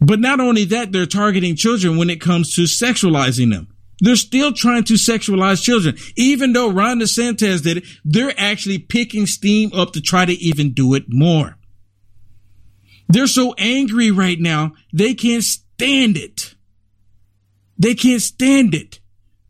But 0.00 0.20
not 0.20 0.40
only 0.40 0.64
that, 0.66 0.92
they're 0.92 1.06
targeting 1.06 1.56
children 1.56 1.96
when 1.96 2.10
it 2.10 2.20
comes 2.20 2.54
to 2.54 2.62
sexualizing 2.62 3.52
them. 3.52 3.68
They're 4.00 4.16
still 4.16 4.52
trying 4.52 4.84
to 4.84 4.94
sexualize 4.94 5.62
children. 5.62 5.96
Even 6.16 6.52
though 6.52 6.70
Ron 6.70 7.00
DeSantis 7.00 7.62
did 7.62 7.78
it, 7.78 7.84
they're 8.04 8.34
actually 8.36 8.78
picking 8.78 9.26
steam 9.26 9.72
up 9.72 9.92
to 9.92 10.00
try 10.00 10.24
to 10.24 10.32
even 10.32 10.72
do 10.72 10.94
it 10.94 11.04
more. 11.08 11.56
They're 13.08 13.26
so 13.26 13.54
angry 13.58 14.10
right 14.10 14.40
now, 14.40 14.72
they 14.92 15.14
can't 15.14 15.44
stand 15.44 16.16
it. 16.16 16.51
They 17.82 17.96
can't 17.96 18.22
stand 18.22 18.74
it. 18.74 19.00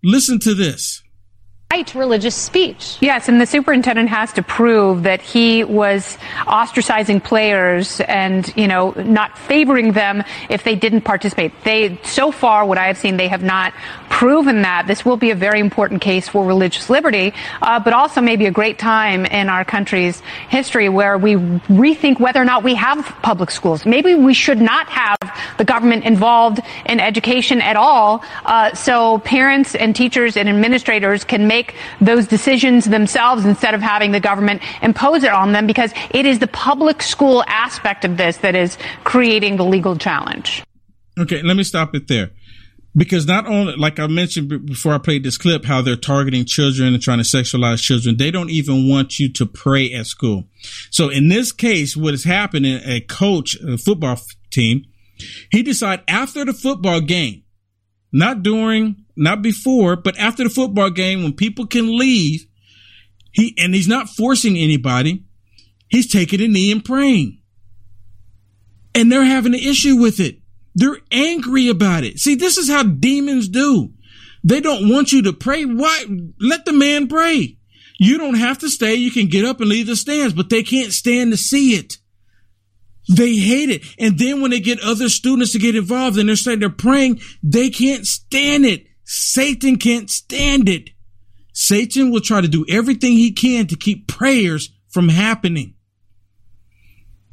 Listen 0.02 0.38
to 0.38 0.54
this 0.54 1.02
right 1.72 1.94
religious 1.94 2.34
speech. 2.34 2.98
Yes, 3.00 3.28
and 3.30 3.40
the 3.40 3.46
superintendent 3.46 4.10
has 4.10 4.30
to 4.34 4.42
prove 4.42 5.04
that 5.04 5.22
he 5.22 5.64
was 5.64 6.18
ostracizing 6.44 7.22
players 7.22 8.00
and, 8.02 8.52
you 8.56 8.68
know, 8.68 8.90
not 8.90 9.38
favoring 9.38 9.92
them 9.92 10.22
if 10.50 10.64
they 10.64 10.76
didn't 10.76 11.00
participate. 11.00 11.52
They, 11.64 11.98
so 12.02 12.30
far, 12.30 12.66
what 12.66 12.76
I 12.76 12.88
have 12.88 12.98
seen, 12.98 13.16
they 13.16 13.28
have 13.28 13.42
not 13.42 13.72
proven 14.10 14.62
that. 14.62 14.86
This 14.86 15.04
will 15.06 15.16
be 15.16 15.30
a 15.30 15.34
very 15.34 15.60
important 15.60 16.02
case 16.02 16.28
for 16.28 16.44
religious 16.44 16.90
liberty, 16.90 17.32
uh, 17.62 17.80
but 17.80 17.94
also 17.94 18.20
maybe 18.20 18.44
a 18.44 18.50
great 18.50 18.78
time 18.78 19.24
in 19.24 19.48
our 19.48 19.64
country's 19.64 20.20
history 20.50 20.90
where 20.90 21.16
we 21.16 21.36
rethink 21.36 22.20
whether 22.20 22.40
or 22.40 22.44
not 22.44 22.62
we 22.62 22.74
have 22.74 23.02
public 23.22 23.50
schools. 23.50 23.86
Maybe 23.86 24.14
we 24.14 24.34
should 24.34 24.60
not 24.60 24.90
have 24.90 25.16
the 25.56 25.64
government 25.64 26.04
involved 26.04 26.60
in 26.84 27.00
education 27.00 27.62
at 27.62 27.76
all, 27.76 28.22
uh, 28.44 28.74
so 28.74 29.18
parents 29.20 29.74
and 29.74 29.96
teachers 29.96 30.36
and 30.36 30.48
administrators 30.50 31.24
can 31.24 31.46
make 31.46 31.61
make 31.62 31.74
those 32.00 32.26
decisions 32.26 32.86
themselves 32.86 33.44
instead 33.44 33.74
of 33.74 33.80
having 33.80 34.12
the 34.12 34.20
government 34.20 34.62
impose 34.82 35.22
it 35.22 35.32
on 35.32 35.52
them 35.52 35.66
because 35.66 35.92
it 36.10 36.26
is 36.26 36.38
the 36.38 36.46
public 36.46 37.02
school 37.02 37.44
aspect 37.46 38.04
of 38.04 38.16
this 38.16 38.38
that 38.38 38.54
is 38.54 38.76
creating 39.04 39.56
the 39.56 39.64
legal 39.64 39.96
challenge. 39.96 40.62
Okay, 41.18 41.42
let 41.42 41.56
me 41.56 41.62
stop 41.62 41.94
it 41.94 42.08
there. 42.08 42.30
Because 42.94 43.26
not 43.26 43.46
only, 43.46 43.74
like 43.76 43.98
I 43.98 44.06
mentioned 44.06 44.66
before 44.66 44.92
I 44.92 44.98
played 44.98 45.24
this 45.24 45.38
clip, 45.38 45.64
how 45.64 45.80
they're 45.80 45.96
targeting 45.96 46.44
children 46.44 46.92
and 46.92 47.02
trying 47.02 47.18
to 47.18 47.24
sexualize 47.24 47.80
children, 47.80 48.18
they 48.18 48.30
don't 48.30 48.50
even 48.50 48.86
want 48.86 49.18
you 49.18 49.32
to 49.32 49.46
pray 49.46 49.90
at 49.94 50.06
school. 50.06 50.44
So 50.90 51.08
in 51.08 51.28
this 51.28 51.52
case, 51.52 51.96
what 51.96 52.12
is 52.12 52.24
happening, 52.24 52.80
a 52.84 53.00
coach, 53.00 53.56
a 53.66 53.78
football 53.78 54.20
team, 54.50 54.84
he 55.50 55.62
decided 55.62 56.04
after 56.06 56.44
the 56.44 56.52
football 56.52 57.00
game, 57.00 57.44
not 58.12 58.42
during, 58.42 59.04
not 59.16 59.42
before, 59.42 59.96
but 59.96 60.18
after 60.18 60.44
the 60.44 60.50
football 60.50 60.90
game 60.90 61.22
when 61.22 61.32
people 61.32 61.66
can 61.66 61.96
leave, 61.96 62.46
he 63.32 63.54
and 63.58 63.74
he's 63.74 63.88
not 63.88 64.10
forcing 64.10 64.56
anybody. 64.56 65.24
He's 65.88 66.10
taking 66.10 66.40
a 66.40 66.48
knee 66.48 66.70
and 66.70 66.84
praying. 66.84 67.40
And 68.94 69.10
they're 69.10 69.24
having 69.24 69.54
an 69.54 69.60
issue 69.60 69.96
with 69.96 70.20
it. 70.20 70.38
They're 70.74 70.98
angry 71.10 71.68
about 71.68 72.04
it. 72.04 72.18
See, 72.18 72.34
this 72.34 72.56
is 72.56 72.68
how 72.68 72.82
demons 72.82 73.48
do. 73.48 73.92
They 74.44 74.60
don't 74.60 74.88
want 74.88 75.12
you 75.12 75.22
to 75.22 75.32
pray. 75.32 75.64
Why? 75.64 76.04
Let 76.40 76.64
the 76.64 76.72
man 76.72 77.08
pray. 77.08 77.56
You 77.98 78.18
don't 78.18 78.34
have 78.34 78.58
to 78.58 78.68
stay. 78.68 78.94
You 78.94 79.10
can 79.10 79.28
get 79.28 79.44
up 79.44 79.60
and 79.60 79.68
leave 79.68 79.86
the 79.86 79.96
stands, 79.96 80.34
but 80.34 80.50
they 80.50 80.62
can't 80.62 80.92
stand 80.92 81.30
to 81.30 81.36
see 81.36 81.74
it. 81.74 81.98
They 83.12 83.36
hate 83.36 83.68
it. 83.70 83.82
And 83.98 84.18
then 84.18 84.40
when 84.40 84.50
they 84.50 84.60
get 84.60 84.80
other 84.80 85.08
students 85.08 85.52
to 85.52 85.58
get 85.58 85.76
involved 85.76 86.18
and 86.18 86.28
they're 86.28 86.36
saying 86.36 86.60
they're 86.60 86.70
praying, 86.70 87.20
they 87.42 87.68
can't 87.68 88.06
stand 88.06 88.64
it. 88.64 88.86
Satan 89.04 89.76
can't 89.76 90.08
stand 90.08 90.68
it. 90.68 90.90
Satan 91.52 92.10
will 92.10 92.20
try 92.20 92.40
to 92.40 92.48
do 92.48 92.64
everything 92.68 93.12
he 93.12 93.32
can 93.32 93.66
to 93.66 93.76
keep 93.76 94.08
prayers 94.08 94.70
from 94.88 95.08
happening. 95.08 95.74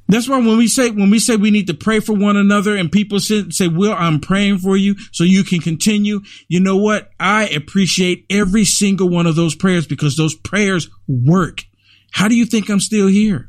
That's 0.10 0.28
why 0.28 0.40
when 0.40 0.58
we 0.58 0.68
say 0.68 0.90
when 0.90 1.12
we 1.12 1.20
say 1.20 1.36
we 1.36 1.52
need 1.52 1.68
to 1.68 1.76
pray 1.76 2.00
for 2.00 2.14
one 2.14 2.36
another 2.36 2.76
and 2.76 2.92
people 2.92 3.20
say, 3.20 3.48
say, 3.52 3.68
"Will, 3.68 3.94
I'm 3.94 4.20
praying 4.20 4.58
for 4.58 4.76
you 4.76 4.96
so 5.12 5.24
you 5.24 5.44
can 5.44 5.60
continue." 5.60 6.22
You 6.48 6.60
know 6.62 6.78
what? 6.78 7.12
I 7.20 7.48
appreciate 7.50 8.26
every 8.28 8.66
single 8.66 9.08
one 9.08 9.28
of 9.28 9.36
those 9.36 9.54
prayers 9.54 9.86
because 9.86 10.18
those 10.18 10.34
prayers 10.34 10.90
work. 11.08 11.64
How 12.12 12.28
do 12.28 12.36
you 12.36 12.48
think 12.48 12.70
I'm 12.70 12.80
still 12.80 13.08
here? 13.08 13.49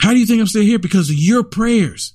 How 0.00 0.12
do 0.12 0.18
you 0.18 0.26
think 0.26 0.40
I'm 0.40 0.46
still 0.46 0.62
here? 0.62 0.78
Because 0.78 1.10
of 1.10 1.16
your 1.16 1.44
prayers. 1.44 2.14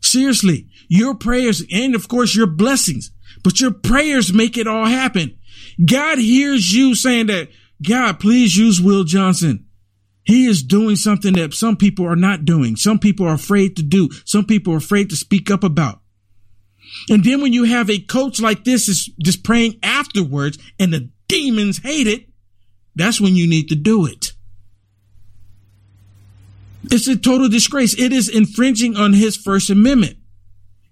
Seriously, 0.00 0.68
your 0.88 1.14
prayers 1.14 1.62
and 1.72 1.94
of 1.94 2.08
course 2.08 2.34
your 2.34 2.46
blessings, 2.46 3.10
but 3.44 3.60
your 3.60 3.72
prayers 3.72 4.32
make 4.32 4.56
it 4.56 4.66
all 4.66 4.86
happen. 4.86 5.36
God 5.84 6.18
hears 6.18 6.72
you 6.72 6.94
saying 6.94 7.26
that, 7.26 7.48
God, 7.86 8.18
please 8.18 8.56
use 8.56 8.80
Will 8.80 9.04
Johnson. 9.04 9.66
He 10.24 10.46
is 10.46 10.62
doing 10.62 10.96
something 10.96 11.34
that 11.34 11.54
some 11.54 11.76
people 11.76 12.06
are 12.06 12.16
not 12.16 12.44
doing. 12.44 12.76
Some 12.76 12.98
people 12.98 13.26
are 13.26 13.34
afraid 13.34 13.76
to 13.76 13.82
do. 13.82 14.08
Some 14.24 14.44
people 14.44 14.74
are 14.74 14.78
afraid 14.78 15.10
to 15.10 15.16
speak 15.16 15.50
up 15.50 15.64
about. 15.64 16.00
And 17.08 17.24
then 17.24 17.40
when 17.40 17.52
you 17.52 17.64
have 17.64 17.90
a 17.90 17.98
coach 17.98 18.40
like 18.40 18.64
this 18.64 18.88
is 18.88 19.10
just 19.22 19.44
praying 19.44 19.78
afterwards 19.82 20.58
and 20.78 20.92
the 20.92 21.10
demons 21.28 21.78
hate 21.78 22.06
it, 22.06 22.28
that's 22.94 23.20
when 23.20 23.36
you 23.36 23.48
need 23.48 23.68
to 23.68 23.74
do 23.74 24.06
it. 24.06 24.32
It's 26.90 27.08
a 27.08 27.16
total 27.16 27.48
disgrace. 27.48 27.98
It 27.98 28.12
is 28.12 28.28
infringing 28.28 28.96
on 28.96 29.12
his 29.12 29.36
First 29.36 29.70
Amendment. 29.70 30.16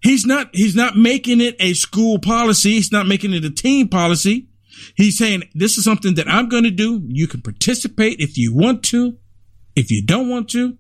He's 0.03 0.27
not, 0.27 0.51
he's 0.55 0.77
not 0.77 0.97
making 0.97 1.41
it 1.41 1.57
a 1.59 1.73
school 1.75 2.19
policy. 2.19 2.73
He's 2.73 2.93
not 2.93 3.07
making 3.07 3.33
it 3.33 3.45
a 3.45 3.51
team 3.51 3.89
policy. 3.89 4.49
He's 4.95 5.17
saying, 5.17 5.45
this 5.55 5.79
is 5.79 5.85
something 5.85 6.15
that 6.17 6.29
I'm 6.29 6.49
going 6.49 6.65
to 6.65 6.71
do. 6.71 7.03
You 7.07 7.27
can 7.27 7.41
participate 7.41 8.21
if 8.21 8.37
you 8.37 8.55
want 8.55 8.83
to. 8.85 9.17
If 9.75 9.91
you 9.91 10.05
don't 10.05 10.29
want 10.29 10.49
to, 10.51 10.77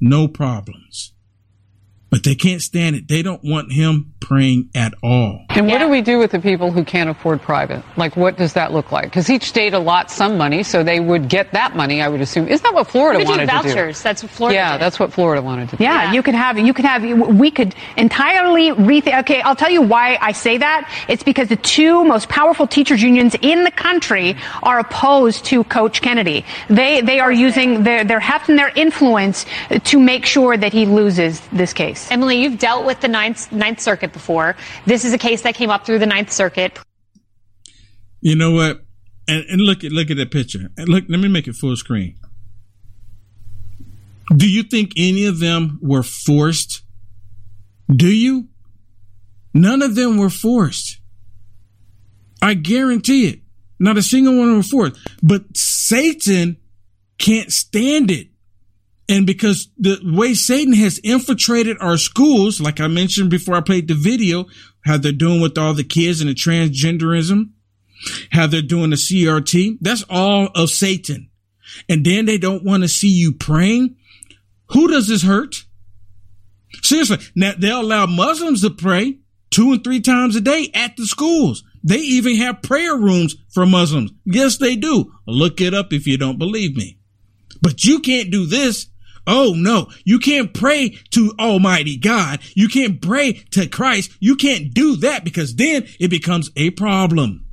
no 0.00 0.28
problems 0.28 1.13
but 2.14 2.22
they 2.22 2.36
can't 2.36 2.62
stand 2.62 2.94
it. 2.94 3.08
They 3.08 3.22
don't 3.22 3.42
want 3.42 3.72
him 3.72 4.14
praying 4.20 4.70
at 4.72 4.94
all. 5.02 5.44
And 5.48 5.66
what 5.66 5.78
do 5.78 5.88
we 5.88 6.00
do 6.00 6.16
with 6.20 6.30
the 6.30 6.38
people 6.38 6.70
who 6.70 6.84
can't 6.84 7.10
afford 7.10 7.42
private? 7.42 7.82
Like, 7.96 8.16
what 8.16 8.36
does 8.36 8.52
that 8.52 8.72
look 8.72 8.92
like? 8.92 9.06
Because 9.06 9.28
each 9.28 9.42
state 9.42 9.72
allots 9.72 10.10
some 10.10 10.38
money, 10.38 10.62
so 10.62 10.84
they 10.84 11.00
would 11.00 11.28
get 11.28 11.50
that 11.50 11.74
money. 11.74 12.00
I 12.00 12.06
would 12.08 12.20
assume. 12.20 12.46
Isn't 12.46 12.62
that 12.62 12.72
what 12.72 12.86
Florida 12.86 13.18
we 13.18 13.24
wanted 13.24 13.48
vouchers. 13.48 13.98
to 13.98 14.02
do? 14.02 14.02
That's 14.04 14.22
what 14.22 14.30
Florida. 14.30 14.54
Yeah, 14.54 14.72
did. 14.72 14.82
that's 14.82 15.00
what 15.00 15.12
Florida 15.12 15.42
wanted 15.42 15.70
to 15.70 15.76
do. 15.76 15.82
Yeah, 15.82 16.04
Yeah. 16.04 16.12
you 16.12 16.22
could 16.22 16.36
have, 16.36 16.56
you 16.56 16.72
could 16.72 16.84
have, 16.84 17.02
we 17.36 17.50
could 17.50 17.74
entirely 17.96 18.70
rethink. 18.70 19.18
Okay, 19.22 19.40
I'll 19.40 19.56
tell 19.56 19.72
you 19.72 19.82
why 19.82 20.16
I 20.20 20.30
say 20.30 20.56
that. 20.58 20.88
It's 21.08 21.24
because 21.24 21.48
the 21.48 21.56
two 21.56 22.04
most 22.04 22.28
powerful 22.28 22.68
teachers 22.68 23.02
unions 23.02 23.34
in 23.42 23.64
the 23.64 23.72
country 23.72 24.36
are 24.62 24.78
opposed 24.78 25.46
to 25.46 25.64
Coach 25.64 26.00
Kennedy. 26.00 26.44
They, 26.70 27.00
they 27.00 27.18
are 27.18 27.32
using 27.32 27.82
their, 27.82 28.04
their 28.04 28.20
heft 28.20 28.48
and 28.48 28.56
their 28.56 28.70
influence 28.76 29.46
to 29.82 29.98
make 29.98 30.24
sure 30.26 30.56
that 30.56 30.72
he 30.72 30.86
loses 30.86 31.40
this 31.50 31.72
case. 31.72 32.03
Emily, 32.10 32.42
you've 32.42 32.58
dealt 32.58 32.84
with 32.84 33.00
the 33.00 33.08
Ninth, 33.08 33.52
Ninth 33.52 33.80
Circuit 33.80 34.12
before. 34.12 34.56
This 34.86 35.04
is 35.04 35.12
a 35.12 35.18
case 35.18 35.42
that 35.42 35.54
came 35.54 35.70
up 35.70 35.86
through 35.86 35.98
the 35.98 36.06
Ninth 36.06 36.32
Circuit. 36.32 36.78
You 38.20 38.36
know 38.36 38.52
what? 38.52 38.82
And, 39.28 39.44
and 39.48 39.60
look 39.60 39.84
at 39.84 39.92
look 39.92 40.10
at 40.10 40.16
that 40.16 40.30
picture. 40.30 40.70
And 40.76 40.88
look, 40.88 41.04
let 41.08 41.20
me 41.20 41.28
make 41.28 41.48
it 41.48 41.54
full 41.54 41.76
screen. 41.76 42.16
Do 44.34 44.50
you 44.50 44.62
think 44.62 44.92
any 44.96 45.26
of 45.26 45.38
them 45.38 45.78
were 45.82 46.02
forced 46.02 46.82
Do 47.94 48.08
you? 48.08 48.48
None 49.52 49.82
of 49.82 49.94
them 49.94 50.18
were 50.18 50.30
forced. 50.30 50.98
I 52.42 52.54
guarantee 52.54 53.28
it. 53.28 53.40
Not 53.78 53.98
a 53.98 54.02
single 54.02 54.36
one 54.38 54.56
was 54.56 54.68
forced. 54.68 54.98
But 55.22 55.56
Satan 55.56 56.56
can't 57.18 57.52
stand 57.52 58.10
it. 58.10 58.28
And 59.08 59.26
because 59.26 59.68
the 59.76 60.00
way 60.02 60.34
Satan 60.34 60.72
has 60.74 60.98
infiltrated 61.04 61.76
our 61.80 61.98
schools, 61.98 62.60
like 62.60 62.80
I 62.80 62.88
mentioned 62.88 63.30
before 63.30 63.54
I 63.54 63.60
played 63.60 63.88
the 63.88 63.94
video, 63.94 64.46
how 64.84 64.96
they're 64.96 65.12
doing 65.12 65.40
with 65.40 65.58
all 65.58 65.74
the 65.74 65.84
kids 65.84 66.20
and 66.20 66.30
the 66.30 66.34
transgenderism, 66.34 67.50
how 68.32 68.46
they're 68.46 68.62
doing 68.62 68.90
the 68.90 68.96
CRT, 68.96 69.78
that's 69.80 70.04
all 70.08 70.48
of 70.54 70.70
Satan. 70.70 71.30
And 71.88 72.04
then 72.04 72.24
they 72.24 72.38
don't 72.38 72.64
want 72.64 72.82
to 72.82 72.88
see 72.88 73.08
you 73.08 73.32
praying. 73.32 73.96
Who 74.70 74.88
does 74.88 75.08
this 75.08 75.22
hurt? 75.22 75.64
Seriously. 76.82 77.18
Now 77.34 77.52
they'll 77.58 77.82
allow 77.82 78.06
Muslims 78.06 78.62
to 78.62 78.70
pray 78.70 79.18
two 79.50 79.72
and 79.72 79.84
three 79.84 80.00
times 80.00 80.34
a 80.36 80.40
day 80.40 80.70
at 80.74 80.96
the 80.96 81.06
schools. 81.06 81.62
They 81.82 81.98
even 81.98 82.36
have 82.36 82.62
prayer 82.62 82.96
rooms 82.96 83.36
for 83.50 83.66
Muslims. 83.66 84.10
Yes, 84.24 84.56
they 84.56 84.76
do. 84.76 85.12
Look 85.26 85.60
it 85.60 85.74
up 85.74 85.92
if 85.92 86.06
you 86.06 86.16
don't 86.16 86.38
believe 86.38 86.76
me. 86.76 86.98
But 87.60 87.84
you 87.84 88.00
can't 88.00 88.30
do 88.30 88.46
this. 88.46 88.88
Oh 89.26 89.54
no, 89.56 89.88
you 90.04 90.18
can't 90.18 90.52
pray 90.52 90.98
to 91.10 91.32
Almighty 91.38 91.96
God. 91.96 92.40
You 92.54 92.68
can't 92.68 93.00
pray 93.00 93.44
to 93.52 93.66
Christ. 93.66 94.12
You 94.20 94.36
can't 94.36 94.74
do 94.74 94.96
that 94.96 95.24
because 95.24 95.54
then 95.56 95.86
it 95.98 96.08
becomes 96.08 96.50
a 96.56 96.70
problem. 96.70 97.46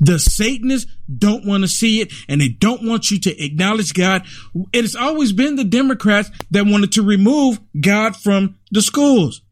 The 0.00 0.18
Satanists 0.18 0.90
don't 1.14 1.44
want 1.44 1.64
to 1.64 1.68
see 1.68 2.00
it 2.00 2.12
and 2.28 2.40
they 2.40 2.48
don't 2.48 2.86
want 2.86 3.10
you 3.10 3.18
to 3.20 3.44
acknowledge 3.44 3.92
God. 3.92 4.24
It 4.72 4.82
has 4.82 4.94
always 4.94 5.32
been 5.32 5.56
the 5.56 5.64
Democrats 5.64 6.30
that 6.50 6.66
wanted 6.66 6.92
to 6.92 7.02
remove 7.02 7.60
God 7.78 8.16
from 8.16 8.56
the 8.70 8.82
schools. 8.82 9.42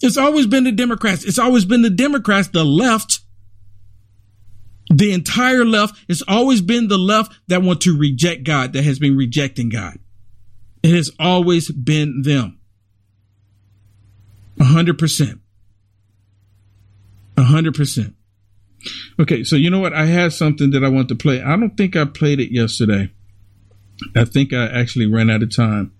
It's 0.00 0.16
always 0.16 0.46
been 0.46 0.64
the 0.64 0.72
Democrats. 0.72 1.24
It's 1.24 1.38
always 1.38 1.64
been 1.64 1.82
the 1.82 1.90
Democrats, 1.90 2.48
the 2.48 2.64
left, 2.64 3.20
the 4.88 5.12
entire 5.12 5.64
left. 5.64 5.98
It's 6.08 6.22
always 6.28 6.60
been 6.60 6.88
the 6.88 6.98
left 6.98 7.32
that 7.48 7.62
want 7.62 7.80
to 7.82 7.98
reject 7.98 8.44
God, 8.44 8.74
that 8.74 8.84
has 8.84 8.98
been 8.98 9.16
rejecting 9.16 9.68
God. 9.68 9.98
It 10.86 10.94
has 10.94 11.10
always 11.18 11.68
been 11.68 12.22
them. 12.22 12.60
A 14.60 14.64
hundred 14.64 15.00
percent. 15.00 15.40
A 17.36 17.42
hundred 17.42 17.74
percent. 17.74 18.14
Okay, 19.18 19.42
so 19.42 19.56
you 19.56 19.68
know 19.68 19.80
what? 19.80 19.92
I 19.92 20.04
had 20.04 20.32
something 20.32 20.70
that 20.70 20.84
I 20.84 20.88
want 20.88 21.08
to 21.08 21.16
play. 21.16 21.42
I 21.42 21.56
don't 21.56 21.76
think 21.76 21.96
I 21.96 22.04
played 22.04 22.38
it 22.38 22.52
yesterday. 22.52 23.10
I 24.14 24.26
think 24.26 24.52
I 24.52 24.66
actually 24.66 25.06
ran 25.06 25.28
out 25.28 25.42
of 25.42 25.52
time. 25.56 25.92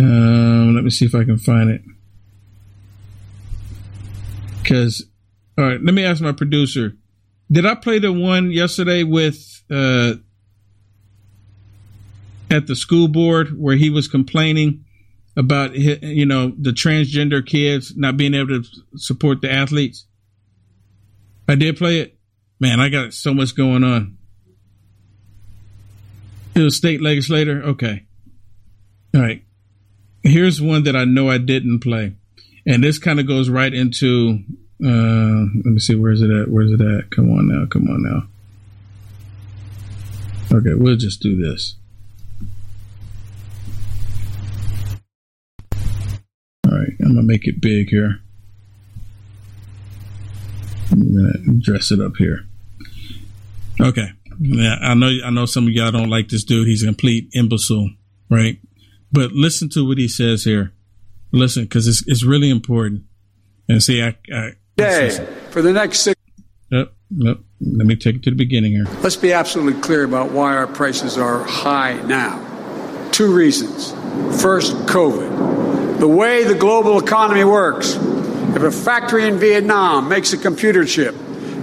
Um, 0.00 0.74
let 0.74 0.82
me 0.82 0.90
see 0.90 1.04
if 1.04 1.14
I 1.14 1.22
can 1.22 1.38
find 1.38 1.70
it. 1.70 1.82
Because, 4.60 5.06
all 5.56 5.64
right, 5.64 5.80
let 5.80 5.94
me 5.94 6.04
ask 6.04 6.20
my 6.20 6.32
producer. 6.32 6.94
Did 7.52 7.66
I 7.66 7.76
play 7.76 8.00
the 8.00 8.12
one 8.12 8.50
yesterday 8.50 9.04
with 9.04 9.62
uh, 9.70 10.14
at 12.50 12.66
the 12.66 12.76
school 12.76 13.08
board 13.08 13.58
where 13.58 13.76
he 13.76 13.90
was 13.90 14.08
complaining 14.08 14.84
about 15.36 15.74
you 15.74 16.26
know 16.26 16.52
the 16.58 16.70
transgender 16.70 17.44
kids 17.44 17.96
not 17.96 18.16
being 18.16 18.34
able 18.34 18.62
to 18.62 18.64
support 18.96 19.40
the 19.40 19.50
athletes? 19.50 20.06
I 21.48 21.54
did 21.54 21.76
play 21.76 22.00
it. 22.00 22.16
Man, 22.58 22.80
I 22.80 22.88
got 22.88 23.14
so 23.14 23.32
much 23.32 23.56
going 23.56 23.84
on. 23.84 24.18
It 26.54 26.60
was 26.60 26.76
state 26.76 27.00
legislator. 27.00 27.62
Okay. 27.62 28.04
All 29.14 29.20
right. 29.22 29.42
Here's 30.22 30.60
one 30.60 30.82
that 30.84 30.94
I 30.94 31.04
know 31.04 31.30
I 31.30 31.38
didn't 31.38 31.80
play. 31.80 32.14
And 32.66 32.84
this 32.84 32.98
kind 32.98 33.18
of 33.18 33.26
goes 33.26 33.48
right 33.48 33.72
into 33.72 34.40
uh 34.84 35.46
let 35.56 35.72
me 35.72 35.78
see 35.78 35.94
where's 35.94 36.22
it 36.22 36.30
at? 36.30 36.48
Where's 36.48 36.70
it 36.72 36.80
at? 36.80 37.10
Come 37.10 37.30
on 37.30 37.48
now, 37.48 37.66
come 37.66 37.88
on 37.88 38.02
now. 38.02 38.22
Okay, 40.52 40.74
we'll 40.74 40.96
just 40.96 41.20
do 41.20 41.36
this. 41.36 41.76
All 46.66 46.78
right, 46.78 46.92
I'm 47.10 47.16
gonna 47.16 47.26
make 47.26 47.48
it 47.48 47.60
big 47.60 47.88
here. 47.88 48.20
I'm 50.92 51.12
gonna 51.12 51.58
dress 51.58 51.90
it 51.90 52.00
up 52.00 52.16
here. 52.16 52.46
Okay. 53.80 54.12
Yeah, 54.38 54.76
I 54.80 54.94
know 54.94 55.10
I 55.24 55.30
know 55.30 55.44
some 55.44 55.66
of 55.66 55.72
y'all 55.72 55.90
don't 55.90 56.08
like 56.08 56.28
this 56.28 56.44
dude. 56.44 56.68
He's 56.68 56.84
a 56.84 56.86
complete 56.86 57.28
imbecile, 57.34 57.90
right? 58.30 58.60
But 59.10 59.32
listen 59.32 59.68
to 59.70 59.86
what 59.86 59.98
he 59.98 60.06
says 60.06 60.44
here. 60.44 60.72
Listen, 61.32 61.64
because 61.64 61.88
it's 61.88 62.06
it's 62.06 62.24
really 62.24 62.48
important. 62.48 63.02
And 63.68 63.82
see, 63.82 64.00
I, 64.00 64.16
I 64.32 64.52
day 64.76 65.26
for 65.50 65.62
the 65.62 65.72
next 65.72 66.00
six. 66.00 66.20
Yep, 66.70 66.92
yep. 67.10 67.38
Let 67.60 67.86
me 67.88 67.96
take 67.96 68.16
it 68.16 68.22
to 68.22 68.30
the 68.30 68.36
beginning 68.36 68.70
here. 68.70 68.86
Let's 69.02 69.16
be 69.16 69.32
absolutely 69.32 69.80
clear 69.80 70.04
about 70.04 70.30
why 70.30 70.54
our 70.54 70.68
prices 70.68 71.18
are 71.18 71.42
high 71.42 72.00
now. 72.02 73.10
Two 73.10 73.34
reasons. 73.34 73.90
First, 74.40 74.74
COVID. 74.86 75.59
The 76.00 76.08
way 76.08 76.44
the 76.44 76.54
global 76.54 76.98
economy 76.98 77.44
works 77.44 77.94
if 77.94 78.62
a 78.62 78.70
factory 78.70 79.28
in 79.28 79.38
Vietnam 79.38 80.08
makes 80.08 80.32
a 80.32 80.38
computer 80.38 80.86
chip 80.86 81.14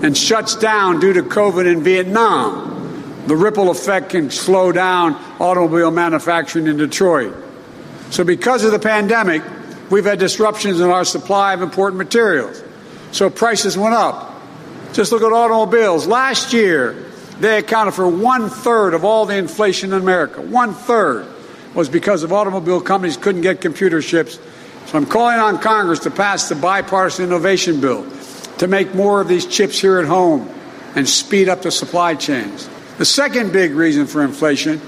and 0.03 0.15
shuts 0.15 0.55
down 0.55 0.99
due 0.99 1.13
to 1.13 1.23
COVID 1.23 1.65
in 1.65 1.81
Vietnam, 1.81 3.23
the 3.25 3.35
ripple 3.35 3.71
effect 3.71 4.11
can 4.11 4.29
slow 4.29 4.71
down 4.71 5.15
automobile 5.41 5.89
manufacturing 5.89 6.67
in 6.67 6.77
Detroit. 6.77 7.35
So, 8.11 8.23
because 8.23 8.63
of 8.63 8.71
the 8.71 8.77
pandemic, 8.77 9.41
we've 9.89 10.05
had 10.05 10.19
disruptions 10.19 10.81
in 10.81 10.87
our 10.87 11.03
supply 11.03 11.55
of 11.55 11.63
important 11.63 11.97
materials. 11.97 12.63
So, 13.13 13.31
prices 13.31 13.75
went 13.75 13.95
up. 13.95 14.39
Just 14.93 15.11
look 15.11 15.23
at 15.23 15.33
automobiles. 15.33 16.05
Last 16.05 16.53
year, 16.53 16.93
they 17.39 17.57
accounted 17.57 17.95
for 17.95 18.07
one 18.07 18.51
third 18.51 18.93
of 18.93 19.03
all 19.03 19.25
the 19.25 19.35
inflation 19.35 19.93
in 19.93 19.99
America. 19.99 20.41
One 20.43 20.75
third 20.75 21.25
was 21.77 21.87
because 21.87 22.23
of 22.23 22.33
automobile 22.33 22.81
companies 22.81 23.15
couldn't 23.15 23.41
get 23.41 23.61
computer 23.61 24.01
chips 24.01 24.37
so 24.87 24.97
I'm 24.97 25.05
calling 25.05 25.37
on 25.37 25.59
Congress 25.59 25.99
to 25.99 26.11
pass 26.11 26.47
the 26.47 26.55
bipartisan 26.55 27.25
innovation 27.25 27.81
bill 27.81 28.09
to 28.59 28.67
make 28.67 28.95
more 28.95 29.19
of 29.19 29.27
these 29.27 29.45
chips 29.45 29.77
here 29.77 29.99
at 29.99 30.05
home 30.05 30.49
and 30.95 31.07
speed 31.07 31.49
up 31.49 31.61
the 31.61 31.71
supply 31.71 32.15
chains. 32.15 32.69
The 32.97 33.03
second 33.03 33.51
big 33.51 33.73
reason 33.73 34.07
for 34.07 34.23
inflation. 34.23 34.79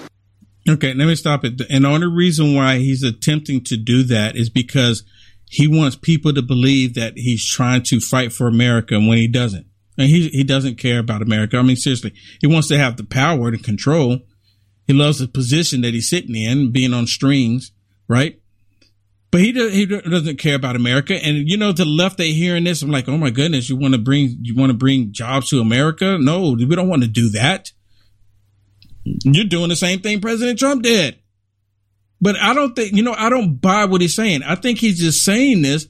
Okay, 0.69 0.93
let 0.93 1.05
me 1.05 1.15
stop 1.15 1.43
it. 1.43 1.61
And 1.69 1.83
the 1.83 1.89
only 1.89 2.07
reason 2.07 2.55
why 2.55 2.77
he's 2.77 3.03
attempting 3.03 3.61
to 3.65 3.75
do 3.75 4.03
that 4.03 4.37
is 4.37 4.49
because 4.49 5.03
he 5.49 5.67
wants 5.67 5.97
people 5.97 6.33
to 6.33 6.41
believe 6.41 6.93
that 6.93 7.17
he's 7.17 7.45
trying 7.45 7.83
to 7.83 7.99
fight 7.99 8.31
for 8.31 8.47
America 8.47 8.95
when 8.99 9.17
he 9.17 9.27
doesn't. 9.27 9.67
And 9.97 10.07
he, 10.07 10.29
he 10.29 10.45
doesn't 10.45 10.77
care 10.77 10.99
about 10.99 11.21
America. 11.21 11.57
I 11.57 11.61
mean, 11.61 11.75
seriously, 11.75 12.13
he 12.39 12.47
wants 12.47 12.69
to 12.69 12.77
have 12.77 12.95
the 12.95 13.03
power 13.03 13.51
to 13.51 13.57
control. 13.57 14.19
He 14.89 14.95
loves 14.95 15.19
the 15.19 15.27
position 15.27 15.81
that 15.81 15.93
he's 15.93 16.09
sitting 16.09 16.35
in, 16.35 16.71
being 16.71 16.95
on 16.95 17.05
strings, 17.05 17.71
right? 18.07 18.41
But 19.29 19.41
he 19.41 19.51
does, 19.51 19.71
he 19.71 19.85
doesn't 19.85 20.39
care 20.39 20.55
about 20.55 20.75
America. 20.75 21.13
And 21.13 21.47
you 21.47 21.57
know, 21.57 21.71
to 21.71 21.83
the 21.83 21.85
left, 21.85 22.17
they 22.17 22.31
hearing 22.31 22.63
this. 22.63 22.81
I'm 22.81 22.89
like, 22.89 23.07
oh 23.07 23.15
my 23.15 23.29
goodness, 23.29 23.69
you 23.69 23.75
want 23.75 23.93
to 23.93 23.99
bring 23.99 24.39
you 24.41 24.55
want 24.55 24.71
to 24.71 24.73
bring 24.75 25.11
jobs 25.11 25.51
to 25.51 25.59
America? 25.59 26.17
No, 26.19 26.53
we 26.53 26.65
don't 26.65 26.87
want 26.87 27.03
to 27.03 27.07
do 27.07 27.29
that. 27.29 27.71
You're 29.03 29.45
doing 29.45 29.69
the 29.69 29.75
same 29.75 29.99
thing 29.99 30.21
President 30.21 30.57
Trump 30.57 30.81
did. 30.81 31.19
But 32.19 32.37
I 32.37 32.55
don't 32.55 32.75
think 32.75 32.93
you 32.93 33.03
know. 33.03 33.13
I 33.15 33.29
don't 33.29 33.57
buy 33.61 33.85
what 33.85 34.01
he's 34.01 34.15
saying. 34.15 34.41
I 34.41 34.55
think 34.55 34.79
he's 34.79 34.99
just 34.99 35.23
saying 35.23 35.61
this 35.61 35.87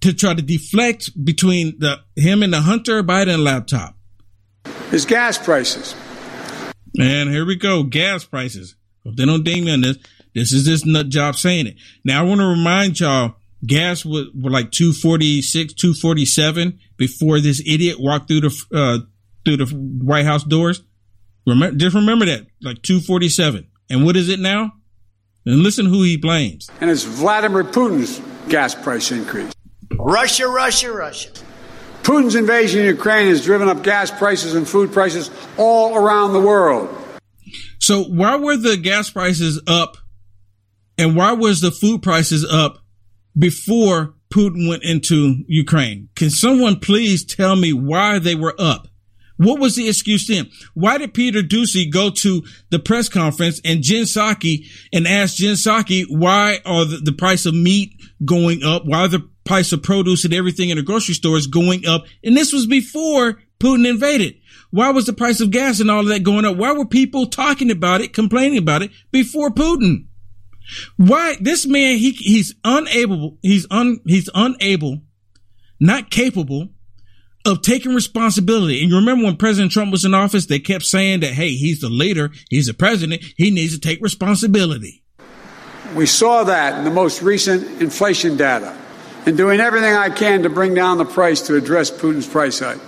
to 0.00 0.12
try 0.12 0.34
to 0.34 0.42
deflect 0.42 1.24
between 1.24 1.78
the 1.78 2.00
him 2.16 2.42
and 2.42 2.52
the 2.52 2.62
Hunter 2.62 3.04
Biden 3.04 3.44
laptop. 3.44 3.94
His 4.90 5.04
gas 5.04 5.38
prices. 5.38 5.94
And 6.98 7.30
here 7.30 7.46
we 7.46 7.56
go, 7.56 7.82
gas 7.82 8.24
prices. 8.24 8.74
If 9.04 9.16
they 9.16 9.24
don't 9.24 9.44
ding 9.44 9.64
me 9.64 9.72
on 9.72 9.80
this, 9.80 9.98
this 10.34 10.52
is 10.52 10.64
this 10.64 10.84
nut 10.84 11.08
job 11.08 11.36
saying 11.36 11.66
it. 11.66 11.76
Now 12.04 12.20
I 12.20 12.26
want 12.26 12.40
to 12.40 12.46
remind 12.46 13.00
y'all, 13.00 13.34
gas 13.66 14.04
was 14.04 14.26
were 14.34 14.50
like 14.50 14.70
246, 14.70 15.74
247 15.74 16.78
before 16.96 17.40
this 17.40 17.60
idiot 17.66 17.96
walked 17.98 18.28
through 18.28 18.42
the 18.42 18.64
uh, 18.74 18.98
through 19.44 19.58
the 19.58 19.66
White 19.66 20.26
House 20.26 20.44
doors. 20.44 20.82
Remember, 21.46 21.76
just 21.76 21.94
remember 21.94 22.26
that, 22.26 22.46
like 22.62 22.82
247. 22.82 23.66
And 23.88 24.04
what 24.04 24.16
is 24.16 24.28
it 24.28 24.38
now? 24.38 24.72
And 25.46 25.62
listen 25.62 25.86
who 25.86 26.02
he 26.02 26.16
blames. 26.16 26.70
And 26.80 26.90
it's 26.90 27.04
Vladimir 27.04 27.64
Putin's 27.64 28.20
gas 28.48 28.74
price 28.74 29.10
increase. 29.10 29.52
Russia, 29.92 30.46
Russia, 30.48 30.92
Russia. 30.92 31.30
Putin's 32.02 32.34
invasion 32.34 32.80
of 32.80 32.86
Ukraine 32.86 33.28
has 33.28 33.44
driven 33.44 33.68
up 33.68 33.82
gas 33.82 34.10
prices 34.10 34.54
and 34.54 34.68
food 34.68 34.92
prices 34.92 35.30
all 35.56 35.96
around 35.96 36.32
the 36.32 36.40
world. 36.40 36.88
So 37.78 38.04
why 38.04 38.36
were 38.36 38.56
the 38.56 38.76
gas 38.76 39.10
prices 39.10 39.60
up 39.66 39.96
and 40.98 41.16
why 41.16 41.32
was 41.32 41.60
the 41.60 41.70
food 41.70 42.02
prices 42.02 42.44
up 42.44 42.78
before 43.38 44.14
Putin 44.32 44.68
went 44.68 44.84
into 44.84 45.44
Ukraine? 45.46 46.08
Can 46.14 46.30
someone 46.30 46.78
please 46.78 47.24
tell 47.24 47.56
me 47.56 47.72
why 47.72 48.18
they 48.18 48.34
were 48.34 48.54
up? 48.58 48.88
What 49.38 49.58
was 49.58 49.74
the 49.74 49.88
excuse 49.88 50.26
then? 50.26 50.50
Why 50.74 50.98
did 50.98 51.14
Peter 51.14 51.40
Doocy 51.40 51.90
go 51.90 52.10
to 52.10 52.42
the 52.68 52.78
press 52.78 53.08
conference 53.08 53.58
and 53.64 53.82
Jen 53.82 54.04
Psaki 54.04 54.66
and 54.92 55.06
ask 55.06 55.36
Jen 55.36 55.54
Psaki 55.54 56.04
why 56.10 56.58
are 56.66 56.84
the, 56.84 56.98
the 56.98 57.12
price 57.12 57.46
of 57.46 57.54
meat 57.54 57.94
going 58.22 58.62
up? 58.62 58.84
Why 58.84 59.04
are 59.04 59.08
the 59.08 59.29
price 59.44 59.72
of 59.72 59.82
produce 59.82 60.24
and 60.24 60.34
everything 60.34 60.70
in 60.70 60.76
the 60.76 60.82
grocery 60.82 61.14
stores 61.14 61.46
going 61.46 61.86
up? 61.86 62.04
And 62.24 62.36
this 62.36 62.52
was 62.52 62.66
before 62.66 63.40
Putin 63.60 63.88
invaded. 63.88 64.36
Why 64.70 64.90
was 64.90 65.06
the 65.06 65.12
price 65.12 65.40
of 65.40 65.50
gas 65.50 65.80
and 65.80 65.90
all 65.90 66.00
of 66.00 66.08
that 66.08 66.22
going 66.22 66.44
up? 66.44 66.56
Why 66.56 66.72
were 66.72 66.86
people 66.86 67.26
talking 67.26 67.70
about 67.70 68.00
it, 68.00 68.12
complaining 68.12 68.58
about 68.58 68.82
it 68.82 68.90
before 69.10 69.50
Putin? 69.50 70.06
Why 70.96 71.36
this 71.40 71.66
man 71.66 71.96
he 71.98 72.12
he's 72.12 72.54
unable 72.64 73.38
he's 73.42 73.66
un 73.70 74.00
he's 74.06 74.30
unable, 74.34 75.00
not 75.80 76.10
capable 76.10 76.68
of 77.44 77.62
taking 77.62 77.94
responsibility. 77.94 78.80
And 78.80 78.90
you 78.90 78.96
remember 78.96 79.24
when 79.24 79.36
President 79.36 79.72
Trump 79.72 79.90
was 79.90 80.04
in 80.04 80.14
office, 80.14 80.46
they 80.46 80.60
kept 80.60 80.84
saying 80.84 81.20
that 81.20 81.32
hey, 81.32 81.54
he's 81.54 81.80
the 81.80 81.88
leader, 81.88 82.30
he's 82.48 82.66
the 82.66 82.74
president, 82.74 83.24
he 83.36 83.50
needs 83.50 83.74
to 83.74 83.80
take 83.80 84.00
responsibility. 84.00 85.02
We 85.96 86.06
saw 86.06 86.44
that 86.44 86.78
in 86.78 86.84
the 86.84 86.90
most 86.90 87.20
recent 87.20 87.82
inflation 87.82 88.36
data 88.36 88.79
and 89.26 89.36
doing 89.36 89.60
everything 89.60 89.94
I 89.94 90.10
can 90.10 90.42
to 90.42 90.48
bring 90.48 90.74
down 90.74 90.98
the 90.98 91.04
price 91.04 91.42
to 91.42 91.56
address 91.56 91.90
Putin's 91.90 92.26
price 92.26 92.58
hike. 92.60 92.80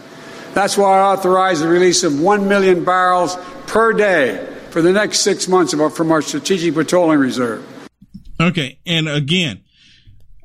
That's 0.55 0.77
why 0.77 0.99
I 0.99 1.13
authorized 1.13 1.63
the 1.63 1.69
release 1.69 2.03
of 2.03 2.21
1 2.21 2.49
million 2.49 2.85
barrels 2.85 3.37
per 3.67 3.93
day 3.93 4.47
for 4.71 4.83
the 4.83 4.93
next 4.93 5.21
six 5.21 5.49
months 5.49 5.73
from 5.73 6.13
our 6.13 6.23
Strategic 6.23 6.75
Petroleum 6.75 7.21
Reserve. 7.21 7.67
Okay. 8.41 8.79
And 8.87 9.09
again, 9.09 9.63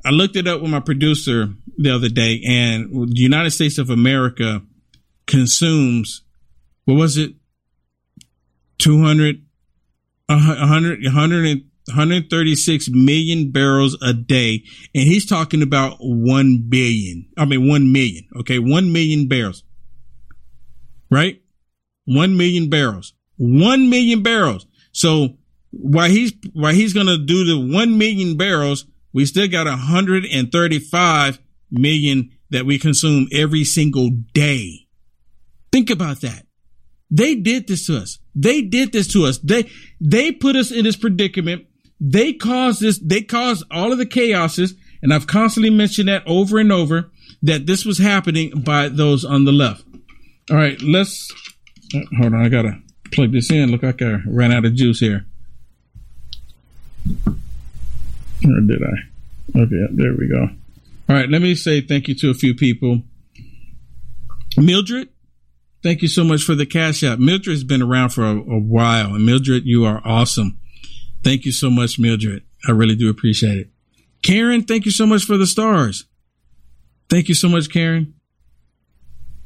I 0.04 0.10
looked 0.10 0.36
it 0.36 0.46
up 0.46 0.62
with 0.62 0.70
my 0.70 0.80
producer 0.80 1.48
the 1.76 1.94
other 1.94 2.08
day, 2.08 2.42
and 2.46 2.90
the 2.92 3.20
United 3.20 3.50
States 3.50 3.78
of 3.78 3.90
America 3.90 4.62
consumes, 5.26 6.22
what 6.84 6.94
was 6.94 7.16
it? 7.16 7.34
200, 8.78 9.44
100, 10.26 11.02
100 11.04 11.67
136 11.88 12.88
million 12.90 13.50
barrels 13.50 13.96
a 14.02 14.12
day. 14.14 14.62
And 14.94 15.04
he's 15.04 15.26
talking 15.26 15.62
about 15.62 15.96
1 16.00 16.66
billion. 16.68 17.28
I 17.36 17.44
mean, 17.44 17.68
1 17.68 17.92
million. 17.92 18.28
Okay. 18.40 18.58
1 18.58 18.92
million 18.92 19.28
barrels 19.28 19.64
right? 21.10 21.42
One 22.04 22.36
million 22.36 22.68
barrels. 22.68 23.14
One 23.36 23.90
million 23.90 24.22
barrels. 24.22 24.66
So 24.92 25.36
while 25.70 26.08
he's 26.08 26.32
while 26.52 26.74
he's 26.74 26.94
gonna 26.94 27.18
do 27.18 27.44
the 27.44 27.74
one 27.74 27.98
million 27.98 28.36
barrels, 28.36 28.86
we 29.12 29.26
still 29.26 29.48
got 29.48 29.66
135 29.66 31.38
million 31.70 32.30
that 32.50 32.66
we 32.66 32.78
consume 32.78 33.28
every 33.32 33.64
single 33.64 34.10
day. 34.32 34.86
Think 35.70 35.90
about 35.90 36.20
that. 36.22 36.46
They 37.10 37.34
did 37.34 37.68
this 37.68 37.86
to 37.86 37.98
us. 37.98 38.18
They 38.34 38.62
did 38.62 38.92
this 38.92 39.08
to 39.12 39.24
us. 39.24 39.38
They 39.38 39.70
they 40.00 40.32
put 40.32 40.56
us 40.56 40.70
in 40.70 40.84
this 40.84 40.96
predicament. 40.96 41.66
They 42.00 42.32
caused 42.32 42.80
this, 42.80 42.98
they 42.98 43.22
caused 43.22 43.64
all 43.70 43.92
of 43.92 43.98
the 43.98 44.06
chaoses, 44.06 44.74
and 45.02 45.12
I've 45.12 45.26
constantly 45.26 45.70
mentioned 45.70 46.08
that 46.08 46.22
over 46.26 46.58
and 46.58 46.72
over 46.72 47.10
that 47.42 47.66
this 47.66 47.84
was 47.84 47.98
happening 47.98 48.62
by 48.62 48.88
those 48.88 49.24
on 49.24 49.44
the 49.44 49.52
left. 49.52 49.84
All 50.50 50.56
right, 50.56 50.80
let's 50.82 51.32
uh, 51.94 52.00
hold 52.18 52.34
on. 52.34 52.44
I 52.44 52.48
gotta 52.48 52.80
plug 53.12 53.32
this 53.32 53.50
in. 53.50 53.70
Look 53.70 53.82
like 53.82 54.02
I 54.02 54.18
ran 54.26 54.52
out 54.52 54.64
of 54.64 54.74
juice 54.74 55.00
here. 55.00 55.26
Or 57.06 58.60
did 58.60 58.82
I? 58.82 59.58
Okay, 59.58 59.86
there 59.92 60.14
we 60.14 60.28
go. 60.28 60.48
All 61.08 61.16
right, 61.16 61.28
let 61.28 61.42
me 61.42 61.54
say 61.54 61.80
thank 61.80 62.08
you 62.08 62.14
to 62.16 62.30
a 62.30 62.34
few 62.34 62.54
people. 62.54 63.02
Mildred, 64.56 65.08
thank 65.82 66.02
you 66.02 66.08
so 66.08 66.24
much 66.24 66.42
for 66.42 66.54
the 66.54 66.66
cash 66.66 67.02
out. 67.02 67.18
Mildred 67.18 67.54
has 67.54 67.64
been 67.64 67.82
around 67.82 68.10
for 68.10 68.24
a, 68.24 68.36
a 68.36 68.58
while, 68.58 69.14
and 69.14 69.24
Mildred, 69.24 69.64
you 69.64 69.84
are 69.84 70.00
awesome. 70.04 70.58
Thank 71.22 71.44
you 71.44 71.52
so 71.52 71.70
much, 71.70 71.98
Mildred. 71.98 72.42
I 72.66 72.72
really 72.72 72.96
do 72.96 73.08
appreciate 73.10 73.58
it. 73.58 73.70
Karen, 74.22 74.64
thank 74.64 74.84
you 74.84 74.90
so 74.90 75.06
much 75.06 75.24
for 75.24 75.36
the 75.36 75.46
stars. 75.46 76.04
Thank 77.08 77.28
you 77.28 77.34
so 77.34 77.48
much, 77.48 77.70
Karen. 77.70 78.14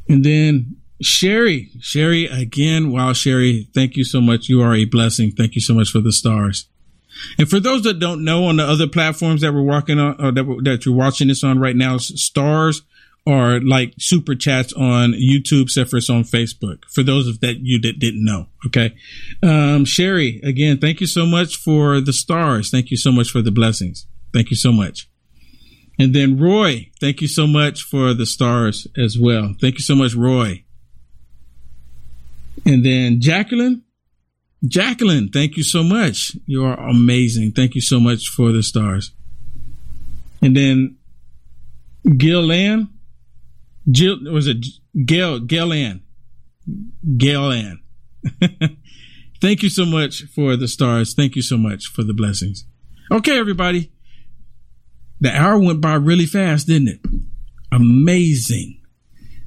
And 0.09 0.25
then 0.25 0.77
Sherry, 1.01 1.71
Sherry, 1.81 2.27
again, 2.27 2.91
wow, 2.91 3.13
Sherry, 3.13 3.69
thank 3.75 3.97
you 3.97 4.05
so 4.05 4.21
much. 4.21 4.49
You 4.49 4.63
are 4.63 4.75
a 4.75 4.85
blessing. 4.85 5.33
Thank 5.33 5.55
you 5.55 5.61
so 5.61 5.75
much 5.75 5.91
for 5.91 6.01
the 6.01 6.13
stars. 6.13 6.69
And 7.39 7.49
for 7.49 7.61
those 7.61 7.83
that 7.83 7.99
don't 7.99 8.25
know, 8.25 8.47
on 8.47 8.57
the 8.57 8.65
other 8.65 8.89
platforms 8.89 9.43
that 9.43 9.53
we're 9.53 9.63
walking 9.63 9.99
on, 9.99 10.21
or 10.21 10.33
that, 10.33 10.61
that 10.65 10.87
you're 10.87 10.95
watching 10.95 11.29
this 11.29 11.45
on 11.45 11.59
right 11.59 11.77
now, 11.77 11.99
stars 11.99 12.83
are 13.27 13.61
like 13.61 13.95
super 13.99 14.35
chats 14.35 14.73
on 14.73 15.13
YouTube, 15.13 15.63
except 15.63 15.91
for 15.91 15.97
it's 15.99 16.11
on 16.11 16.25
Facebook. 16.25 16.85
For 16.91 17.03
those 17.03 17.29
of 17.29 17.41
that 17.41 17.61
you 17.61 17.81
that 17.81 17.99
didn't 17.99 18.25
know, 18.25 18.47
okay. 18.67 18.95
Um, 19.43 19.85
Sherry, 19.85 20.41
again, 20.43 20.79
thank 20.79 21.01
you 21.01 21.07
so 21.07 21.25
much 21.25 21.57
for 21.57 22.01
the 22.01 22.13
stars. 22.13 22.71
Thank 22.71 22.91
you 22.91 22.97
so 22.97 23.13
much 23.13 23.31
for 23.31 23.43
the 23.43 23.53
blessings. 23.53 24.07
Thank 24.33 24.51
you 24.51 24.57
so 24.57 24.73
much. 24.73 25.09
And 25.99 26.15
then 26.15 26.39
Roy, 26.39 26.91
thank 27.01 27.21
you 27.21 27.29
so 27.29 27.47
much 27.47 27.83
for 27.83 28.15
the 28.15 28.27
stars 28.27 28.87
as 28.97 29.19
well. 29.19 29.55
Thank 29.61 29.75
you 29.75 29.83
so 29.83 29.95
much, 29.95 30.15
Roy. 30.15 30.65
And 32.65 32.85
then 32.85 33.21
Jacqueline, 33.21 33.83
Jacqueline, 34.67 35.29
thank 35.29 35.57
you 35.57 35.63
so 35.63 35.83
much. 35.83 36.37
You 36.47 36.65
are 36.65 36.79
amazing. 36.79 37.53
Thank 37.53 37.75
you 37.75 37.81
so 37.81 38.01
much 38.01 38.29
for 38.29 38.53
the 38.53 38.63
stars. 38.63 39.13
And 40.41 40.57
then 40.57 40.97
Gil 42.17 42.51
Ann, 42.51 42.89
Jill, 43.91 44.19
was 44.33 44.47
it 44.47 44.65
Gail, 45.05 45.41
Gail 45.41 45.73
Ann, 45.73 46.03
Gail 47.17 47.51
Ann. 47.51 47.81
thank 49.41 49.63
you 49.63 49.69
so 49.69 49.85
much 49.85 50.23
for 50.35 50.57
the 50.57 50.69
stars. 50.69 51.15
Thank 51.15 51.35
you 51.35 51.43
so 51.43 51.57
much 51.57 51.87
for 51.87 52.05
the 52.05 52.15
blessings. 52.15 52.65
Okay, 53.11 53.39
everybody. 53.39 53.93
The 55.21 55.37
hour 55.37 55.59
went 55.59 55.81
by 55.81 55.95
really 55.95 56.27
fast, 56.27 56.67
didn't 56.67 56.89
it? 56.89 57.01
Amazing. 57.73 58.81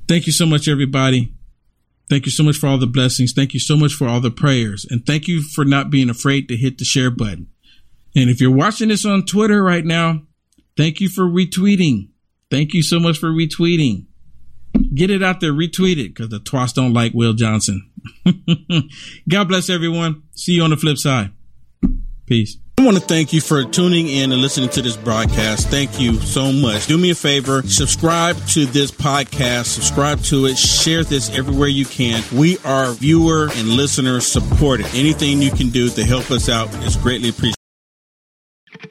Thank 0.07 0.27
you 0.27 0.33
so 0.33 0.45
much, 0.45 0.67
everybody. 0.67 1.33
Thank 2.09 2.25
you 2.25 2.31
so 2.31 2.43
much 2.43 2.57
for 2.57 2.67
all 2.67 2.77
the 2.77 2.87
blessings. 2.87 3.33
Thank 3.33 3.53
you 3.53 3.59
so 3.59 3.75
much 3.75 3.93
for 3.93 4.07
all 4.07 4.21
the 4.21 4.31
prayers. 4.31 4.85
And 4.89 5.05
thank 5.05 5.27
you 5.27 5.41
for 5.41 5.65
not 5.65 5.89
being 5.89 6.09
afraid 6.09 6.47
to 6.49 6.55
hit 6.55 6.77
the 6.77 6.85
share 6.85 7.09
button. 7.09 7.47
And 8.15 8.29
if 8.29 8.39
you're 8.39 8.51
watching 8.51 8.89
this 8.89 9.05
on 9.05 9.25
Twitter 9.25 9.63
right 9.63 9.83
now, 9.83 10.21
thank 10.77 11.01
you 11.01 11.09
for 11.09 11.23
retweeting. 11.23 12.09
Thank 12.51 12.73
you 12.73 12.83
so 12.83 12.99
much 12.99 13.17
for 13.17 13.29
retweeting. 13.29 14.05
Get 14.93 15.09
it 15.09 15.23
out 15.23 15.39
there, 15.39 15.51
retweet 15.51 15.97
it, 15.97 16.13
because 16.15 16.29
the 16.29 16.39
twats 16.39 16.73
don't 16.73 16.93
like 16.93 17.13
Will 17.13 17.33
Johnson. 17.33 17.89
God 19.29 19.47
bless 19.47 19.69
everyone. 19.69 20.23
See 20.33 20.53
you 20.53 20.63
on 20.63 20.69
the 20.69 20.77
flip 20.77 20.97
side. 20.97 21.31
Peace. 22.25 22.57
I 22.77 22.83
want 22.83 22.97
to 22.97 23.03
thank 23.03 23.31
you 23.31 23.39
for 23.39 23.63
tuning 23.63 24.07
in 24.09 24.33
and 24.33 24.41
listening 24.41 24.69
to 24.69 24.81
this 24.81 24.97
broadcast. 24.97 25.69
Thank 25.69 25.99
you 25.99 26.15
so 26.15 26.51
much. 26.51 26.87
Do 26.87 26.97
me 26.97 27.11
a 27.11 27.15
favor, 27.15 27.61
subscribe 27.63 28.35
to 28.47 28.65
this 28.65 28.91
podcast, 28.91 29.65
subscribe 29.65 30.19
to 30.23 30.45
it, 30.45 30.57
share 30.57 31.03
this 31.03 31.29
everywhere 31.35 31.69
you 31.69 31.85
can. 31.85 32.21
We 32.33 32.57
are 32.65 32.91
viewer 32.91 33.49
and 33.53 33.69
listener 33.69 34.19
supported. 34.19 34.87
Anything 34.87 35.41
you 35.41 35.51
can 35.51 35.69
do 35.69 35.89
to 35.89 36.03
help 36.03 36.29
us 36.31 36.49
out 36.49 36.73
is 36.83 36.97
greatly 36.97 37.29
appreciated. 37.29 37.55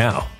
now. 0.00 0.39